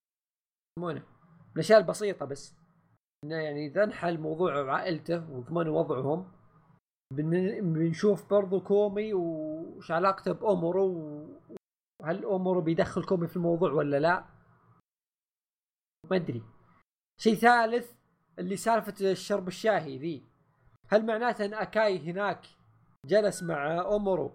[0.77, 2.55] يسمونه من الأشياء البسيطة بس.
[3.25, 6.31] إنه يعني إذا انحل موضوع عائلته وضمنوا وضعهم
[7.13, 10.87] بن- بنشوف برضو كومي وش علاقته بأمورو
[12.01, 14.25] وهل أمورو بيدخل كومي في الموضوع ولا لا؟
[16.11, 16.43] ما أدري.
[17.21, 17.91] شيء ثالث
[18.39, 20.23] اللي سالفة الشرب الشاهي ذي.
[20.89, 22.45] هل معناته أن أكاي هناك
[23.05, 24.31] جلس مع اومورو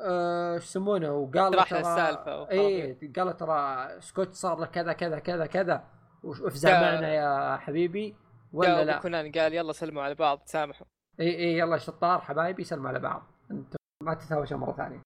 [0.00, 2.48] آه، إيش يسمونه؟ وقال راح ترى السالفة وخلاص.
[2.48, 5.84] إيه قال ترى سكوت صار له كذا كذا كذا كذا.
[6.22, 8.16] وافزع معنا يا حبيبي.
[8.52, 10.86] ولا لا؟ أبو كونان قال يلا سلموا على بعض تسامحوا
[11.20, 13.22] اي اي يلا شطار حبايبي سلموا على بعض.
[13.50, 15.02] أنت ما تتهاوشوا مرة ثانية.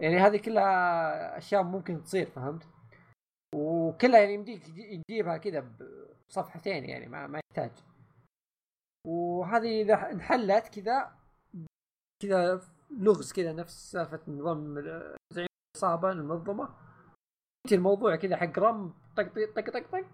[0.00, 2.62] يعني هذه كلها أشياء ممكن تصير فهمت؟
[3.54, 5.64] وكلها يعني يمديك تجي- تجيبها كذا
[6.28, 7.70] بصفحتين يعني ما, ما يحتاج.
[9.06, 11.18] وهذه إذا انحلت كذا
[12.22, 12.60] كذا
[12.90, 14.80] لغز كذا نفس سالفة نظام
[15.32, 16.74] زعيم العصابة المنظمة.
[17.66, 20.04] يجي الموضوع كذا حق رم طق طق طق طق طق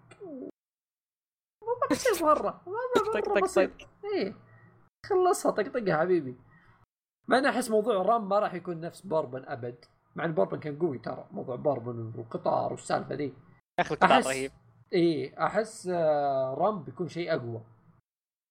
[1.61, 2.63] ما بسيط مرة
[2.95, 3.89] طق مرة طق طق.
[4.05, 4.35] إيه
[5.05, 6.37] خلصها طقطقها حبيبي.
[7.27, 9.85] ما أنا أحس موضوع رام ما راح يكون نفس بوربن أبد.
[10.15, 13.33] مع إن بوربن كان قوي ترى موضوع بوربن والقطار والسالفة ذي.
[13.79, 14.51] أخي القطار رهيب.
[14.95, 17.61] إيه أحس آه، رام بيكون شيء أقوى.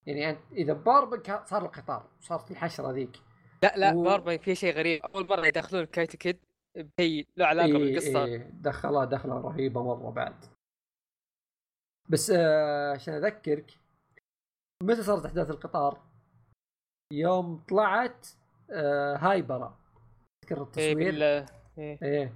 [0.07, 3.21] يعني أنت إذا بوربن كان صار القطار صارت الحشرة ذيك.
[3.63, 5.03] لا لا و- باربا في شيء غريب.
[5.03, 6.39] أول مرة يدخلون كايتو كيد
[6.77, 8.25] بشيء له علاقة إيه بالقصة.
[8.25, 10.45] إيه دخلها دخله رهيبة مرة بعد.
[12.09, 13.79] بس آه، عشان أذكرك
[14.83, 16.03] متى صارت أحداث القطار؟
[17.13, 18.27] يوم طلعت
[18.71, 19.79] آه، هايبرا.
[20.43, 21.47] تذكر إيه التصوير؟ بال
[21.79, 22.33] إيه.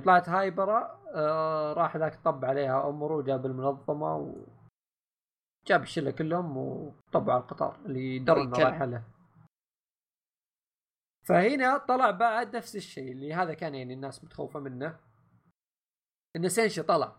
[0.00, 7.42] طلعت هايبرا آه راح ذاك طب عليها امره وجاب المنظمة وجاب الشلة كلهم وطبوا على
[7.42, 8.54] القطار اللي انه الكلب.
[8.54, 9.04] رايح له.
[11.28, 15.00] فهنا طلع بعد نفس الشيء اللي هذا كان يعني الناس متخوفة منه.
[16.36, 17.16] إن سينشي طلع.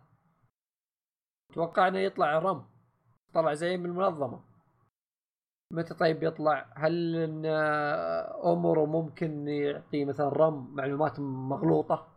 [1.53, 2.65] توقعنا يطلع رم.
[3.33, 4.43] طلع زعيم المنظمة.
[5.71, 12.10] متى طيب يطلع؟ هل إن اومورو ممكن يعطي مثلا رم معلومات مغلوطة؟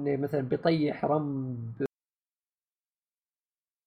[0.00, 1.54] وانه مثلا بيطيح رم.
[1.80, 1.84] ب...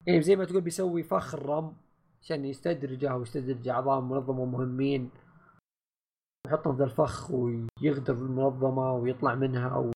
[0.07, 1.75] يعني زي ما تقول بيسوي فخ الرم
[2.21, 5.11] عشان يستدرجه ويستدرج أعضاء المنظمه مهمين.
[6.45, 9.91] ويحطهم في الفخ ويغدر المنظمة ويطلع منها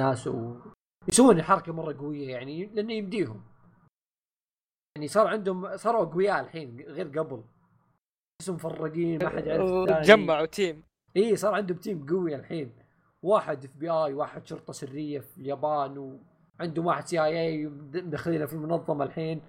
[0.00, 0.56] وناس و...
[1.08, 3.44] يسوون حركه مرة قوية يعني لأنه يمديهم.
[4.96, 7.44] يعني صار عندهم صاروا أقوياء الحين غير قبل.
[8.48, 10.06] مفرقين ما حد يعرف الثاني.
[10.06, 10.82] جمعوا team.
[11.16, 12.87] اي صار عندهم team قوي الحين.
[13.24, 15.98] واحد FBI واحد شرطة سرية في اليابان
[16.60, 19.42] وعندهم واحد CIA مدخلينه في المنظمة الحين.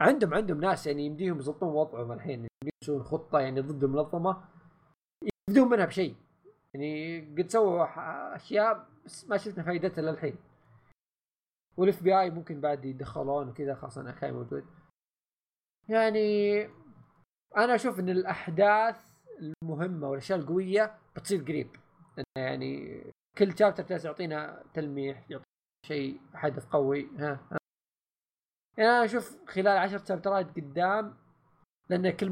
[0.00, 2.48] عندهم عندهم ناس يعني يمديهم يضبطون وضعهم الحين
[2.82, 4.44] يسوون خطة يعني ضد المنظمة
[5.48, 6.16] يبدون منها بشيء.
[6.74, 7.86] يعني قد سووا
[8.36, 10.36] أشياء بس ما شفنا فائدتها للحين.
[11.76, 14.64] والاف بي آي ممكن بعد يدخلون وكذا خاصة كان موجود.
[15.88, 16.62] يعني
[17.56, 18.96] أنا أشوف إن الأحداث
[19.62, 21.76] المهمة والأشياء القوية بتصير قريب.
[22.18, 23.02] لأن يعني
[23.38, 25.44] كل شابتر جالس يعطينا تلميح يعطينا
[25.86, 27.08] شيء حدث قوي.
[27.16, 27.58] ها, ها.
[28.78, 31.16] يعني أنا أشوف خلال عشر شابترات قدام
[31.90, 32.26] لأن كل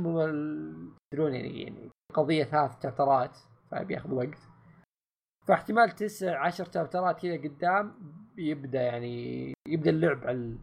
[1.13, 3.39] تدرون يعني يعني قضية ثلاث شابترات
[3.71, 4.39] فبياخذ وقت.
[5.47, 7.95] فاحتمال تسع عشر شابترات كذا قدام
[8.39, 10.59] يبدأ يعني يبدأ اللعب على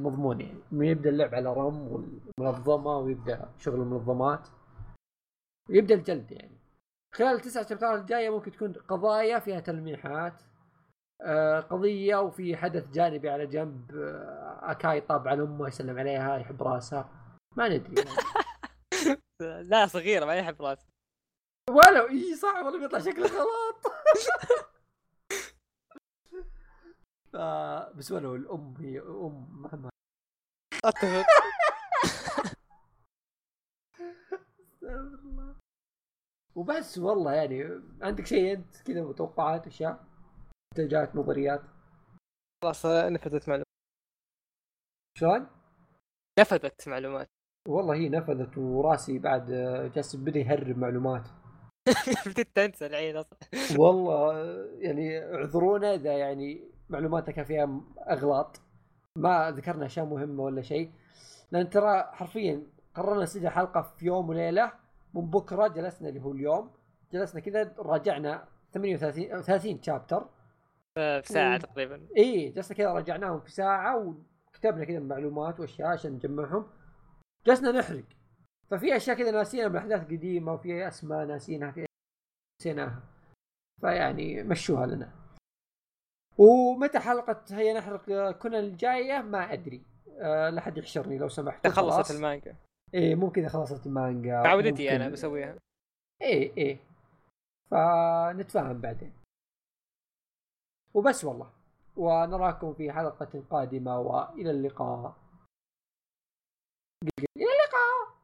[0.00, 0.60] المضمون يعني.
[0.72, 4.48] يبدأ اللعب على رم والمنظمة ويبدأ شغل المنظمات.
[5.70, 6.56] ويبدا الجلد يعني.
[7.16, 10.42] خلال التسع شابترات الجايه ممكن تكون قضايا فيها تلميحات
[11.20, 16.62] آه، قضية وفي حدث جانبي على جنب آه، أكاي طاب على أمه يسلم عليها يحب
[16.62, 17.10] راسها
[17.56, 17.94] ما ندري.
[17.96, 18.10] يعني.
[19.70, 20.86] لا صغيرة ما يحب راسه.
[21.70, 23.86] ولو إي صح والله بيطلع شكله غلط.
[27.34, 29.90] آه، بس ولو الأم هي أم مهما.
[30.84, 31.26] أتفق.
[34.60, 35.65] استغفر الله.
[36.56, 40.04] وبس والله يعني عندك شيء أنت كذا متوقعات أشياء؟
[40.72, 41.62] إنتاجات نظريات؟
[42.62, 43.66] خلاص نفذت معلومه
[45.18, 45.46] شلون؟
[46.38, 47.28] نفذت معلومات.
[47.68, 51.28] والله هي نفذت وراسي بعد آه، جالس بدأ يهرب معلومات.
[52.26, 53.38] بديت تنسى الحين أصلا.
[53.80, 57.80] والله آه، يعني اعذرونا إذا يعني معلوماتنا كان فيها
[58.10, 58.60] أغلاط.
[59.16, 60.92] ما ذكرنا أشياء مهمة ولا شيء.
[61.50, 64.85] لأن ترى حرفيا قررنا نسجل حلقة في يوم وليلة.
[65.16, 66.70] من بكره جلسنا اللي هو اليوم.
[67.12, 70.28] جلسنا كذا راجعنا 38 أو 30 شابتر
[70.96, 71.58] في ساعة مم.
[71.58, 72.06] تقريبا.
[72.16, 76.66] اي جلسنا كذا راجعناهم في ساعة وكتبنا كذا معلومات وأشياء عشان نجمعهم.
[77.46, 78.04] جلسنا نحرق.
[78.70, 81.86] ففي أشياء كذا ناسينها من احداث قديمه وفي أسماء ناسينها في
[82.60, 83.02] نسيناها
[83.80, 85.12] فيعني مشوها لنا.
[86.38, 89.82] ومتى حلقة هيا نحرق؟ كنا الجاية؟ ما أدري.
[90.20, 91.66] أه لا حد يحشرني لو سمحت.
[91.66, 92.56] خلصت المانجا.
[92.96, 95.58] إيه ممكن اذا خلصت المانجا عودتي أنا بسويها.
[96.22, 96.78] إيه إيه.
[97.70, 99.12] فنتفاهم بعدين.
[100.94, 101.50] وبس والله.
[101.96, 105.16] ونراكم في حلقة قادمة وإلى اللقاء.
[107.36, 108.15] إلى اللقاء.